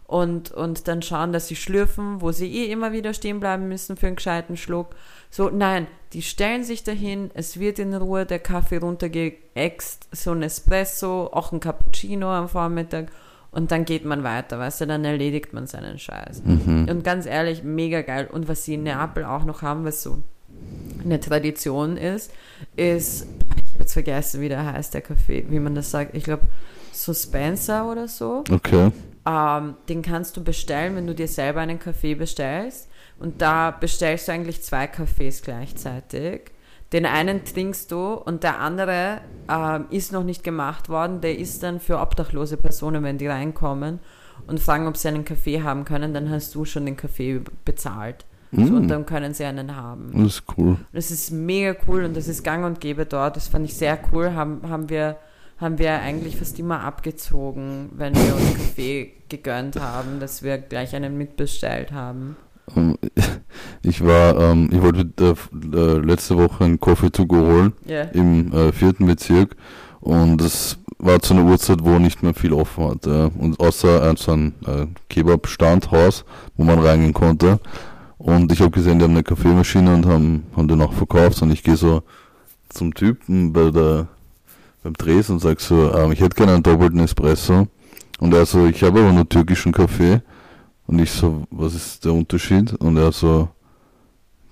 und, 0.07 0.51
und 0.51 0.87
dann 0.87 1.01
schauen, 1.01 1.33
dass 1.33 1.47
sie 1.47 1.55
schlürfen, 1.55 2.21
wo 2.21 2.31
sie 2.31 2.51
eh 2.51 2.71
immer 2.71 2.93
wieder 2.93 3.13
stehen 3.13 3.39
bleiben 3.39 3.67
müssen 3.67 3.97
für 3.97 4.07
einen 4.07 4.15
gescheiten 4.15 4.55
Schluck. 4.55 4.95
So, 5.29 5.49
nein, 5.49 5.87
die 6.13 6.21
stellen 6.21 6.63
sich 6.63 6.83
dahin, 6.83 7.29
es 7.33 7.59
wird 7.59 7.77
in 7.77 7.93
Ruhe 7.93 8.25
der 8.25 8.39
Kaffee 8.39 8.77
runtergeäxt, 8.77 10.07
so 10.13 10.31
ein 10.31 10.43
Espresso, 10.43 11.29
auch 11.31 11.51
ein 11.51 11.59
Cappuccino 11.59 12.27
am 12.27 12.47
Vormittag 12.47 13.11
und 13.51 13.71
dann 13.71 13.85
geht 13.85 14.05
man 14.05 14.23
weiter, 14.23 14.59
weißt 14.59 14.81
du, 14.81 14.87
dann 14.87 15.03
erledigt 15.03 15.51
man 15.51 15.67
seinen 15.67 15.99
Scheiß. 15.99 16.43
Mhm. 16.43 16.87
Und 16.89 17.03
ganz 17.03 17.25
ehrlich, 17.25 17.63
mega 17.63 18.01
geil. 18.01 18.29
Und 18.31 18.47
was 18.47 18.65
sie 18.65 18.75
in 18.75 18.83
Neapel 18.83 19.25
auch 19.25 19.45
noch 19.45 19.61
haben, 19.61 19.83
was 19.83 20.03
so 20.03 20.19
eine 21.03 21.19
Tradition 21.19 21.97
ist, 21.97 22.31
ist, 22.75 23.27
habe 23.77 23.83
jetzt 23.83 23.93
vergessen, 23.93 24.41
wie 24.41 24.49
der 24.49 24.73
heißt, 24.73 24.93
der 24.93 25.01
Kaffee, 25.01 25.45
wie 25.49 25.59
man 25.59 25.75
das 25.75 25.91
sagt. 25.91 26.15
Ich 26.15 26.23
glaube, 26.23 26.43
Suspenser 26.91 27.89
oder 27.89 28.07
so. 28.07 28.43
Okay. 28.51 28.91
Ähm, 29.25 29.75
den 29.87 30.01
kannst 30.01 30.35
du 30.35 30.43
bestellen, 30.43 30.95
wenn 30.95 31.05
du 31.05 31.13
dir 31.13 31.27
selber 31.27 31.61
einen 31.61 31.79
Kaffee 31.79 32.15
bestellst. 32.15 32.89
Und 33.19 33.41
da 33.41 33.71
bestellst 33.71 34.27
du 34.27 34.31
eigentlich 34.31 34.63
zwei 34.63 34.87
Kaffees 34.87 35.41
gleichzeitig. 35.41 36.51
Den 36.93 37.05
einen 37.05 37.43
trinkst 37.43 37.91
du 37.91 38.13
und 38.13 38.43
der 38.43 38.59
andere 38.59 39.21
ähm, 39.49 39.85
ist 39.89 40.11
noch 40.11 40.23
nicht 40.23 40.43
gemacht 40.43 40.89
worden. 40.89 41.21
Der 41.21 41.37
ist 41.37 41.61
dann 41.61 41.79
für 41.79 41.99
obdachlose 41.99 42.57
Personen, 42.57 43.03
wenn 43.03 43.17
die 43.17 43.27
reinkommen 43.27 43.99
und 44.47 44.59
fragen, 44.59 44.87
ob 44.87 44.97
sie 44.97 45.09
einen 45.09 45.25
Kaffee 45.25 45.61
haben 45.61 45.83
können, 45.83 46.13
dann 46.13 46.29
hast 46.29 46.55
du 46.55 46.65
schon 46.65 46.85
den 46.85 46.95
Kaffee 46.95 47.41
bezahlt. 47.65 48.25
So, 48.51 48.61
und 48.61 48.85
Mm. 48.85 48.87
dann 48.87 49.05
können 49.05 49.33
sie 49.33 49.43
einen 49.45 49.75
haben. 49.75 50.11
Das 50.13 50.35
ist 50.35 50.43
cool. 50.57 50.77
Das 50.93 51.11
ist 51.11 51.31
mega 51.31 51.75
cool 51.87 52.05
und 52.05 52.15
das 52.15 52.27
ist 52.27 52.43
gang 52.43 52.63
und 52.65 52.79
gäbe 52.79 53.05
dort. 53.05 53.35
Das 53.35 53.47
fand 53.49 53.65
ich 53.65 53.73
sehr 53.75 53.99
cool. 54.13 54.33
Haben, 54.33 54.61
haben, 54.69 54.89
wir, 54.89 55.17
haben 55.59 55.77
wir 55.79 55.99
eigentlich 56.01 56.37
fast 56.37 56.57
immer 56.59 56.79
abgezogen, 56.81 57.89
wenn 57.97 58.15
wir 58.15 58.35
uns 58.35 58.53
Kaffee 58.55 59.11
gegönnt 59.27 59.79
haben, 59.79 60.19
dass 60.21 60.43
wir 60.43 60.57
gleich 60.59 60.95
einen 60.95 61.17
mitbestellt 61.17 61.91
haben. 61.91 62.37
Ähm, 62.75 62.97
Ich 63.81 64.03
war, 64.05 64.37
ähm, 64.37 64.69
ich 64.71 64.81
wollte 64.81 65.07
äh, 65.21 65.77
äh, 65.77 65.97
letzte 65.99 66.37
Woche 66.37 66.63
einen 66.65 66.79
Coffee 66.79 67.09
to 67.09 67.25
go 67.25 67.37
holen 67.37 67.73
Ja. 67.85 68.01
im 68.13 68.51
äh, 68.51 68.71
vierten 68.73 69.05
Bezirk 69.05 69.55
und 70.01 70.41
es 70.41 70.77
war 70.99 71.19
zu 71.21 71.33
einer 71.33 71.45
Uhrzeit, 71.45 71.79
wo 71.83 71.97
nicht 71.99 72.21
mehr 72.23 72.33
viel 72.33 72.53
offen 72.53 72.85
hatte. 72.89 73.29
Und 73.37 73.59
außer 73.59 74.03
ein, 74.09 74.15
so 74.17 74.31
ein 74.33 74.53
äh, 74.65 74.87
Kebab-Standhaus, 75.09 76.25
wo 76.57 76.63
man 76.63 76.79
reingehen 76.79 77.13
konnte. 77.13 77.59
Und 78.17 78.51
ich 78.51 78.61
habe 78.61 78.71
gesehen, 78.71 78.99
die 78.99 79.05
haben 79.05 79.11
eine 79.11 79.23
Kaffeemaschine 79.23 79.93
und 79.93 80.05
haben, 80.05 80.43
haben 80.55 80.67
den 80.67 80.81
auch 80.81 80.93
verkauft. 80.93 81.41
Und 81.41 81.51
ich 81.51 81.63
gehe 81.63 81.77
so 81.77 82.03
zum 82.69 82.93
Typen 82.93 83.53
bei 83.53 83.69
der, 83.69 84.07
beim 84.83 84.93
Dresen 84.93 85.35
und 85.35 85.39
sag 85.39 85.59
so, 85.59 85.93
ähm, 85.93 86.11
ich 86.11 86.19
hätte 86.19 86.35
gerne 86.35 86.53
einen 86.53 86.63
doppelten 86.63 86.99
Espresso. 86.99 87.67
Und 88.19 88.33
er 88.33 88.45
so, 88.45 88.65
ich 88.65 88.81
habe 88.83 88.99
aber 88.99 89.11
nur 89.11 89.29
türkischen 89.29 89.71
Kaffee. 89.71 90.21
Und 90.87 90.99
ich 90.99 91.11
so, 91.11 91.43
was 91.51 91.75
ist 91.75 92.05
der 92.05 92.13
Unterschied? 92.13 92.73
Und 92.73 92.97
er 92.97 93.11
so, 93.11 93.49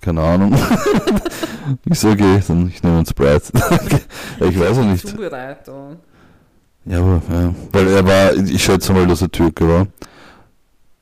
keine 0.02 0.22
Ahnung. 0.22 0.54
ich 1.86 2.00
so, 2.00 2.10
okay, 2.10 2.42
dann 2.48 2.68
ich 2.68 2.84
nehme 2.84 2.98
einen 2.98 3.06
Sprite. 3.06 3.52
ich 4.40 4.60
weiß 4.60 4.78
ja 4.78 4.84
nicht. 4.84 5.08
Zubereitung. 5.08 5.98
Ja, 6.86 7.00
aber, 7.00 7.22
ja. 7.32 7.56
Weil 7.72 7.88
er 7.88 8.06
war, 8.06 8.36
ich 8.36 8.64
schätze 8.64 8.94
mal, 8.94 9.08
dass 9.08 9.24
er 9.24 9.32
Türke 9.32 9.68
war. 9.68 9.88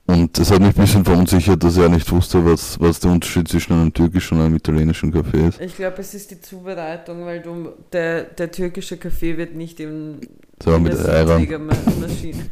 Und 0.06 0.38
das 0.38 0.52
hat 0.52 0.60
mich 0.60 0.76
ein 0.76 0.82
bisschen 0.82 1.06
verunsichert, 1.06 1.64
dass 1.64 1.78
er 1.78 1.88
nicht 1.88 2.12
wusste, 2.12 2.44
was, 2.46 2.78
was 2.80 3.00
der 3.00 3.12
Unterschied 3.12 3.48
zwischen 3.48 3.74
einem 3.74 3.94
türkischen 3.94 4.38
und 4.38 4.46
einem 4.46 4.56
italienischen 4.58 5.14
Kaffee 5.14 5.48
ist. 5.48 5.62
Ich 5.62 5.78
glaube, 5.78 6.02
es 6.02 6.14
ist 6.14 6.30
die 6.32 6.42
Zubereitung, 6.42 7.26
weil 7.26 7.42
du, 7.42 7.70
der, 7.94 8.24
der 8.24 8.52
türkische 8.52 8.98
Kaffee 8.98 9.38
wird 9.38 9.56
nicht 9.56 9.80
im, 9.80 10.20
mit. 10.20 10.98
Siebträgermaschine. 10.98 12.50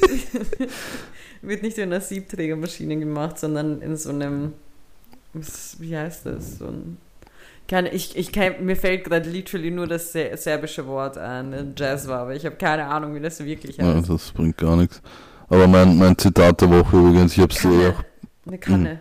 wird 1.42 1.62
nicht 1.62 1.76
in 1.76 1.84
einer 1.84 2.00
Siebträgermaschine 2.00 2.96
gemacht, 2.98 3.38
sondern 3.38 3.82
in 3.82 3.96
so 3.96 4.08
einem, 4.08 4.54
wie 5.78 5.96
heißt 5.96 6.24
das? 6.26 6.58
So 6.58 6.68
ein, 6.68 6.96
keine, 7.68 7.90
ich, 7.90 8.16
ich 8.16 8.32
kenn, 8.32 8.64
mir 8.64 8.76
fällt 8.76 9.04
gerade 9.04 9.28
literally 9.28 9.70
nur 9.70 9.86
das 9.86 10.12
ser 10.12 10.34
serbische 10.38 10.86
Wort 10.86 11.18
ein, 11.18 11.74
Jazz 11.76 12.08
war, 12.08 12.20
aber 12.20 12.34
ich 12.34 12.46
habe 12.46 12.56
keine 12.56 12.86
Ahnung, 12.86 13.14
wie 13.14 13.20
das 13.20 13.44
wirklich 13.44 13.76
Ja, 13.76 13.94
heißt. 13.94 14.08
das 14.08 14.32
bringt 14.32 14.56
gar 14.56 14.76
nichts. 14.76 15.02
Aber 15.50 15.66
mein, 15.66 15.96
mein 15.98 16.16
Zitat 16.18 16.60
der 16.60 16.70
Woche 16.70 16.96
übrigens, 16.98 17.32
ich 17.32 17.40
habe 17.40 17.52
es 17.52 17.60
dir 17.60 17.68
Kanne. 17.68 17.94
auch 17.94 18.04
Eine 18.48 18.58
Kanne. 18.58 19.00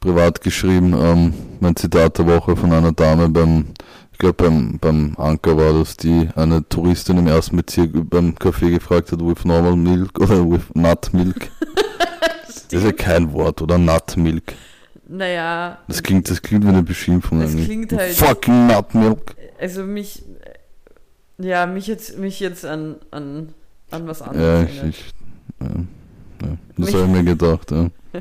privat 0.00 0.40
geschrieben, 0.42 0.94
ähm, 0.98 1.34
mein 1.60 1.76
Zitat 1.76 2.18
der 2.18 2.26
Woche 2.26 2.56
von 2.56 2.72
einer 2.72 2.92
Dame 2.92 3.28
beim 3.28 3.66
Ich 4.12 4.18
glaube, 4.18 4.34
beim, 4.44 4.78
beim 4.78 5.14
Anker 5.18 5.56
war 5.56 5.72
das, 5.72 5.96
die 5.96 6.28
eine 6.36 6.66
Touristin 6.68 7.18
im 7.18 7.26
ersten 7.26 7.56
Bezirk 7.56 7.90
beim 8.10 8.34
Café 8.34 8.70
gefragt 8.70 9.12
hat, 9.12 9.20
with 9.20 9.44
normal 9.44 9.76
milk 9.76 10.18
oder 10.20 10.48
with 10.50 10.62
nut 10.74 11.12
milk. 11.12 11.48
das 12.46 12.72
ist 12.72 12.84
ja 12.84 12.92
kein 12.92 13.32
Wort, 13.32 13.60
oder? 13.62 13.78
Nut 13.78 14.16
milk. 14.16 14.54
Naja. 15.08 15.78
Das 15.86 16.02
klingt, 16.02 16.28
das 16.30 16.42
klingt 16.42 16.64
wie 16.64 16.68
eine 16.68 16.82
Beschimpfung. 16.82 17.40
Das 17.40 17.50
eigentlich. 17.52 17.66
klingt 17.66 17.92
halt- 17.92 18.14
Fucking 18.14 18.66
nut 18.66 18.94
milk. 18.94 19.36
Also 19.60 19.84
mich, 19.84 20.22
ja, 21.38 21.66
mich 21.66 21.86
jetzt, 21.86 22.18
mich 22.18 22.40
jetzt 22.40 22.64
an, 22.66 22.96
an, 23.10 23.54
an 23.90 24.06
was 24.06 24.20
Ja, 24.20 24.26
anderes 24.26 24.70
ich, 24.70 24.76
erinnert. 24.78 24.94
ich 24.96 25.04
ja. 25.60 25.68
Das 26.76 26.92
habe 26.92 27.04
ich 27.04 27.10
mir 27.10 27.24
gedacht, 27.24 27.70
ja. 27.70 27.88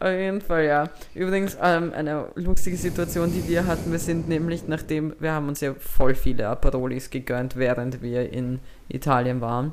Auf 0.00 0.10
jeden 0.10 0.40
Fall, 0.40 0.64
ja. 0.64 0.90
Übrigens, 1.14 1.56
ähm, 1.62 1.92
eine 1.94 2.26
lustige 2.34 2.76
Situation, 2.76 3.32
die 3.32 3.48
wir 3.48 3.66
hatten, 3.66 3.92
wir 3.92 3.98
sind 3.98 4.28
nämlich, 4.28 4.66
nachdem, 4.66 5.14
wir 5.20 5.32
haben 5.32 5.48
uns 5.48 5.60
ja 5.60 5.74
voll 5.74 6.14
viele 6.14 6.48
Aperolis 6.48 7.10
gegönnt, 7.10 7.56
während 7.56 8.02
wir 8.02 8.32
in 8.32 8.60
Italien 8.88 9.40
waren. 9.40 9.72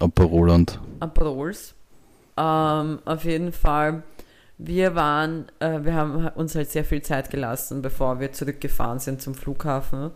Aperoland. 0.00 0.80
Aperols. 1.00 1.74
Ähm, 2.36 2.98
auf 3.04 3.24
jeden 3.24 3.52
Fall, 3.52 4.02
wir 4.58 4.94
waren, 4.94 5.46
äh, 5.60 5.80
wir 5.82 5.94
haben 5.94 6.28
uns 6.28 6.54
halt 6.54 6.70
sehr 6.70 6.84
viel 6.84 7.02
Zeit 7.02 7.30
gelassen, 7.30 7.82
bevor 7.82 8.20
wir 8.20 8.32
zurückgefahren 8.32 8.98
sind 8.98 9.22
zum 9.22 9.34
Flughafen. 9.34 10.10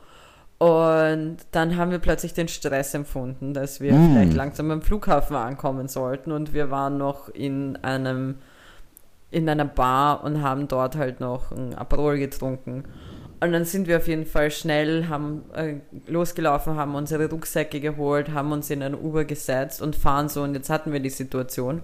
Und 0.65 1.37
dann 1.51 1.77
haben 1.77 1.91
wir 1.91 1.99
plötzlich 1.99 2.33
den 2.33 2.49
Stress 2.49 2.95
empfunden, 2.95 3.53
dass 3.53 3.81
wir 3.81 3.93
Mm. 3.93 4.12
vielleicht 4.12 4.33
langsam 4.35 4.71
am 4.71 4.81
Flughafen 4.83 5.37
ankommen 5.37 5.89
sollten. 5.89 6.33
Und 6.33 6.55
wir 6.55 6.71
waren 6.71 6.97
noch 6.97 7.29
in 7.29 7.77
einem 7.83 8.37
in 9.31 9.49
einer 9.49 9.65
Bar 9.65 10.23
und 10.23 10.43
haben 10.43 10.69
dort 10.69 10.97
halt 10.97 11.19
noch 11.19 11.51
ein 11.51 11.75
Aperol 11.75 12.19
getrunken. 12.19 12.85
Und 13.41 13.53
dann 13.53 13.65
sind 13.65 13.89
wir 13.89 13.97
auf 13.97 14.07
jeden 14.07 14.27
Fall 14.27 14.53
schnell, 14.53 15.09
haben 15.09 15.43
äh, 15.55 15.75
losgelaufen, 16.07 16.77
haben 16.77 16.95
unsere 16.95 17.29
Rucksäcke 17.29 17.81
geholt, 17.81 18.31
haben 18.31 18.53
uns 18.53 18.71
in 18.71 18.81
ein 18.81 18.95
Uber 18.95 19.25
gesetzt 19.25 19.83
und 19.83 19.97
fahren 19.97 20.29
so. 20.29 20.43
Und 20.43 20.55
jetzt 20.55 20.71
hatten 20.71 20.93
wir 20.93 21.01
die 21.01 21.11
Situation. 21.11 21.81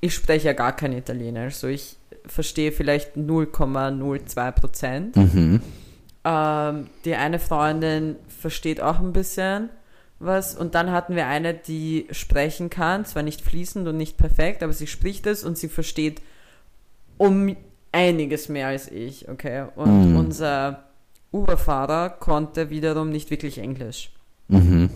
Ich 0.00 0.14
spreche 0.14 0.46
ja 0.46 0.52
gar 0.52 0.74
kein 0.76 0.92
Italienisch, 0.92 1.56
so 1.56 1.66
ich 1.66 1.96
verstehe 2.26 2.70
vielleicht 2.70 3.16
0,02 3.16 4.52
Prozent. 4.52 5.16
Mhm. 5.16 5.60
Ähm, 6.24 6.88
die 7.04 7.14
eine 7.14 7.38
Freundin 7.38 8.16
versteht 8.28 8.80
auch 8.80 8.98
ein 8.98 9.12
bisschen 9.12 9.68
was. 10.18 10.54
Und 10.54 10.74
dann 10.74 10.90
hatten 10.90 11.16
wir 11.16 11.26
eine, 11.26 11.52
die 11.54 12.06
sprechen 12.10 12.70
kann, 12.70 13.04
zwar 13.04 13.22
nicht 13.22 13.42
fließend 13.42 13.86
und 13.88 13.96
nicht 13.96 14.16
perfekt, 14.16 14.62
aber 14.62 14.72
sie 14.72 14.86
spricht 14.86 15.26
es 15.26 15.44
und 15.44 15.58
sie 15.58 15.68
versteht 15.68 16.22
um 17.18 17.54
einiges 17.92 18.48
mehr 18.48 18.68
als 18.68 18.90
ich, 18.90 19.28
okay? 19.28 19.66
Und 19.76 20.10
Mhm. 20.12 20.16
unser 20.16 20.84
Uberfahrer 21.30 22.10
konnte 22.10 22.70
wiederum 22.70 23.10
nicht 23.10 23.30
wirklich 23.30 23.58
Englisch. 23.58 24.10
Mhm. 24.48 24.90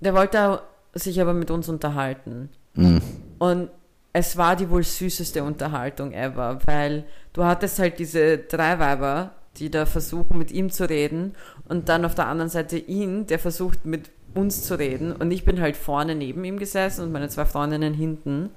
Der 0.00 0.14
wollte 0.14 0.62
sich 0.94 1.20
aber 1.20 1.32
mit 1.32 1.50
uns 1.50 1.68
unterhalten. 1.68 2.50
Mhm. 2.74 3.00
Und 3.38 3.70
es 4.12 4.36
war 4.36 4.56
die 4.56 4.68
wohl 4.70 4.82
süßeste 4.82 5.44
Unterhaltung 5.44 6.12
ever, 6.12 6.58
weil 6.66 7.04
du 7.34 7.44
hattest 7.44 7.78
halt 7.78 7.98
diese 7.98 8.38
drei 8.38 8.78
Weiber, 8.78 9.32
die 9.58 9.70
da 9.70 9.86
versuchen, 9.86 10.38
mit 10.38 10.50
ihm 10.50 10.70
zu 10.70 10.88
reden 10.88 11.34
und 11.68 11.88
dann 11.88 12.04
auf 12.04 12.14
der 12.14 12.26
anderen 12.26 12.50
Seite 12.50 12.76
ihn, 12.78 13.26
der 13.26 13.38
versucht, 13.38 13.84
mit 13.84 14.10
uns 14.34 14.62
zu 14.62 14.78
reden 14.78 15.12
und 15.12 15.30
ich 15.30 15.44
bin 15.44 15.60
halt 15.60 15.76
vorne 15.76 16.14
neben 16.14 16.44
ihm 16.44 16.58
gesessen 16.58 17.02
und 17.02 17.12
meine 17.12 17.28
zwei 17.28 17.44
Freundinnen 17.44 17.94
hinten. 17.94 18.50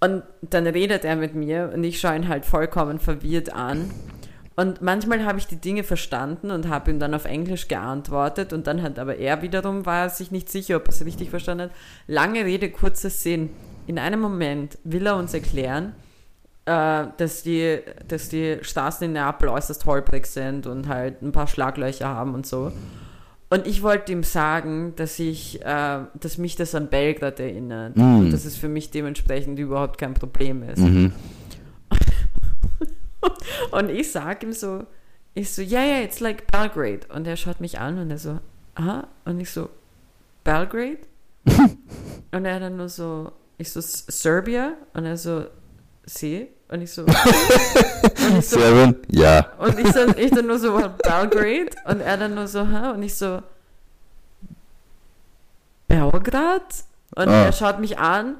Und 0.00 0.24
dann 0.42 0.66
redet 0.66 1.04
er 1.04 1.16
mit 1.16 1.34
mir 1.34 1.70
und 1.72 1.84
ich 1.84 2.00
schaue 2.00 2.16
ihn 2.16 2.28
halt 2.28 2.44
vollkommen 2.44 2.98
verwirrt 2.98 3.52
an. 3.52 3.90
Und 4.54 4.82
manchmal 4.82 5.24
habe 5.24 5.38
ich 5.38 5.46
die 5.46 5.60
Dinge 5.60 5.84
verstanden 5.84 6.50
und 6.50 6.68
habe 6.68 6.90
ihm 6.90 6.98
dann 6.98 7.14
auf 7.14 7.24
Englisch 7.24 7.68
geantwortet 7.68 8.52
und 8.52 8.66
dann 8.66 8.82
hat 8.82 8.98
aber 8.98 9.16
er 9.16 9.42
wiederum 9.42 9.86
war 9.86 10.10
sich 10.10 10.30
nicht 10.30 10.50
sicher, 10.50 10.76
ob 10.76 10.86
er 10.86 10.90
es 10.90 11.04
richtig 11.04 11.30
verstanden 11.30 11.64
hat. 11.64 11.70
Lange 12.06 12.44
Rede, 12.44 12.70
kurzer 12.70 13.10
Sinn. 13.10 13.50
In 13.86 13.98
einem 13.98 14.20
Moment 14.20 14.76
will 14.84 15.06
er 15.06 15.16
uns 15.16 15.32
erklären, 15.34 15.94
äh, 16.66 17.06
dass, 17.16 17.42
die, 17.42 17.80
dass 18.06 18.28
die 18.28 18.58
Straßen 18.62 19.04
in 19.06 19.12
Neapel 19.14 19.48
äußerst 19.48 19.84
holprig 19.86 20.26
sind 20.26 20.66
und 20.66 20.88
halt 20.88 21.22
ein 21.22 21.32
paar 21.32 21.46
Schlaglöcher 21.46 22.08
haben 22.08 22.34
und 22.34 22.46
so. 22.46 22.72
Und 23.50 23.66
ich 23.66 23.82
wollte 23.82 24.12
ihm 24.12 24.22
sagen, 24.22 24.94
dass 24.96 25.18
ich, 25.18 25.60
äh, 25.62 25.98
dass 26.14 26.38
mich 26.38 26.56
das 26.56 26.74
an 26.74 26.88
Belgrad 26.88 27.38
erinnert 27.40 27.96
Mm. 27.96 28.18
und 28.20 28.30
dass 28.30 28.44
es 28.46 28.56
für 28.56 28.68
mich 28.68 28.90
dementsprechend 28.90 29.58
überhaupt 29.58 29.98
kein 29.98 30.14
Problem 30.14 30.62
ist. 30.62 30.78
Mhm. 30.78 31.12
Und 33.70 33.88
ich 33.90 34.10
sag 34.10 34.42
ihm 34.42 34.52
so, 34.52 34.84
ich 35.34 35.50
so, 35.52 35.62
yeah, 35.62 35.82
yeah, 35.84 36.00
it's 36.02 36.20
like 36.20 36.50
Belgrade. 36.50 37.00
Und 37.14 37.26
er 37.26 37.36
schaut 37.36 37.60
mich 37.60 37.78
an 37.78 37.98
und 37.98 38.10
er 38.10 38.18
so, 38.18 38.38
aha. 38.74 39.06
Und 39.24 39.40
ich 39.40 39.50
so, 39.50 39.68
Belgrade? 40.44 40.98
und 42.32 42.44
er 42.44 42.60
dann 42.60 42.76
nur 42.76 42.88
so, 42.88 43.32
ich 43.58 43.70
so, 43.70 43.78
"S- 43.80 44.04
Serbia? 44.08 44.72
Und 44.94 45.04
er 45.06 45.16
so, 45.16 45.44
sie? 46.04 46.48
Und 46.68 46.82
ich 46.82 46.90
so, 46.92 47.02
und 47.04 47.10
ich 48.38 48.48
so, 48.48 48.58
Seven? 48.58 48.96
Ja. 49.08 49.46
und 49.58 49.78
ich, 49.78 49.88
so, 49.92 50.00
ich 50.16 50.30
dann 50.30 50.46
nur 50.46 50.58
so, 50.58 50.74
"Well, 50.74 50.94
Belgrade? 51.02 51.70
Und 51.86 52.00
er 52.00 52.16
dann 52.16 52.34
nur 52.34 52.48
so, 52.48 52.66
hä? 52.66 52.90
Und 52.94 53.02
ich 53.02 53.14
so, 53.14 53.42
Belgrad? 55.88 56.62
Und 57.14 57.28
Ah. 57.28 57.44
er 57.46 57.52
schaut 57.52 57.78
mich 57.78 57.98
an 57.98 58.36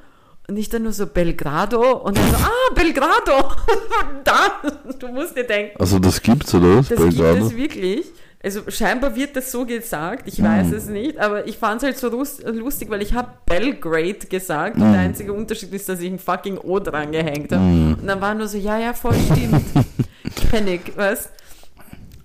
und 0.48 0.56
ich 0.56 0.68
dann 0.70 0.82
nur 0.84 0.92
so, 0.92 1.06
Belgrado? 1.06 1.92
Und 1.98 2.16
er 2.18 2.24
so, 2.28 2.36
ah, 2.36 2.74
Belgrado! 2.74 3.52
da! 4.24 4.62
Du 4.98 5.08
musst 5.08 5.36
dir 5.36 5.44
denken, 5.44 5.76
Also 5.78 5.98
das 5.98 6.22
gibt's, 6.22 6.54
oder 6.54 6.78
was? 6.78 6.88
das 6.88 6.98
Belgrado? 6.98 7.34
gibt 7.34 7.46
es 7.52 7.56
wirklich. 7.56 8.06
Also 8.44 8.62
scheinbar 8.68 9.14
wird 9.14 9.36
das 9.36 9.52
so 9.52 9.64
gesagt, 9.64 10.26
ich 10.26 10.42
weiß 10.42 10.72
es 10.72 10.86
nicht, 10.86 11.18
aber 11.18 11.46
ich 11.46 11.58
fand 11.58 11.76
es 11.80 11.84
halt 11.84 11.96
so 11.96 12.08
lust- 12.08 12.42
lustig, 12.44 12.90
weil 12.90 13.00
ich 13.00 13.14
habe 13.14 13.28
Belgrade 13.46 14.26
gesagt 14.28 14.76
und 14.76 14.80
der 14.92 15.00
einzige 15.00 15.32
Unterschied 15.32 15.72
ist, 15.72 15.88
dass 15.88 16.00
ich 16.00 16.10
ein 16.10 16.18
fucking 16.18 16.58
O 16.58 16.80
dran 16.80 17.12
gehängt 17.12 17.52
habe. 17.52 17.62
Und 17.62 18.04
dann 18.06 18.20
war 18.20 18.34
nur 18.34 18.48
so, 18.48 18.58
ja, 18.58 18.78
ja, 18.78 18.94
voll 18.94 19.14
stimmt. 19.14 19.62
Ich, 20.66 20.80
was? 20.96 21.28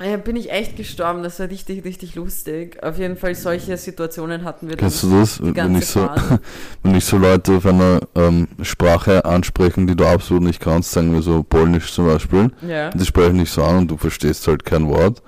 Ja, 0.03 0.17
bin 0.17 0.35
ich 0.35 0.51
echt 0.51 0.75
gestorben, 0.77 1.23
das 1.23 1.39
war 1.39 1.49
richtig, 1.49 1.83
richtig 1.83 2.15
lustig. 2.15 2.81
Auf 2.83 2.99
jeden 2.99 3.17
Fall 3.17 3.33
solche 3.35 3.75
Situationen 3.77 4.43
hatten 4.43 4.69
wir 4.69 4.75
Kennst 4.77 5.03
du 5.03 5.19
das? 5.19 5.41
Wenn 5.41 5.75
ich, 5.75 5.85
so, 5.87 6.07
wenn 6.83 6.95
ich 6.95 7.05
so 7.05 7.17
Leute 7.17 7.53
auf 7.57 7.65
einer 7.65 7.99
ähm, 8.15 8.47
Sprache 8.61 9.25
ansprechen, 9.25 9.87
die 9.87 9.95
du 9.95 10.05
absolut 10.05 10.43
nicht 10.43 10.59
kannst, 10.61 10.91
sagen 10.91 11.13
wir 11.13 11.21
so 11.21 11.41
Polnisch 11.43 11.91
zum 11.93 12.05
Beispiel, 12.05 12.51
Ja. 12.67 12.89
die 12.91 13.05
sprechen 13.05 13.37
nicht 13.37 13.51
so 13.51 13.63
an 13.63 13.77
und 13.79 13.91
du 13.91 13.97
verstehst 13.97 14.47
halt 14.47 14.63
kein 14.65 14.87
Wort. 14.87 15.21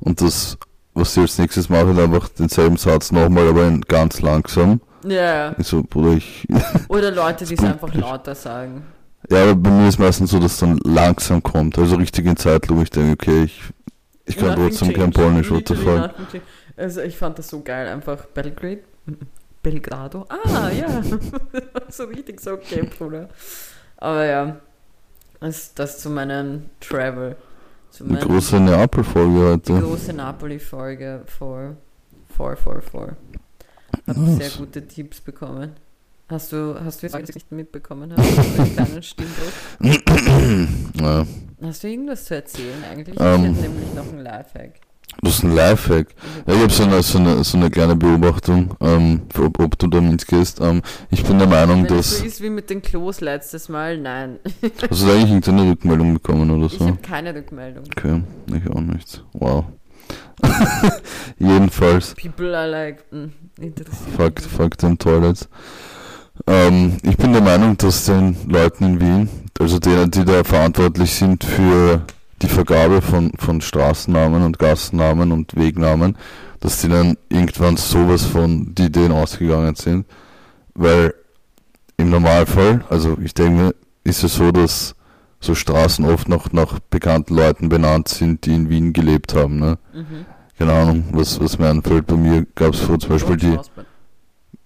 Und 0.00 0.20
das, 0.20 0.58
was 0.94 1.14
sie 1.14 1.20
als 1.20 1.38
nächstes 1.38 1.68
machen, 1.68 1.98
einfach 1.98 2.28
denselben 2.28 2.76
Satz 2.76 3.12
nochmal, 3.12 3.48
aber 3.48 3.70
ganz 3.88 4.20
langsam. 4.20 4.80
ja. 5.06 5.54
Ich 5.58 5.66
so, 5.66 5.82
Bruder, 5.82 6.12
ich. 6.12 6.46
Oder 6.88 7.10
Leute, 7.10 7.44
die 7.44 7.54
es 7.54 7.64
einfach 7.64 7.92
lauter 7.94 8.34
sagen. 8.34 8.84
Ja, 9.30 9.42
aber 9.42 9.54
bei 9.54 9.70
mir 9.70 9.88
ist 9.88 9.98
meistens 9.98 10.30
so, 10.30 10.38
dass 10.38 10.58
dann 10.58 10.78
langsam 10.84 11.42
kommt. 11.42 11.78
Also 11.78 11.96
richtig 11.96 12.26
in 12.26 12.36
Zeitlupe. 12.36 12.82
Ich 12.82 12.90
denke, 12.90 13.12
okay, 13.12 13.44
ich, 13.44 13.60
ich 14.26 14.36
kann 14.36 14.48
Nothing 14.48 14.68
trotzdem 14.68 14.92
kein. 14.92 15.10
Polnisch, 15.10 15.50
what 15.50 15.66
the 15.68 15.74
fuck. 15.74 16.10
Also 16.76 17.00
ich 17.00 17.16
fand 17.16 17.38
das 17.38 17.48
so 17.48 17.62
geil, 17.62 17.88
einfach 17.88 18.26
Belgrade. 18.26 18.80
Belgrado? 19.62 20.26
Ah, 20.28 20.68
ja. 20.70 21.02
so 21.88 22.04
richtig 22.04 22.40
so, 22.40 22.52
okay, 22.52 22.82
Bruder. 22.82 23.28
Aber 23.96 24.24
ja, 24.24 24.56
das, 25.40 25.74
das 25.74 26.00
zu 26.00 26.10
meinem 26.10 26.68
Travel. 26.80 27.36
Zu 27.94 28.06
Eine 28.06 28.18
große 28.18 28.58
Neapel-Folge 28.58 29.60
die 29.64 29.72
heute. 29.72 29.86
große 29.86 30.12
Napoli-Folge 30.14 31.22
vor, 31.26 31.76
vor, 32.26 32.56
vor, 32.56 32.82
vor. 32.82 33.16
Hab 34.08 34.16
Nice. 34.16 34.36
sehr 34.36 34.50
gute 34.58 34.84
Tipps 34.88 35.20
bekommen. 35.20 35.76
Hast 36.28 36.50
du, 36.50 36.74
hast 36.84 37.00
du 37.00 37.06
jetzt 37.06 37.34
nicht 37.36 37.52
mitbekommen? 37.52 38.12
Hast 38.16 38.36
du 38.36 38.62
einen 38.62 38.74
kleinen 38.74 39.02
Stimmbruch? 39.04 39.52
Ja. 41.00 41.24
Hast 41.62 41.84
du 41.84 41.88
irgendwas 41.88 42.24
zu 42.24 42.34
erzählen 42.34 42.82
eigentlich? 42.90 43.16
Ähm. 43.20 43.44
ich 43.44 43.58
hätte 43.58 43.68
nämlich 43.70 43.94
noch 43.94 44.08
einen 44.08 44.24
Lifehack. 44.24 44.80
Das 45.22 45.36
ist 45.36 45.44
ein 45.44 45.54
Lifehack. 45.54 46.08
Ja, 46.46 46.54
ich 46.54 46.60
habe 46.60 46.72
so 46.72 46.82
eine, 46.84 47.02
so, 47.02 47.18
eine, 47.18 47.44
so 47.44 47.56
eine 47.56 47.70
kleine 47.70 47.96
Beobachtung, 47.96 48.76
ähm, 48.80 49.22
ob, 49.38 49.58
ob 49.58 49.78
du 49.78 49.86
da 49.86 50.00
mitgehst. 50.00 50.60
Ähm, 50.60 50.82
ich 51.10 51.24
bin 51.24 51.38
der 51.38 51.48
Meinung, 51.48 51.88
Wenn 51.88 51.96
dass. 51.96 52.18
so 52.18 52.24
ist 52.24 52.40
wie 52.42 52.50
mit 52.50 52.68
den 52.70 52.82
Klos 52.82 53.20
letztes 53.20 53.68
Mal, 53.68 53.96
nein. 53.98 54.38
Hast 54.90 55.02
du 55.02 55.06
da 55.06 55.12
eigentlich 55.14 55.30
irgendeine 55.30 55.70
Rückmeldung 55.70 56.14
bekommen 56.14 56.50
oder 56.50 56.66
Ich 56.66 56.78
so? 56.78 56.86
habe 56.86 56.98
keine 56.98 57.34
Rückmeldung. 57.34 57.84
Okay, 57.96 58.22
ich 58.54 58.70
auch 58.70 58.80
nicht. 58.80 59.24
Wow. 59.32 59.64
Jedenfalls, 61.38 62.14
People 62.14 62.54
are 62.56 62.68
like, 62.68 63.04
mm, 63.10 63.26
interessiert. 63.60 64.10
fuck, 64.16 64.40
fuck 64.40 64.78
den 64.78 64.98
Toilets. 64.98 65.48
Ähm, 66.46 66.96
ich 67.02 67.16
bin 67.16 67.32
der 67.32 67.42
Meinung, 67.42 67.76
dass 67.78 68.04
den 68.06 68.36
Leuten 68.48 68.84
in 68.84 69.00
Wien, 69.00 69.28
also 69.58 69.78
denen, 69.78 70.10
die 70.10 70.24
da 70.24 70.42
verantwortlich 70.44 71.14
sind 71.14 71.44
für 71.44 72.02
die 72.44 72.50
Vergabe 72.50 73.00
von, 73.00 73.32
von 73.38 73.60
Straßennamen 73.60 74.42
und 74.42 74.58
Gassennamen 74.58 75.32
und 75.32 75.56
Wegnamen, 75.56 76.16
dass 76.60 76.80
die 76.80 76.88
dann 76.88 77.16
irgendwann 77.28 77.76
sowas 77.76 78.24
von 78.24 78.74
die 78.74 78.84
Ideen 78.84 79.12
ausgegangen 79.12 79.74
sind. 79.74 80.06
Weil 80.74 81.14
im 81.96 82.10
Normalfall, 82.10 82.84
also 82.90 83.16
ich 83.22 83.34
denke 83.34 83.62
mir, 83.62 83.74
ist 84.04 84.24
es 84.24 84.34
so, 84.34 84.52
dass 84.52 84.94
so 85.40 85.54
Straßen 85.54 86.04
oft 86.04 86.28
noch 86.28 86.52
nach 86.52 86.78
bekannten 86.90 87.34
Leuten 87.34 87.68
benannt 87.68 88.08
sind, 88.08 88.44
die 88.46 88.54
in 88.54 88.68
Wien 88.68 88.92
gelebt 88.92 89.34
haben. 89.34 89.58
Ne? 89.58 89.78
Mhm. 89.92 90.26
Keine 90.58 90.72
Ahnung, 90.72 91.04
was, 91.12 91.40
was 91.40 91.58
mir 91.58 91.68
einfällt. 91.68 92.06
Bei 92.06 92.16
mir 92.16 92.46
gab 92.54 92.74
es 92.74 92.80
vor 92.80 92.98
zum 92.98 93.10
Beispiel 93.10 93.36
die. 93.36 93.58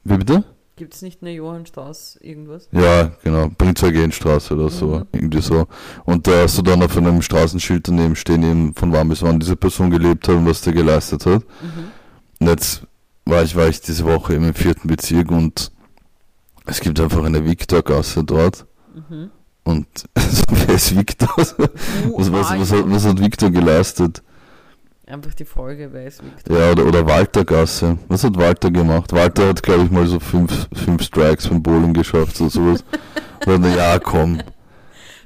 Wie 0.04 0.16
bitte? 0.16 0.44
Gibt 0.78 0.94
es 0.94 1.02
nicht 1.02 1.20
eine 1.22 1.32
Johann 1.32 1.66
Strauß 1.66 2.18
irgendwas? 2.22 2.68
Ja, 2.72 3.10
genau, 3.24 3.50
Prinz 3.58 3.82
Eugenstraße 3.82 4.54
oder 4.54 4.68
so, 4.70 4.86
Mhm. 5.00 5.06
irgendwie 5.12 5.42
so. 5.42 5.66
Und 6.04 6.26
da 6.26 6.42
hast 6.42 6.56
du 6.56 6.62
dann 6.62 6.82
auf 6.82 6.96
einem 6.96 7.20
Straßenschild 7.20 7.88
daneben 7.88 8.16
stehen, 8.16 8.42
eben 8.42 8.74
von 8.74 8.92
wann 8.92 9.08
bis 9.08 9.22
wann 9.22 9.40
diese 9.40 9.56
Person 9.56 9.90
gelebt 9.90 10.28
hat 10.28 10.36
und 10.36 10.46
was 10.46 10.60
der 10.62 10.72
geleistet 10.72 11.26
hat. 11.26 11.42
Mhm. 11.60 11.90
Und 12.40 12.46
jetzt 12.46 12.82
war 13.24 13.42
ich, 13.42 13.56
war 13.56 13.68
ich 13.68 13.80
diese 13.80 14.04
Woche 14.04 14.34
eben 14.34 14.44
im 14.46 14.54
vierten 14.54 14.88
Bezirk 14.88 15.30
und 15.30 15.70
es 16.66 16.80
gibt 16.80 17.00
einfach 17.00 17.24
eine 17.24 17.44
Viktorgasse 17.44 18.22
dort. 18.24 18.64
Mhm. 18.94 19.30
Und 19.64 19.86
wer 20.50 20.74
ist 20.74 20.96
Viktor? 20.96 21.28
Was, 21.36 21.58
was, 21.58 22.32
was, 22.32 22.58
was, 22.60 22.72
hat, 22.72 22.84
was 22.90 23.04
hat 23.04 23.20
Viktor 23.20 23.50
geleistet? 23.50 24.22
Einfach 25.08 25.32
die 25.34 25.44
Folge, 25.46 25.88
wer 25.92 26.06
ist 26.06 26.22
Victor? 26.22 26.58
Ja, 26.58 26.70
oder, 26.72 26.84
oder 26.86 27.06
Walter-Gasse. 27.06 27.98
Was 28.08 28.24
hat 28.24 28.36
Walter 28.36 28.70
gemacht? 28.70 29.12
Walter 29.12 29.48
hat, 29.48 29.62
glaube 29.62 29.84
ich, 29.84 29.90
mal 29.90 30.06
so 30.06 30.20
fünf, 30.20 30.68
fünf 30.74 31.02
Strikes 31.02 31.48
beim 31.48 31.62
Bowling 31.62 31.94
geschafft 31.94 32.38
oder 32.40 32.50
sowas. 32.50 32.84
Dann, 33.40 33.64
ja, 33.74 33.98
komm. 33.98 34.40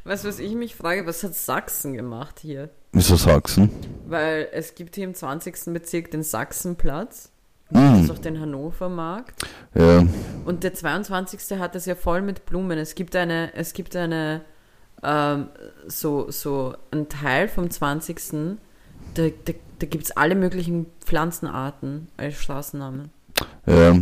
Weißt 0.04 0.24
du, 0.24 0.28
was 0.28 0.38
ich 0.38 0.54
mich 0.54 0.76
frage, 0.76 1.04
was 1.06 1.22
hat 1.24 1.34
Sachsen 1.34 1.94
gemacht 1.94 2.38
hier? 2.40 2.70
Wieso 2.92 3.16
Sachsen? 3.16 3.70
Weil 4.06 4.48
es 4.52 4.74
gibt 4.74 4.94
hier 4.94 5.04
im 5.04 5.14
20. 5.14 5.72
Bezirk 5.72 6.10
den 6.10 6.22
Sachsenplatz, 6.22 7.30
Mm. 7.70 7.94
das 7.94 8.00
ist 8.02 8.10
auch 8.10 8.18
den 8.18 8.38
Hannovermarkt. 8.38 9.46
Ja, 9.74 10.04
Und 10.44 10.62
der 10.62 10.74
22. 10.74 11.58
hat 11.58 11.74
es 11.74 11.86
ja 11.86 11.94
voll 11.94 12.20
mit 12.20 12.44
Blumen. 12.44 12.76
Es 12.78 12.94
gibt 12.94 13.16
eine, 13.16 13.54
es 13.54 13.72
gibt 13.72 13.96
eine, 13.96 14.42
ähm, 15.02 15.48
so, 15.86 16.30
so 16.30 16.74
ein 16.90 17.08
Teil 17.08 17.48
vom 17.48 17.70
20. 17.70 18.58
Da, 19.14 19.22
da, 19.44 19.52
da 19.82 19.86
gibt 19.86 20.04
es 20.04 20.16
alle 20.16 20.34
möglichen 20.36 20.86
Pflanzenarten 21.04 22.06
als 22.16 22.36
Straßennamen. 22.36 23.10
ja. 23.66 23.98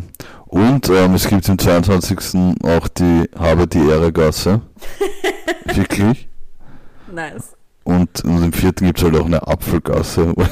Und 0.47 0.89
ähm, 0.89 1.15
es 1.15 1.27
gibt 1.29 1.49
im 1.49 1.59
22. 1.59 2.57
auch 2.65 2.89
die 2.89 3.31
Habe 3.39 3.67
die 3.67 3.79
Ehre 3.79 4.13
Gasse. 4.13 4.61
Wirklich. 5.75 6.29
Nice. 7.13 7.55
Und, 7.85 8.25
und 8.25 8.43
im 8.43 8.53
vierten 8.53 8.87
gibt 8.87 8.99
es 8.99 9.05
halt 9.05 9.17
auch 9.17 9.25
eine 9.27 9.47
Apfelgasse. 9.47 10.35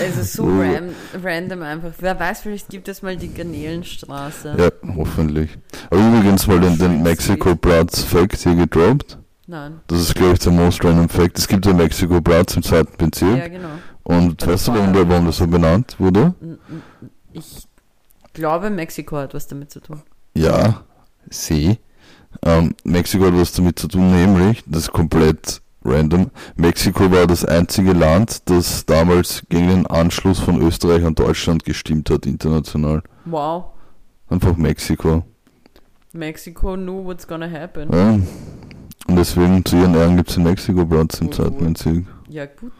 Also 0.00 0.22
so 0.22 0.42
Oh. 0.44 0.60
ram, 0.60 0.90
random 1.22 1.62
einfach. 1.62 1.90
Wer 1.98 2.18
weiß, 2.18 2.40
vielleicht 2.42 2.68
gibt 2.68 2.88
es 2.88 3.02
mal 3.02 3.16
die 3.16 3.32
Garnelenstraße. 3.32 4.54
Ja, 4.58 4.70
hoffentlich. 4.96 5.50
Aber 5.90 6.00
übrigens 6.00 6.46
mal 6.46 6.60
den, 6.60 6.78
den 6.78 7.02
Mexiko-Platz 7.02 8.02
Fact 8.04 8.36
hier 8.36 8.54
gedroppt. 8.54 9.18
Nein. 9.48 9.80
Das 9.86 10.00
ist, 10.00 10.14
glaube 10.14 10.34
ich, 10.34 10.40
der 10.40 10.52
most 10.52 10.84
random 10.84 11.08
Fact. 11.08 11.38
Es 11.38 11.48
gibt 11.48 11.64
den 11.64 11.78
Mexiko-Platz 11.78 12.54
im 12.54 12.62
zweiten 12.62 12.94
Bezirk. 12.98 13.38
Ja, 13.38 13.48
genau. 13.48 13.68
Und 14.02 14.36
Bei 14.36 14.44
der 14.46 14.54
weißt 14.54 14.68
du, 14.68 14.74
warum, 14.74 14.92
der, 14.92 15.08
warum 15.08 15.24
das 15.24 15.38
so 15.38 15.46
benannt 15.46 15.96
wurde? 15.98 16.34
Ich 17.32 17.66
glaube, 18.34 18.68
Mexiko 18.68 19.16
hat 19.16 19.32
was 19.32 19.46
damit 19.46 19.70
zu 19.70 19.80
tun. 19.80 20.02
Ja, 20.34 20.82
See. 21.30 21.78
Ähm, 22.44 22.74
Mexiko 22.84 23.24
hat 23.24 23.34
was 23.34 23.52
damit 23.52 23.78
zu 23.78 23.88
tun, 23.88 24.10
nämlich, 24.12 24.62
das 24.66 24.82
ist 24.82 24.92
komplett 24.92 25.62
random. 25.82 26.30
Mexiko 26.56 27.10
war 27.10 27.26
das 27.26 27.46
einzige 27.46 27.94
Land, 27.94 28.50
das 28.50 28.84
damals 28.84 29.42
gegen 29.48 29.68
den 29.68 29.86
Anschluss 29.86 30.40
von 30.40 30.60
Österreich 30.60 31.04
an 31.06 31.14
Deutschland 31.14 31.64
gestimmt 31.64 32.10
hat, 32.10 32.26
international. 32.26 33.02
Wow. 33.24 33.72
Einfach 34.28 34.56
Mexiko. 34.56 35.24
Mexico 36.12 36.76
knew 36.76 37.02
what's 37.04 37.26
gonna 37.26 37.50
happen. 37.50 37.90
Ja. 37.92 38.18
Und 39.08 39.16
deswegen 39.16 39.64
zu 39.64 39.76
ihren 39.76 39.94
Ehren 39.94 40.16
gibt 40.16 40.28
es 40.28 40.34
den 40.36 40.44
Mexiko-Platz 40.44 41.20
im 41.20 41.26
Gut, 41.28 41.34
zweiten. 41.36 41.72
Bezirk. 41.72 42.04
Ja, 42.28 42.46
gut. 42.46 42.72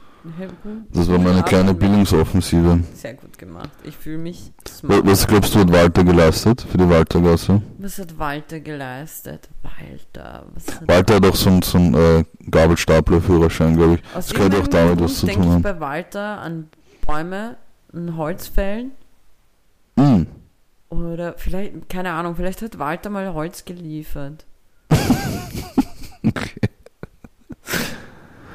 Das 0.92 1.08
war 1.08 1.18
meine 1.18 1.42
kleine. 1.42 1.72
Bildungsoffensive. 1.72 2.80
Sehr 2.94 3.14
gut 3.14 3.38
gemacht. 3.38 3.70
Ich 3.84 3.96
fühle 3.96 4.18
mich 4.18 4.52
smart. 4.68 5.06
Was 5.06 5.26
glaubst 5.26 5.54
du, 5.54 5.60
hat 5.60 5.72
Walter 5.72 6.04
geleistet 6.04 6.66
für 6.70 6.76
die 6.76 6.86
Waltergasse? 6.88 7.62
Was 7.78 7.98
hat 7.98 8.18
Walter 8.18 8.60
geleistet? 8.60 9.48
Walter, 9.62 10.44
was 10.54 10.66
hat 10.80 10.86
Walter 10.88 11.14
hat 11.14 11.24
auch 11.26 11.34
so 11.36 11.48
einen 11.48 11.62
so 11.62 11.78
einen, 11.78 11.94
äh, 11.94 12.24
Gabelstapler-Führerschein, 12.50 13.76
glaube 13.76 13.94
ich. 13.94 14.00
Aus 14.14 14.26
Das 14.26 14.34
könnte 14.34 14.58
auch 14.58 14.66
damit 14.66 14.98
Grund 14.98 15.10
was 15.10 15.18
zu 15.20 15.26
tun 15.28 15.42
ich 15.44 15.48
haben. 15.48 15.62
bei 15.62 15.80
Walter 15.80 16.40
an 16.42 16.68
Bäume, 17.06 17.56
an 17.94 18.16
Holzfällen 18.18 18.90
Hm. 19.98 20.26
oder 20.90 21.34
vielleicht, 21.38 21.88
keine 21.88 22.12
Ahnung, 22.12 22.36
vielleicht 22.36 22.60
hat 22.60 22.78
Walter 22.78 23.08
mal 23.08 23.32
Holz 23.32 23.64
geliefert. 23.64 24.44
Okay. 26.24 26.60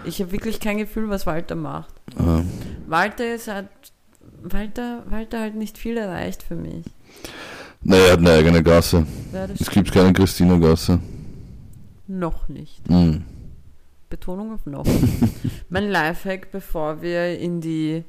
Ich 0.05 0.19
habe 0.19 0.31
wirklich 0.31 0.59
kein 0.59 0.77
Gefühl, 0.77 1.09
was 1.09 1.25
Walter 1.25 1.55
macht. 1.55 1.93
Ähm, 2.19 2.49
Walter 2.87 3.35
ist 3.35 3.47
halt, 3.47 3.69
Walter, 4.41 5.03
Walter 5.09 5.41
hat 5.41 5.55
nicht 5.55 5.77
viel 5.77 5.97
erreicht 5.97 6.43
für 6.43 6.55
mich. 6.55 6.85
naja, 7.81 8.03
er 8.07 8.11
hat 8.13 8.19
eine 8.19 8.31
eigene 8.31 8.63
Gasse. 8.63 9.05
Ja, 9.31 9.47
Es 9.57 9.69
gibt 9.69 9.91
keine 9.91 10.11
Christina-Gasse. 10.13 10.99
noch 12.07 12.49
nicht. 12.49 12.81
Hm. 12.89 13.23
Betonung 14.09 14.53
auf 14.53 14.65
noch. 14.65 14.85
mein 15.69 15.89
Lifehack, 15.89 16.51
bevor 16.51 17.01
wir 17.01 17.39
in 17.39 17.61
die, 17.61 18.03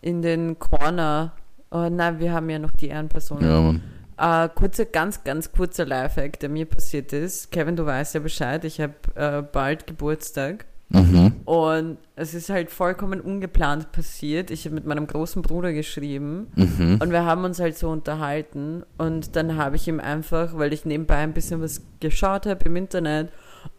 in 0.00 0.22
den 0.22 0.58
Corner, 0.58 1.32
oh 1.70 1.88
nein, 1.90 2.18
wir 2.20 2.32
haben 2.32 2.48
ja 2.50 2.58
noch 2.58 2.72
die 2.72 2.88
Ehrenpersonen. 2.88 3.44
Ja, 3.48 3.60
Mann. 3.60 3.82
Äh, 4.18 4.48
kurzer, 4.54 4.84
ganz, 4.84 5.22
ganz 5.24 5.52
kurzer 5.52 5.86
Lifehack, 5.86 6.40
der 6.40 6.48
mir 6.48 6.66
passiert 6.66 7.12
ist. 7.12 7.50
Kevin, 7.52 7.76
du 7.76 7.86
weißt 7.86 8.14
ja 8.14 8.20
Bescheid, 8.20 8.64
ich 8.64 8.80
habe 8.80 8.94
äh, 9.14 9.42
bald 9.42 9.86
Geburtstag. 9.86 10.64
Mhm. 10.90 11.34
Und 11.44 11.98
es 12.16 12.32
ist 12.32 12.48
halt 12.48 12.70
vollkommen 12.70 13.20
ungeplant 13.20 13.92
passiert. 13.92 14.50
Ich 14.50 14.64
habe 14.64 14.74
mit 14.74 14.86
meinem 14.86 15.06
großen 15.06 15.42
Bruder 15.42 15.72
geschrieben 15.74 16.46
Mhm. 16.56 16.98
und 17.02 17.10
wir 17.12 17.26
haben 17.26 17.44
uns 17.44 17.60
halt 17.60 17.76
so 17.76 17.90
unterhalten. 17.90 18.84
Und 18.96 19.36
dann 19.36 19.56
habe 19.56 19.76
ich 19.76 19.86
ihm 19.86 20.00
einfach, 20.00 20.56
weil 20.56 20.72
ich 20.72 20.86
nebenbei 20.86 21.16
ein 21.18 21.34
bisschen 21.34 21.60
was 21.60 21.82
geschaut 22.00 22.46
habe 22.46 22.64
im 22.64 22.76
Internet 22.76 23.28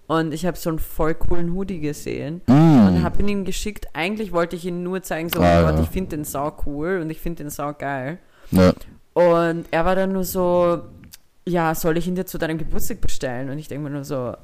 und 0.06 0.36
ich 0.36 0.46
habe 0.46 0.56
so 0.56 0.70
einen 0.70 0.78
voll 0.78 1.16
coolen 1.16 1.54
Hoodie 1.56 1.80
gesehen 1.80 2.42
und 2.48 2.56
Mhm. 2.98 3.02
habe 3.04 3.22
ihn 3.24 3.28
ihm 3.28 3.44
geschickt. 3.46 3.88
Eigentlich 3.94 4.32
wollte 4.32 4.56
ich 4.56 4.66
ihn 4.66 4.84
nur 4.84 5.02
zeigen, 5.02 5.30
so, 5.30 5.40
oh 5.40 5.44
Ah, 5.44 5.64
Gott, 5.64 5.76
ja. 5.78 5.82
ich 5.82 5.90
finde 5.90 6.16
den 6.16 6.26
sau 6.26 6.56
cool 6.68 7.00
und 7.02 7.10
ich 7.10 7.20
finde 7.20 7.44
den 7.44 7.50
sau 7.50 7.74
geil. 7.74 8.20
Ja. 8.52 8.72
Und 9.20 9.66
er 9.72 9.86
war 9.86 9.96
dann 9.96 10.14
nur 10.14 10.24
so, 10.24 10.84
ja, 11.46 11.76
soll 11.76 11.98
ich 11.98 12.08
ihn 12.08 12.16
dir 12.16 12.26
zu 12.26 12.38
deinem 12.38 12.58
Geburtstag 12.58 13.02
bestellen? 13.02 13.50
Und 13.50 13.60
ich 13.60 13.68
denke 13.68 13.84
mir 13.84 13.90
nur 13.90 14.06
so, 14.06 14.36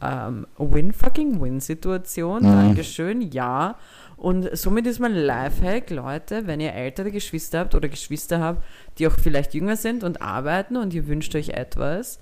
ähm, 0.00 0.46
Win-fucking-Win-Situation, 0.58 2.42
Mhm. 2.42 2.46
Dankeschön, 2.46 3.22
ja. 3.32 3.76
Und 4.16 4.48
somit 4.56 4.86
ist 4.86 5.00
mein 5.00 5.14
Lifehack, 5.14 5.90
Leute, 5.90 6.46
wenn 6.46 6.60
ihr 6.60 6.72
ältere 6.72 7.10
Geschwister 7.10 7.58
habt 7.60 7.74
oder 7.74 7.88
Geschwister 7.88 8.40
habt, 8.40 8.64
die 8.98 9.06
auch 9.06 9.18
vielleicht 9.18 9.54
jünger 9.54 9.76
sind 9.76 10.04
und 10.04 10.22
arbeiten 10.22 10.76
und 10.76 10.94
ihr 10.94 11.06
wünscht 11.08 11.34
euch 11.34 11.50
etwas, 11.50 12.20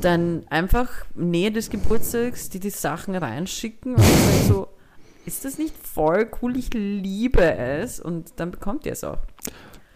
dann 0.00 0.44
einfach 0.50 0.88
Nähe 1.14 1.50
des 1.50 1.68
Geburtstags, 1.68 2.48
die 2.48 2.60
die 2.60 2.70
Sachen 2.70 3.14
reinschicken 3.16 3.96
und 3.96 4.04
so, 4.48 4.68
ist 5.26 5.44
das 5.44 5.58
nicht 5.58 5.74
voll 5.76 6.28
cool? 6.40 6.56
Ich 6.56 6.72
liebe 6.72 7.42
es. 7.42 8.00
Und 8.00 8.32
dann 8.36 8.50
bekommt 8.50 8.86
ihr 8.86 8.92
es 8.92 9.04
auch. 9.04 9.18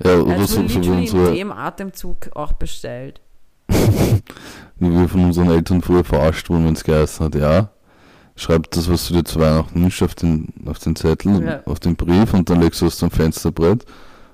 Ja, 0.05 0.17
oder 0.21 0.33
Also 0.41 0.47
so, 0.63 0.69
so 0.69 0.75
wie 0.75 0.79
literally 0.79 0.89
in 0.89 1.01
unsere, 1.01 1.35
dem 1.35 1.53
Atemzug 1.53 2.31
auch 2.35 2.53
bestellt. 2.53 3.21
wie 3.69 4.91
wir 4.91 5.09
von 5.09 5.25
unseren 5.25 5.51
Eltern 5.51 5.83
früher 5.83 6.05
verarscht 6.05 6.49
wurden, 6.51 6.67
wenn 6.67 6.75
es 6.75 6.85
geheißen 6.85 7.25
hat, 7.27 7.35
ja, 7.35 7.71
schreib 8.37 8.71
das, 8.71 8.91
was 8.91 9.09
du 9.09 9.15
dir 9.15 9.25
zu 9.25 9.41
Weihnachten 9.41 9.83
wünschst, 9.83 10.03
auf 10.03 10.15
den, 10.15 10.53
auf 10.67 10.79
den 10.79 10.95
Zettel, 10.97 11.43
Ja. 11.45 11.61
auf 11.65 11.81
den 11.81 11.97
Brief 11.97 12.35
und 12.35 12.49
dann 12.51 12.61
legst 12.61 12.81
du 12.83 12.87
es 12.87 13.03
am 13.03 13.11
Fensterbrett 13.11 13.85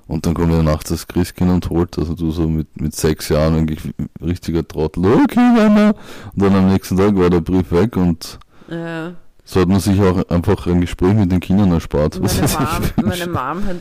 und 0.09 0.27
dann 0.27 0.35
kommt 0.35 0.53
ja 0.53 0.63
nachts 0.63 0.91
das 0.91 1.07
Christkind 1.07 1.51
und 1.51 1.71
holt, 1.71 1.97
also 1.99 2.15
du 2.15 2.31
so 2.33 2.49
mit, 2.49 2.81
mit 2.81 2.95
sechs 2.97 3.29
Jahren 3.29 3.55
eigentlich 3.57 3.81
richtiger 4.21 4.67
Trottel, 4.67 5.05
okay, 5.07 5.39
Mama, 5.39 5.91
und 6.35 6.43
dann 6.43 6.55
am 6.57 6.67
nächsten 6.73 6.97
Tag 6.97 7.15
war 7.17 7.31
der 7.31 7.41
Brief 7.41 7.71
weg 7.71 7.97
und 7.97 8.39
Äh, 8.69 9.11
so 9.45 9.61
hat 9.61 9.69
man 9.69 9.81
sich 9.81 10.01
auch 10.01 10.29
einfach 10.29 10.67
ein 10.67 10.81
Gespräch 10.81 11.15
mit 11.15 11.31
den 11.31 11.41
Kindern 11.41 11.73
erspart. 11.73 12.19
meine, 12.21 12.33
Mom, 12.97 13.09
meine. 13.09 13.27
Mom 13.27 13.67
hat 13.67 13.77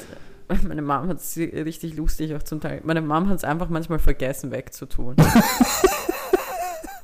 meine 0.67 0.81
Mom 0.81 1.07
hat 1.07 1.17
es 1.17 1.37
richtig 1.37 1.95
lustig 1.95 2.35
auch 2.35 2.43
zum 2.43 2.59
Teil. 2.61 2.81
Meine 2.83 3.01
Mom 3.01 3.29
hat 3.29 3.37
es 3.37 3.43
einfach 3.43 3.69
manchmal 3.69 3.99
vergessen 3.99 4.51
wegzutun. 4.51 5.15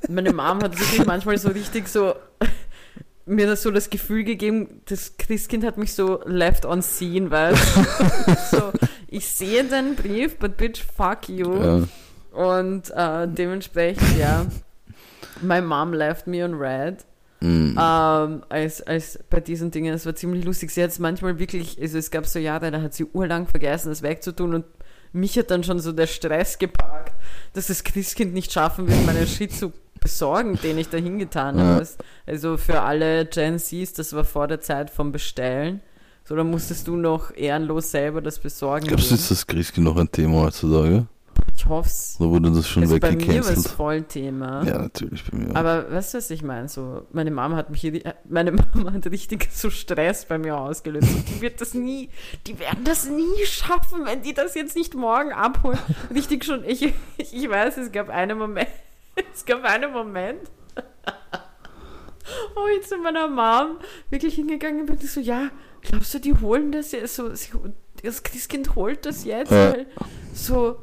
meine 0.10 0.34
Mom 0.34 0.62
hat 0.62 0.80
wirklich 0.80 1.06
manchmal 1.06 1.38
so 1.38 1.50
richtig 1.50 1.88
so 1.88 2.14
mir 3.26 3.46
das 3.46 3.62
so 3.62 3.72
das 3.72 3.90
Gefühl 3.90 4.24
gegeben, 4.24 4.82
das 4.86 5.18
Christkind 5.18 5.66
hat 5.66 5.78
mich 5.78 5.94
so 5.94 6.22
left 6.26 6.66
on 6.66 6.82
scene, 6.82 7.30
weil 7.30 7.56
so, 8.52 8.72
ich 9.08 9.28
sehe 9.28 9.66
deinen 9.66 9.96
Brief, 9.96 10.38
but 10.38 10.56
bitch, 10.56 10.82
fuck 10.96 11.28
you. 11.28 11.54
Ja. 11.54 11.82
Und 12.32 12.90
äh, 12.92 13.28
dementsprechend, 13.28 14.18
ja, 14.18 14.46
my 15.42 15.62
mom 15.62 15.94
left 15.94 16.28
me 16.28 16.44
on 16.44 16.54
red. 16.54 17.06
Mm. 17.40 17.78
Ähm, 17.80 18.44
als, 18.50 18.82
als 18.82 19.20
bei 19.30 19.40
diesen 19.40 19.70
Dingen, 19.72 19.94
es 19.94 20.06
war 20.06 20.16
ziemlich 20.16 20.44
lustig. 20.44 20.72
Sie 20.72 20.82
hat 20.84 20.90
es 20.90 21.00
manchmal 21.00 21.38
wirklich, 21.40 21.80
also 21.80 21.98
es 21.98 22.10
gab 22.12 22.26
so 22.26 22.40
Jahre, 22.40 22.72
da 22.72 22.82
hat 22.82 22.94
sie 22.94 23.06
urlang 23.06 23.48
vergessen, 23.48 23.90
das 23.90 24.02
wegzutun 24.02 24.56
und 24.56 24.66
mich 25.14 25.38
hat 25.38 25.52
dann 25.52 25.64
schon 25.64 25.80
so 25.80 25.92
der 25.92 26.08
Stress 26.08 26.58
gepackt, 26.58 27.14
dass 27.54 27.68
das 27.68 27.84
Christkind 27.84 28.34
nicht 28.34 28.52
schaffen 28.52 28.88
wird, 28.88 29.06
meinen 29.06 29.28
Shit 29.28 29.54
zu 29.54 29.72
besorgen, 30.00 30.60
den 30.62 30.78
ich 30.78 30.90
da 30.90 30.98
hingetan 30.98 31.58
Ja. 31.58 31.64
habe. 31.66 31.88
Also 32.26 32.58
für 32.58 32.82
alle 32.82 33.26
Gen 33.26 33.58
Zs, 33.60 33.94
das 33.94 34.14
war 34.14 34.24
vor 34.26 34.48
der 34.48 34.62
Zeit 34.62 34.90
vom 34.90 35.12
Bestellen. 35.12 35.82
So, 36.24 36.36
dann 36.36 36.50
musstest 36.50 36.88
du 36.88 36.98
noch 36.98 37.34
ehrenlos 37.36 37.92
selber 37.92 38.22
das 38.22 38.38
besorgen. 38.40 38.88
Glaubst 38.88 39.06
du, 39.06 39.10
gehen. 39.16 39.20
ist 39.20 39.32
das 39.32 39.48
Christkind 39.48 39.86
noch 39.86 39.96
ein 39.98 40.12
Thema 40.12 40.42
heutzutage? 40.42 41.08
Ich 41.56 41.66
hoff's. 41.66 42.16
Oder 42.20 42.30
wurde 42.30 42.52
das 42.52 42.68
schon 42.68 42.84
Also 42.84 43.00
bei 43.00 43.12
mir 43.12 43.18
war 43.18 43.28
es 43.30 43.36
weggecancelt? 43.48 43.76
voll 43.76 44.04
Thema. 44.04 44.64
Ja, 44.64 44.78
natürlich 44.80 45.24
bei 45.30 45.38
mir. 45.38 45.52
auch. 45.52 45.56
Aber 45.56 45.92
weißt 45.92 46.14
du, 46.14 46.18
was 46.20 46.30
ich 46.30 46.44
meine? 46.44 46.70
So, 46.70 47.06
meine 47.12 47.32
Mama 47.32 47.56
hat 47.56 47.70
mich, 47.72 47.82
hier- 47.82 48.14
meine 48.30 48.52
Mama 48.74 48.94
hat 48.94 49.06
richtig 49.08 49.50
so 49.52 49.70
Stress 49.70 50.26
bei 50.26 50.38
mir 50.38 50.56
ausgelöst. 50.58 51.08
Und 51.10 51.28
die 51.30 51.42
wird 51.42 51.60
das 51.60 51.74
nie, 51.74 52.10
die 52.46 52.60
werden 52.60 52.84
das 52.84 53.10
nie 53.10 53.44
schaffen, 53.46 54.06
wenn 54.06 54.22
die 54.22 54.34
das 54.34 54.54
jetzt 54.56 54.76
nicht 54.76 54.94
morgen 54.94 55.32
abholen. 55.34 55.80
Richtig 56.14 56.46
schon, 56.46 56.64
ich, 56.64 56.84
ich, 57.18 57.34
ich 57.34 57.50
weiß, 57.50 57.78
es 57.78 57.92
gab 57.92 58.10
einen 58.10 58.38
Moment, 58.38 58.70
es 59.34 59.44
gab 59.46 59.64
einen 59.64 59.92
Moment, 59.92 60.42
wo 62.56 62.68
ich 62.80 62.86
zu 62.88 62.98
meiner 62.98 63.28
Mom 63.28 63.78
wirklich 64.10 64.36
hingegangen 64.36 64.86
bin, 64.86 65.00
die 65.00 65.08
so, 65.08 65.20
ja, 65.20 65.50
glaubst 65.82 66.14
du, 66.14 66.20
die 66.20 66.34
holen 66.34 66.72
das 66.72 66.92
jetzt, 66.92 67.16
so, 67.16 67.34
sie, 67.34 67.50
das 68.04 68.22
Christkind 68.24 68.76
holt 68.76 69.06
das 69.06 69.24
jetzt, 69.26 69.52
Ja. 69.52 69.72
weil 69.74 69.86
so, 70.34 70.78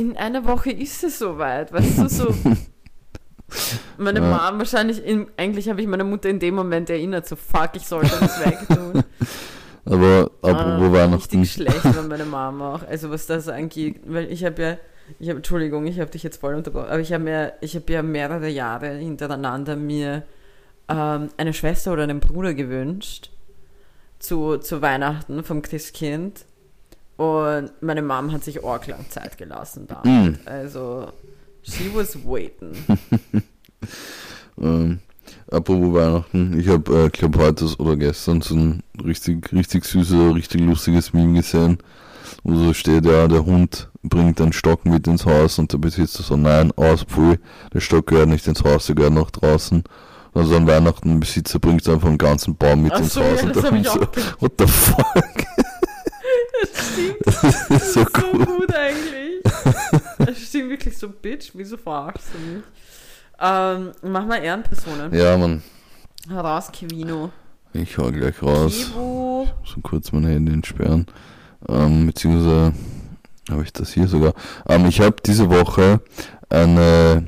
in 0.00 0.16
einer 0.16 0.44
Woche 0.46 0.70
ist 0.72 1.04
es 1.04 1.18
soweit, 1.18 1.72
weißt 1.72 1.98
du, 1.98 2.08
so. 2.08 2.34
Meine 3.98 4.20
Ja. 4.20 4.50
Mom 4.50 4.58
wahrscheinlich, 4.58 5.04
in, 5.04 5.26
eigentlich 5.36 5.68
habe 5.68 5.80
ich 5.80 5.86
meine 5.88 6.04
Mutter 6.04 6.28
in 6.28 6.38
dem 6.38 6.54
Moment 6.54 6.88
erinnert, 6.88 7.26
so 7.26 7.36
fuck, 7.36 7.70
ich 7.74 7.86
sollte 7.86 8.16
das 8.20 8.44
wegtun. 8.44 9.02
Aber 9.84 10.30
apropos 10.42 10.88
Ah, 10.88 10.92
Weihnachten. 10.92 11.40
Richtig 11.40 11.52
schlecht 11.52 11.84
war 11.84 12.02
meine 12.08 12.24
Mama 12.26 12.74
auch. 12.76 12.86
Also 12.86 13.10
was 13.10 13.26
das 13.26 13.48
angeht, 13.48 14.00
weil 14.06 14.30
ich 14.30 14.44
habe 14.44 14.62
ja, 14.62 14.76
ich 15.18 15.28
habe, 15.28 15.38
Entschuldigung, 15.38 15.86
ich 15.86 15.98
habe 15.98 16.10
dich 16.10 16.22
jetzt 16.22 16.40
voll 16.40 16.54
unterbrochen, 16.54 16.90
aber 16.90 17.00
ich 17.00 17.12
habe 17.12 17.24
mir, 17.24 17.54
ich 17.60 17.74
habe 17.74 17.92
ja 17.92 18.02
mehrere 18.02 18.48
Jahre 18.48 18.90
hintereinander 18.98 19.74
mir 19.74 20.22
ähm, 20.88 21.28
eine 21.36 21.52
Schwester 21.52 21.92
oder 21.92 22.04
einen 22.04 22.20
Bruder 22.20 22.54
gewünscht 22.54 23.30
zu, 24.20 24.58
zu 24.58 24.80
Weihnachten 24.80 25.42
vom 25.42 25.62
Christkind. 25.62 26.44
Und 27.20 27.70
meine 27.82 28.00
Mom 28.00 28.32
hat 28.32 28.44
sich 28.44 28.64
orglang 28.64 29.04
Zeit 29.10 29.36
gelassen 29.36 29.86
da. 29.86 30.00
Mm. 30.08 30.38
Also, 30.46 31.12
she 31.62 31.90
was 31.94 32.16
waiting. 32.24 32.72
Ähm, 34.62 34.98
apropos 35.50 35.94
Weihnachten, 35.94 36.60
ich 36.60 36.68
habe, 36.68 37.04
äh, 37.04 37.08
glaube 37.08 37.38
heute 37.38 37.64
oder 37.78 37.96
gestern 37.96 38.42
so 38.42 38.54
ein 38.54 38.82
richtig, 39.02 39.50
richtig 39.52 39.86
süßes, 39.86 40.34
richtig 40.34 40.60
lustiges 40.60 41.14
Meme 41.14 41.38
gesehen, 41.38 41.78
wo 42.42 42.54
so 42.56 42.74
steht, 42.74 43.06
ja, 43.06 43.26
der 43.26 43.46
Hund 43.46 43.88
bringt 44.02 44.38
einen 44.38 44.52
Stock 44.52 44.84
mit 44.84 45.06
ins 45.06 45.24
Haus 45.24 45.58
und 45.58 45.72
der 45.72 45.78
Besitzer 45.78 46.22
so, 46.22 46.36
nein, 46.36 46.72
aus, 46.76 47.04
pfui, 47.04 47.38
der 47.72 47.80
Stock 47.80 48.08
gehört 48.08 48.28
nicht 48.28 48.46
ins 48.46 48.62
Haus, 48.64 48.84
der 48.84 48.96
gehört 48.96 49.14
nach 49.14 49.30
draußen. 49.30 49.82
Also 50.34 50.56
an 50.56 50.66
Weihnachten, 50.66 51.10
ein 51.10 51.20
Besitzer 51.20 51.58
bringt 51.58 51.88
einfach 51.88 52.08
einen 52.08 52.18
ganzen 52.18 52.54
Baum 52.54 52.82
mit 52.82 52.92
Ach 52.92 52.98
ins 52.98 53.14
so, 53.14 53.22
Haus 53.22 53.40
ja, 53.40 53.48
und 53.48 53.80
ich 53.80 53.88
so, 53.88 54.00
what 54.40 54.52
the 54.58 54.66
fuck, 54.66 55.46
Stimmt. 56.92 57.16
das 57.26 57.44
ist 57.70 57.92
so 57.94 58.00
so 58.00 58.06
cool. 58.32 58.44
gut 58.46 58.74
eigentlich. 58.74 59.42
Das 60.18 60.38
stimmt 60.38 60.70
wirklich 60.70 60.96
so, 60.96 61.08
Bitch, 61.08 61.50
wieso 61.54 61.76
verarschst 61.76 62.28
du 62.34 62.38
mich? 62.38 62.64
Ähm, 63.40 63.92
mach 64.02 64.26
mal 64.26 64.36
Ehrenpersonen. 64.42 65.14
Ja, 65.14 65.36
Mann, 65.36 65.62
Heraus, 66.28 66.70
Kevino. 66.72 67.30
ich 67.72 67.96
hau 67.96 68.10
gleich 68.10 68.42
raus. 68.42 68.72
Kivu. 68.74 69.46
so 69.64 69.80
kurz 69.82 70.12
mein 70.12 70.24
Handy 70.26 70.52
entsperren. 70.52 71.06
Ähm, 71.68 72.06
beziehungsweise 72.06 72.72
habe 73.50 73.62
ich 73.62 73.72
das 73.72 73.92
hier 73.92 74.06
sogar. 74.08 74.34
Ähm, 74.68 74.86
ich 74.86 75.00
habe 75.00 75.16
diese 75.24 75.48
Woche 75.50 76.00
eine, 76.50 77.26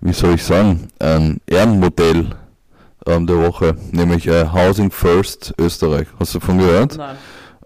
wie 0.00 0.12
soll 0.12 0.34
ich 0.34 0.44
sagen, 0.44 0.88
ein 0.98 1.40
Ehrenmodell 1.46 2.36
ähm, 3.06 3.26
der 3.26 3.38
Woche, 3.38 3.76
nämlich 3.92 4.26
äh, 4.26 4.46
Housing 4.52 4.90
First 4.90 5.54
Österreich. 5.58 6.06
Hast 6.18 6.34
du 6.34 6.38
davon 6.38 6.58
gehört? 6.58 6.96
Nein. 6.98 7.16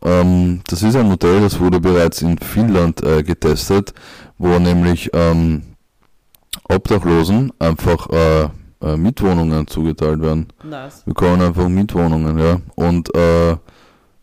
Ähm, 0.02 0.60
das 0.68 0.82
ist 0.82 0.96
ein 0.96 1.08
Modell, 1.08 1.40
das 1.40 1.60
wurde 1.60 1.80
bereits 1.80 2.22
in 2.22 2.38
Finnland 2.38 3.02
äh, 3.02 3.22
getestet, 3.22 3.94
wo 4.38 4.58
nämlich 4.58 5.10
ähm, 5.12 5.62
Obdachlosen 6.68 7.52
einfach 7.58 8.08
äh, 8.10 8.48
äh, 8.84 8.96
Mietwohnungen 8.96 9.66
zugeteilt 9.66 10.20
werden. 10.20 10.48
Nice. 10.62 11.02
Wir 11.06 11.14
bekommen 11.14 11.42
einfach 11.42 11.68
Mietwohnungen, 11.68 12.38
ja. 12.38 12.60
Und 12.74 13.14
äh, 13.14 13.52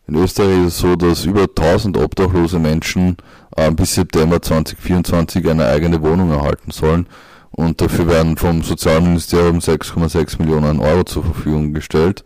in 0.06 0.16
Österreich 0.16 0.66
ist 0.66 0.74
es 0.74 0.78
so, 0.78 0.96
dass 0.96 1.24
über 1.24 1.42
1000 1.42 1.96
obdachlose 1.96 2.58
Menschen 2.58 3.16
äh, 3.56 3.70
bis 3.70 3.94
September 3.94 4.40
2024 4.40 5.48
eine 5.48 5.66
eigene 5.66 6.02
Wohnung 6.02 6.30
erhalten 6.30 6.70
sollen. 6.70 7.06
Und 7.50 7.80
dafür 7.80 8.08
werden 8.08 8.36
vom 8.36 8.62
Sozialministerium 8.62 9.58
6,6 9.58 10.38
Millionen 10.40 10.80
Euro 10.80 11.04
zur 11.04 11.22
Verfügung 11.24 11.74
gestellt. 11.74 12.24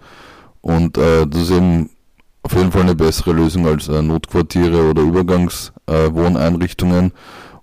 Und 0.61 0.99
äh, 0.99 1.27
das 1.27 1.43
ist 1.43 1.51
eben 1.51 1.91
auf 2.47 2.55
jeden 2.55 2.71
Fall 2.71 2.83
eine 2.83 2.95
bessere 2.95 3.33
Lösung 3.33 3.67
als 3.67 3.89
äh, 3.89 4.01
Notquartiere 4.01 4.89
oder 4.89 5.03
Übergangswohneinrichtungen. 5.03 7.07
Äh, 7.07 7.11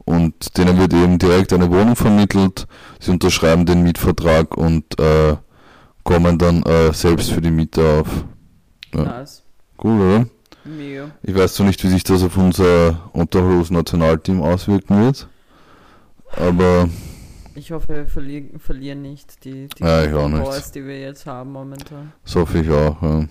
und 0.06 0.58
denen 0.58 0.78
wird 0.78 0.94
eben 0.94 1.18
direkt 1.18 1.54
eine 1.54 1.72
Wohnung 1.72 1.96
vermittelt. 1.96 2.68
Sie 3.00 3.12
unterschreiben 3.12 3.66
den 3.66 3.84
Mietvertrag 3.84 4.58
und 4.58 5.00
äh, 5.00 5.38
kommen 6.04 6.38
dann 6.38 6.64
äh, 6.64 6.92
selbst 6.92 7.32
für 7.32 7.40
die 7.40 7.52
Miete 7.52 8.02
auf. 8.02 8.10
Ja. 8.94 9.04
Nice. 9.04 9.44
Cool, 9.82 10.02
oder? 10.02 10.26
Mega. 10.66 11.12
Ich 11.24 11.34
weiß 11.34 11.54
zwar 11.54 11.68
nicht, 11.68 11.82
wie 11.86 11.90
sich 11.90 12.04
das 12.04 12.22
auf 12.22 12.36
unser 12.36 13.10
Unterhose-Nationalteam 13.14 14.42
auswirken 14.42 15.02
wird, 15.02 15.30
aber 16.36 16.90
Ich 17.56 17.72
hoffe, 17.72 17.89
wir 17.89 18.06
verli 18.08 18.49
verlieren 18.58 19.01
nicht 19.01 19.43
die, 19.45 19.68
die 19.68 19.84
Ja. 19.84 20.06
Boys, 20.28 20.72
die 20.72 20.86
wir 20.86 20.99
jetzt 20.99 21.26
haben 21.26 21.51
momentan. 21.51 22.12
so 22.24 22.41
hoffe 22.41 22.60
ich 22.60 22.70
auch. 22.70 23.01
Ja. 23.01 23.26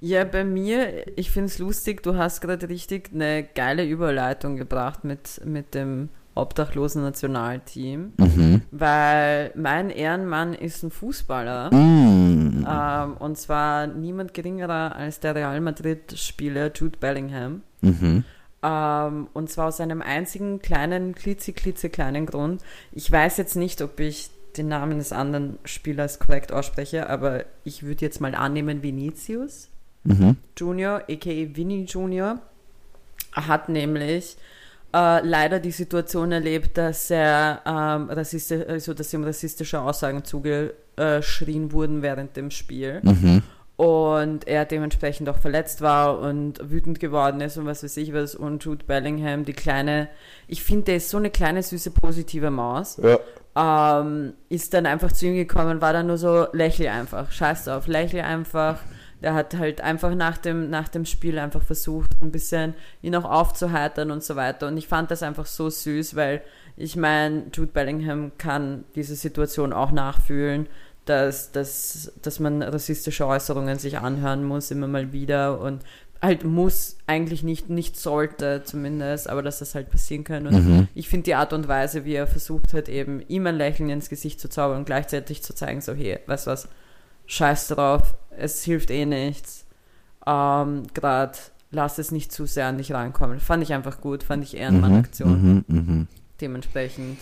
Ja, 0.00 0.24
bei 0.24 0.44
mir, 0.44 1.06
ich 1.18 1.30
finde 1.30 1.46
es 1.48 1.58
lustig, 1.58 2.02
du 2.02 2.16
hast 2.16 2.40
gerade 2.40 2.68
richtig 2.68 3.10
eine 3.12 3.42
geile 3.54 3.84
Überleitung 3.84 4.56
gebracht 4.56 5.04
mit, 5.04 5.42
mit 5.44 5.74
dem 5.74 6.08
obdachlosen 6.36 7.02
Nationalteam, 7.02 8.12
Mhm. 8.16 8.62
weil 8.70 9.52
mein 9.56 9.90
Ehrenmann 9.90 10.54
ist 10.54 10.82
ein 10.82 10.90
Fußballer. 10.90 11.70
Mm. 11.72 12.66
Ähm, 12.68 13.16
und 13.18 13.38
zwar 13.38 13.86
niemand 13.86 14.34
geringerer 14.34 14.96
als 14.96 15.20
der 15.20 15.34
Real 15.36 15.60
Madrid-Spieler 15.60 16.72
Jude 16.74 16.98
Bellingham. 16.98 17.62
Mhm. 17.82 18.24
Ähm, 18.64 19.28
und 19.34 19.50
zwar 19.50 19.68
aus 19.68 19.80
einem 19.80 20.00
einzigen 20.00 20.60
kleinen, 20.62 21.14
klitzeklitzekleinen 21.14 22.24
Grund. 22.26 22.62
Ich 22.92 23.10
weiß 23.10 23.36
jetzt 23.36 23.56
nicht, 23.56 23.82
ob 23.82 24.00
ich 24.00 24.30
den 24.56 24.68
Namen 24.68 24.98
des 24.98 25.12
anderen 25.12 25.58
Spielers 25.64 26.18
korrekt 26.18 26.50
ausspreche, 26.52 27.08
aber 27.10 27.44
ich 27.64 27.82
würde 27.82 28.02
jetzt 28.02 28.20
mal 28.20 28.34
annehmen 28.34 28.82
Vinicius 28.82 29.68
Mhm. 30.04 30.36
Junior, 30.56 31.02
aka 31.08 31.30
Vinny 31.56 31.84
Junior, 31.84 32.38
hat 33.32 33.68
nämlich 33.70 34.36
äh, 34.94 35.26
leider 35.26 35.58
die 35.60 35.70
Situation 35.70 36.30
erlebt, 36.30 36.76
dass 36.78 37.10
er 37.10 37.62
ähm, 37.66 38.10
rassistisch, 38.10 38.64
also 38.68 38.94
dass 38.94 39.12
ihm 39.14 39.24
rassistische 39.24 39.80
Aussagen 39.80 40.22
zugeschrien 40.24 41.72
wurden 41.72 42.02
während 42.02 42.36
dem 42.36 42.50
Spiel 42.50 43.00
Mhm. 43.02 43.42
Und 43.76 44.46
er 44.46 44.64
dementsprechend 44.64 45.28
auch 45.28 45.38
verletzt 45.38 45.80
war 45.80 46.20
und 46.20 46.70
wütend 46.70 47.00
geworden 47.00 47.40
ist 47.40 47.56
und 47.56 47.66
was 47.66 47.82
weiß 47.82 47.96
ich 47.96 48.12
was 48.14 48.34
und 48.34 48.64
Jude 48.64 48.84
Bellingham, 48.84 49.44
die 49.44 49.52
kleine, 49.52 50.08
ich 50.46 50.62
finde, 50.62 50.84
der 50.84 50.96
ist 50.96 51.10
so 51.10 51.16
eine 51.18 51.30
kleine, 51.30 51.62
süße, 51.62 51.90
positive 51.90 52.50
Maus, 52.50 53.00
Ja. 53.02 54.00
ähm, 54.00 54.34
ist 54.48 54.74
dann 54.74 54.86
einfach 54.86 55.10
zu 55.12 55.26
ihm 55.26 55.34
gekommen, 55.34 55.80
war 55.80 55.92
dann 55.92 56.06
nur 56.06 56.18
so, 56.18 56.46
lächle 56.52 56.90
einfach, 56.92 57.32
scheiß 57.32 57.64
drauf, 57.64 57.86
lächle 57.88 58.24
einfach. 58.24 58.78
Der 59.22 59.32
hat 59.32 59.56
halt 59.56 59.80
einfach 59.80 60.14
nach 60.14 60.36
dem, 60.36 60.68
nach 60.68 60.88
dem 60.88 61.06
Spiel 61.06 61.38
einfach 61.38 61.62
versucht, 61.62 62.10
ein 62.20 62.30
bisschen 62.30 62.74
ihn 63.00 63.16
auch 63.16 63.24
aufzuheitern 63.24 64.10
und 64.10 64.22
so 64.22 64.36
weiter. 64.36 64.68
Und 64.68 64.76
ich 64.76 64.86
fand 64.86 65.10
das 65.10 65.22
einfach 65.22 65.46
so 65.46 65.70
süß, 65.70 66.14
weil 66.14 66.42
ich 66.76 66.94
meine, 66.96 67.44
Jude 67.54 67.72
Bellingham 67.72 68.32
kann 68.36 68.84
diese 68.94 69.14
Situation 69.14 69.72
auch 69.72 69.92
nachfühlen, 69.92 70.66
dass, 71.04 71.52
dass, 71.52 72.12
dass 72.22 72.40
man 72.40 72.62
rassistische 72.62 73.26
Äußerungen 73.26 73.78
sich 73.78 73.98
anhören 73.98 74.44
muss, 74.44 74.70
immer 74.70 74.86
mal 74.88 75.12
wieder 75.12 75.60
und 75.60 75.82
halt 76.22 76.44
muss, 76.44 76.96
eigentlich 77.06 77.42
nicht, 77.42 77.68
nicht 77.68 77.98
sollte 77.98 78.62
zumindest, 78.64 79.28
aber 79.28 79.42
dass 79.42 79.58
das 79.58 79.74
halt 79.74 79.90
passieren 79.90 80.24
kann. 80.24 80.46
Und 80.46 80.54
Mhm. 80.54 80.88
ich 80.94 81.08
finde 81.10 81.24
die 81.24 81.34
Art 81.34 81.52
und 81.52 81.68
Weise, 81.68 82.06
wie 82.06 82.14
er 82.14 82.26
versucht 82.26 82.72
hat, 82.72 82.88
eben 82.88 83.20
ihm 83.28 83.46
ein 83.46 83.56
Lächeln 83.56 83.90
ins 83.90 84.08
Gesicht 84.08 84.40
zu 84.40 84.48
zaubern 84.48 84.78
und 84.78 84.84
gleichzeitig 84.86 85.42
zu 85.42 85.54
zeigen, 85.54 85.82
so, 85.82 85.92
hey, 85.92 86.18
weißt 86.26 86.46
du 86.46 86.52
was, 86.52 86.68
scheiß 87.26 87.68
drauf, 87.68 88.14
es 88.38 88.62
hilft 88.64 88.90
eh 88.90 89.04
nichts. 89.04 89.66
Ähm, 90.26 90.84
Gerade 90.94 91.36
lass 91.70 91.98
es 91.98 92.10
nicht 92.10 92.32
zu 92.32 92.46
sehr 92.46 92.66
an 92.68 92.78
dich 92.78 92.92
rankommen. 92.92 93.38
Fand 93.40 93.62
ich 93.62 93.74
einfach 93.74 94.00
gut, 94.00 94.22
fand 94.22 94.44
ich 94.44 94.56
Ehrenmann-Aktion. 94.56 95.64
Mhm. 95.68 95.76
Mhm. 95.76 96.08
Dementsprechend 96.40 97.18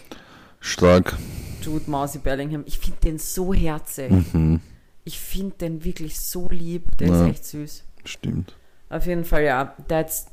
Stark. 0.63 1.17
Jude 1.61 1.91
Mausi 1.91 2.19
Bellingham, 2.19 2.63
ich 2.67 2.79
finde 2.79 2.99
den 3.05 3.19
so 3.19 3.53
herzig. 3.53 4.11
Mhm. 4.33 4.61
Ich 5.05 5.19
finde 5.19 5.57
den 5.57 5.85
wirklich 5.85 6.19
so 6.21 6.49
lieb, 6.49 6.97
der 6.99 7.09
Ja. 7.09 7.25
ist 7.27 7.31
echt 7.31 7.45
süß. 7.47 7.85
Stimmt. 8.05 8.57
Auf 8.89 9.07
jeden 9.07 9.25
Fall, 9.25 9.43
ja, 9.45 9.75
that's, 9.89 10.27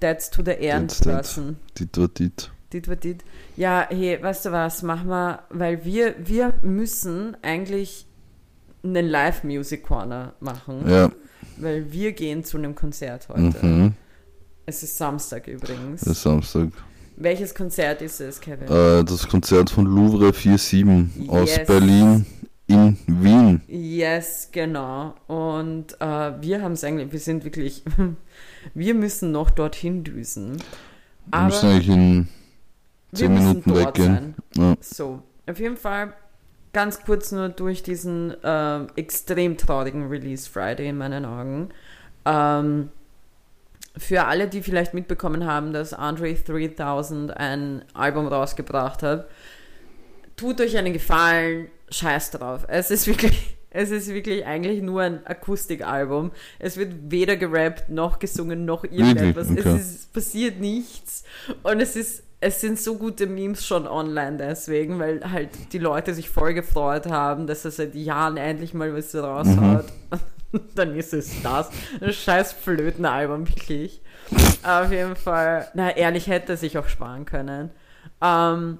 that's 0.00 0.30
to 0.30 0.42
the. 0.44 0.52
Ehrenperson. 0.52 1.56
Dit 1.78 1.98
war 1.98 2.08
dit. 2.08 2.50
dit 2.72 2.88
war 2.88 2.96
dit. 2.96 3.24
Ja, 3.56 3.86
hey, 3.90 4.22
weißt 4.22 4.46
du 4.46 4.52
was, 4.52 4.82
machen 4.82 5.08
wir, 5.08 5.42
weil 5.50 5.84
wir, 5.84 6.14
wir 6.18 6.54
müssen 6.62 7.36
eigentlich 7.42 8.06
einen 8.84 9.06
Live-Music-Corner 9.08 10.34
machen, 10.40 10.88
Ja. 10.88 11.10
weil 11.56 11.92
wir 11.92 12.12
gehen 12.12 12.44
zu 12.44 12.56
einem 12.58 12.74
Konzert 12.74 13.28
heute. 13.28 13.64
Mhm. 13.66 13.94
Es 14.66 14.82
ist 14.82 14.96
Samstag 14.96 15.48
übrigens. 15.48 16.02
Das 16.02 16.12
ist 16.12 16.22
Samstag. 16.22 16.68
Welches 17.22 17.54
Konzert 17.54 18.02
ist 18.02 18.20
es, 18.20 18.40
Kevin? 18.40 18.68
Äh, 18.68 19.04
das 19.04 19.28
Konzert 19.28 19.70
von 19.70 19.86
Louvre 19.86 20.32
47 20.32 21.28
aus 21.30 21.56
Yes. 21.56 21.66
Berlin 21.66 22.26
in 22.66 22.96
Wien. 23.06 23.60
Yes, 23.68 24.48
genau. 24.50 25.14
Und 25.28 26.00
äh, 26.00 26.32
wir 26.40 26.62
haben 26.62 26.72
es 26.72 26.82
eigentlich, 26.82 27.12
wir 27.12 27.20
sind 27.20 27.44
wirklich, 27.44 27.84
wir 28.74 28.94
müssen 28.94 29.30
noch 29.30 29.50
dorthin 29.50 30.02
düsen. 30.02 30.56
Wir 30.56 30.62
Aber 31.30 31.44
müssen 31.46 31.68
eigentlich 31.70 31.88
in 31.88 32.28
wir 33.12 33.18
10 33.18 33.34
müssen 33.34 33.46
Minuten 33.48 33.74
weggehen. 33.76 34.34
sein. 34.54 34.70
Ja. 34.70 34.76
So, 34.80 35.22
auf 35.48 35.60
jeden 35.60 35.76
Fall 35.76 36.14
ganz 36.72 37.04
kurz 37.04 37.30
nur 37.30 37.50
durch 37.50 37.82
diesen 37.84 38.34
ähm, 38.42 38.86
extrem 38.96 39.56
traurigen 39.56 40.08
Release 40.08 40.50
Friday 40.50 40.88
in 40.88 40.98
meinen 40.98 41.24
Augen. 41.24 41.68
Ähm, 42.24 42.88
für 43.96 44.24
alle, 44.24 44.48
die 44.48 44.62
vielleicht 44.62 44.94
mitbekommen 44.94 45.46
haben, 45.46 45.72
dass 45.72 45.92
Andre 45.92 46.34
3000 46.34 47.36
ein 47.36 47.84
Album 47.94 48.26
rausgebracht 48.26 49.02
hat, 49.02 49.28
tut 50.36 50.60
euch 50.60 50.76
einen 50.76 50.92
Gefallen, 50.92 51.68
scheiß 51.90 52.30
drauf. 52.32 52.64
Es 52.68 52.90
ist 52.90 53.06
wirklich, 53.06 53.56
es 53.70 53.90
ist 53.90 54.08
wirklich 54.08 54.46
eigentlich 54.46 54.82
nur 54.82 55.02
ein 55.02 55.26
Akustikalbum. 55.26 56.32
Es 56.58 56.76
wird 56.76 56.94
weder 57.10 57.36
gerappt, 57.36 57.90
noch 57.90 58.18
gesungen, 58.18 58.64
noch 58.64 58.84
irgendetwas. 58.84 59.48
Wirklich? 59.50 59.66
Es 59.66 59.72
Okay. 59.72 59.80
ist, 59.80 60.12
passiert 60.12 60.60
nichts. 60.60 61.24
Und 61.62 61.80
es 61.80 61.94
ist, 61.96 62.22
es 62.40 62.60
sind 62.60 62.80
so 62.80 62.96
gute 62.96 63.26
Memes 63.26 63.64
schon 63.64 63.86
online 63.86 64.36
deswegen, 64.38 64.98
weil 64.98 65.20
halt 65.30 65.50
die 65.72 65.78
Leute 65.78 66.12
sich 66.14 66.28
voll 66.28 66.54
gefreut 66.54 67.06
haben, 67.06 67.46
dass 67.46 67.64
er 67.64 67.70
seit 67.70 67.94
Jahren 67.94 68.36
endlich 68.36 68.74
mal 68.74 68.92
was 68.94 69.14
raushaut. 69.14 69.84
Dann 70.74 70.96
ist 70.96 71.12
es 71.14 71.42
das. 71.42 71.70
Ein 72.00 72.12
scheiß 72.12 72.52
Flötenalbum, 72.52 73.48
wirklich. 73.48 74.00
Auf 74.62 74.90
jeden 74.90 75.16
Fall, 75.16 75.68
na 75.74 75.96
ehrlich, 75.96 76.26
hätte 76.26 76.56
sich 76.56 76.78
auch 76.78 76.88
sparen 76.88 77.24
können. 77.24 77.70
Ähm, 78.20 78.78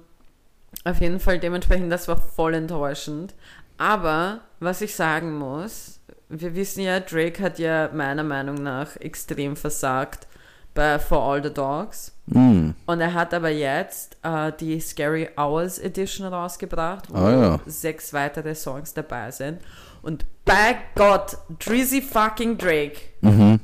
auf 0.85 0.99
jeden 1.01 1.19
Fall 1.19 1.39
dementsprechend, 1.39 1.91
das 1.91 2.07
war 2.07 2.17
voll 2.17 2.53
enttäuschend. 2.55 3.33
Aber 3.77 4.41
was 4.59 4.81
ich 4.81 4.95
sagen 4.95 5.37
muss, 5.37 5.99
wir 6.29 6.55
wissen 6.55 6.81
ja, 6.81 6.99
Drake 6.99 7.41
hat 7.43 7.59
ja 7.59 7.89
meiner 7.93 8.23
Meinung 8.23 8.55
nach 8.55 8.95
extrem 8.97 9.55
versagt 9.55 10.27
bei 10.73 10.97
For 10.97 11.21
All 11.21 11.43
the 11.43 11.53
Dogs. 11.53 12.13
Mhm. 12.25 12.73
Und 12.85 13.01
er 13.01 13.13
hat 13.13 13.33
aber 13.33 13.49
jetzt 13.49 14.17
äh, 14.23 14.51
die 14.59 14.79
Scary 14.79 15.29
Hours 15.37 15.77
Edition 15.77 16.25
rausgebracht, 16.25 17.13
wo 17.13 17.17
Ah, 17.17 17.31
ja. 17.31 17.59
sechs 17.65 18.13
weitere 18.13 18.55
Songs 18.55 18.93
dabei 18.93 19.29
sind. 19.31 19.59
Und 20.03 20.25
bei 20.45 20.75
Gott, 20.95 21.37
Drizzy 21.59 22.01
fucking 22.01 22.57
Drake. 22.59 22.99
Mhm. 23.21 23.59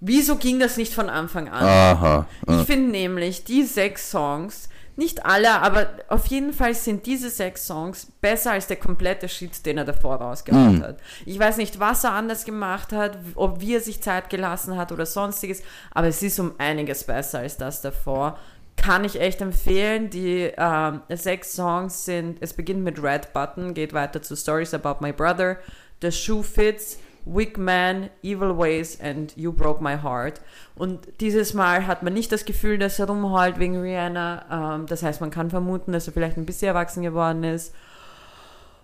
Wieso 0.00 0.34
ging 0.36 0.58
das 0.58 0.76
nicht 0.76 0.92
von 0.92 1.08
Anfang 1.08 1.48
an? 1.48 1.64
Aha. 1.64 2.26
Ich 2.48 2.66
finde 2.66 2.90
nämlich 2.90 3.44
die 3.44 3.62
sechs 3.62 4.10
Songs, 4.10 4.68
nicht 4.96 5.24
alle, 5.24 5.60
aber 5.62 5.86
auf 6.08 6.26
jeden 6.26 6.52
Fall 6.52 6.74
sind 6.74 7.06
diese 7.06 7.30
sechs 7.30 7.66
Songs 7.66 8.08
besser 8.20 8.50
als 8.52 8.66
der 8.66 8.76
komplette 8.76 9.28
Shit, 9.28 9.64
den 9.64 9.78
er 9.78 9.84
davor 9.84 10.16
rausgehauen 10.16 10.78
Mhm. 10.78 10.82
hat. 10.82 10.98
Ich 11.24 11.38
weiß 11.38 11.56
nicht, 11.56 11.78
was 11.80 12.04
er 12.04 12.12
anders 12.12 12.44
gemacht 12.44 12.92
hat, 12.92 13.16
ob 13.36 13.60
wie 13.60 13.76
er 13.76 13.80
sich 13.80 14.02
Zeit 14.02 14.28
gelassen 14.28 14.76
hat 14.76 14.92
oder 14.92 15.06
sonstiges, 15.06 15.62
aber 15.92 16.08
es 16.08 16.22
ist 16.22 16.38
um 16.40 16.52
einiges 16.58 17.04
besser 17.04 17.38
als 17.38 17.56
das 17.56 17.80
davor. 17.80 18.38
Kann 18.82 19.04
ich 19.04 19.20
echt 19.20 19.40
empfehlen. 19.40 20.10
Die 20.10 20.52
ähm, 20.56 21.02
sechs 21.08 21.54
Songs 21.54 22.04
sind, 22.04 22.38
es 22.40 22.52
beginnt 22.52 22.82
mit 22.82 23.02
Red 23.02 23.32
Button, 23.32 23.74
geht 23.74 23.92
weiter 23.92 24.20
zu 24.22 24.36
Stories 24.36 24.74
About 24.74 24.96
My 25.00 25.12
Brother, 25.12 25.58
The 26.02 26.10
Shoe 26.10 26.42
Fits, 26.42 26.98
Wick 27.24 27.56
Man, 27.56 28.10
Evil 28.22 28.58
Ways 28.58 29.00
and 29.00 29.36
You 29.36 29.52
Broke 29.52 29.82
My 29.82 29.96
Heart. 30.02 30.40
Und 30.74 31.06
dieses 31.20 31.54
Mal 31.54 31.86
hat 31.86 32.02
man 32.02 32.12
nicht 32.12 32.32
das 32.32 32.44
Gefühl, 32.44 32.78
dass 32.78 32.98
er 32.98 33.06
rumheult 33.06 33.60
wegen 33.60 33.80
Rihanna. 33.80 34.74
Ähm, 34.74 34.86
das 34.86 35.04
heißt, 35.04 35.20
man 35.20 35.30
kann 35.30 35.50
vermuten, 35.50 35.92
dass 35.92 36.08
er 36.08 36.12
vielleicht 36.12 36.36
ein 36.36 36.46
bisschen 36.46 36.68
erwachsen 36.68 37.04
geworden 37.04 37.44
ist. 37.44 37.72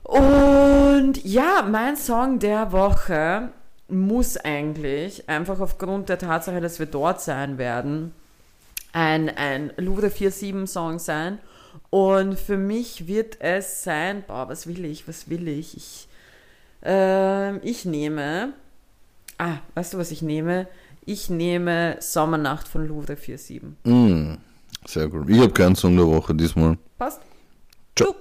Und 0.05 1.25
ja, 1.25 1.63
mein 1.69 1.97
Song 1.97 2.39
der 2.39 2.71
Woche 2.71 3.51
muss 3.89 4.37
eigentlich, 4.37 5.29
einfach 5.29 5.61
aufgrund 5.61 6.09
der 6.09 6.19
Tatsache, 6.19 6.61
dass 6.61 6.79
wir 6.79 6.87
dort 6.87 7.21
sein 7.21 7.59
werden, 7.59 8.15
ein, 8.93 9.29
ein 9.29 9.73
Lude 9.77 10.11
47 10.11 10.69
Song 10.69 10.99
sein. 10.99 11.39
Und 11.91 12.39
für 12.39 12.57
mich 12.57 13.07
wird 13.07 13.41
es 13.41 13.83
sein, 13.83 14.25
boah, 14.27 14.49
was 14.49 14.67
will 14.67 14.85
ich, 14.85 15.09
was 15.09 15.31
will 15.31 15.49
ich? 15.49 15.77
Ich, 15.77 16.09
ähm, 16.83 17.61
ich 17.63 17.85
nehme, 17.85 18.53
ah, 19.39 19.59
weißt 19.75 19.95
du, 19.95 19.99
was 19.99 20.11
ich 20.11 20.23
nehme? 20.23 20.69
Ich 21.07 21.31
nehme 21.31 21.97
Sommernacht 22.01 22.69
von 22.69 22.87
Louvre 22.87 23.17
47. 23.17 23.63
Mhm. 23.85 24.39
Sehr 24.87 25.09
gut. 25.09 25.29
Ich 25.29 25.39
habe 25.39 25.53
keinen 25.53 25.75
Song 25.75 25.97
der 25.97 26.07
Woche 26.07 26.35
diesmal. 26.35 26.77
Passt? 26.99 27.21
Ciao. 27.97 28.15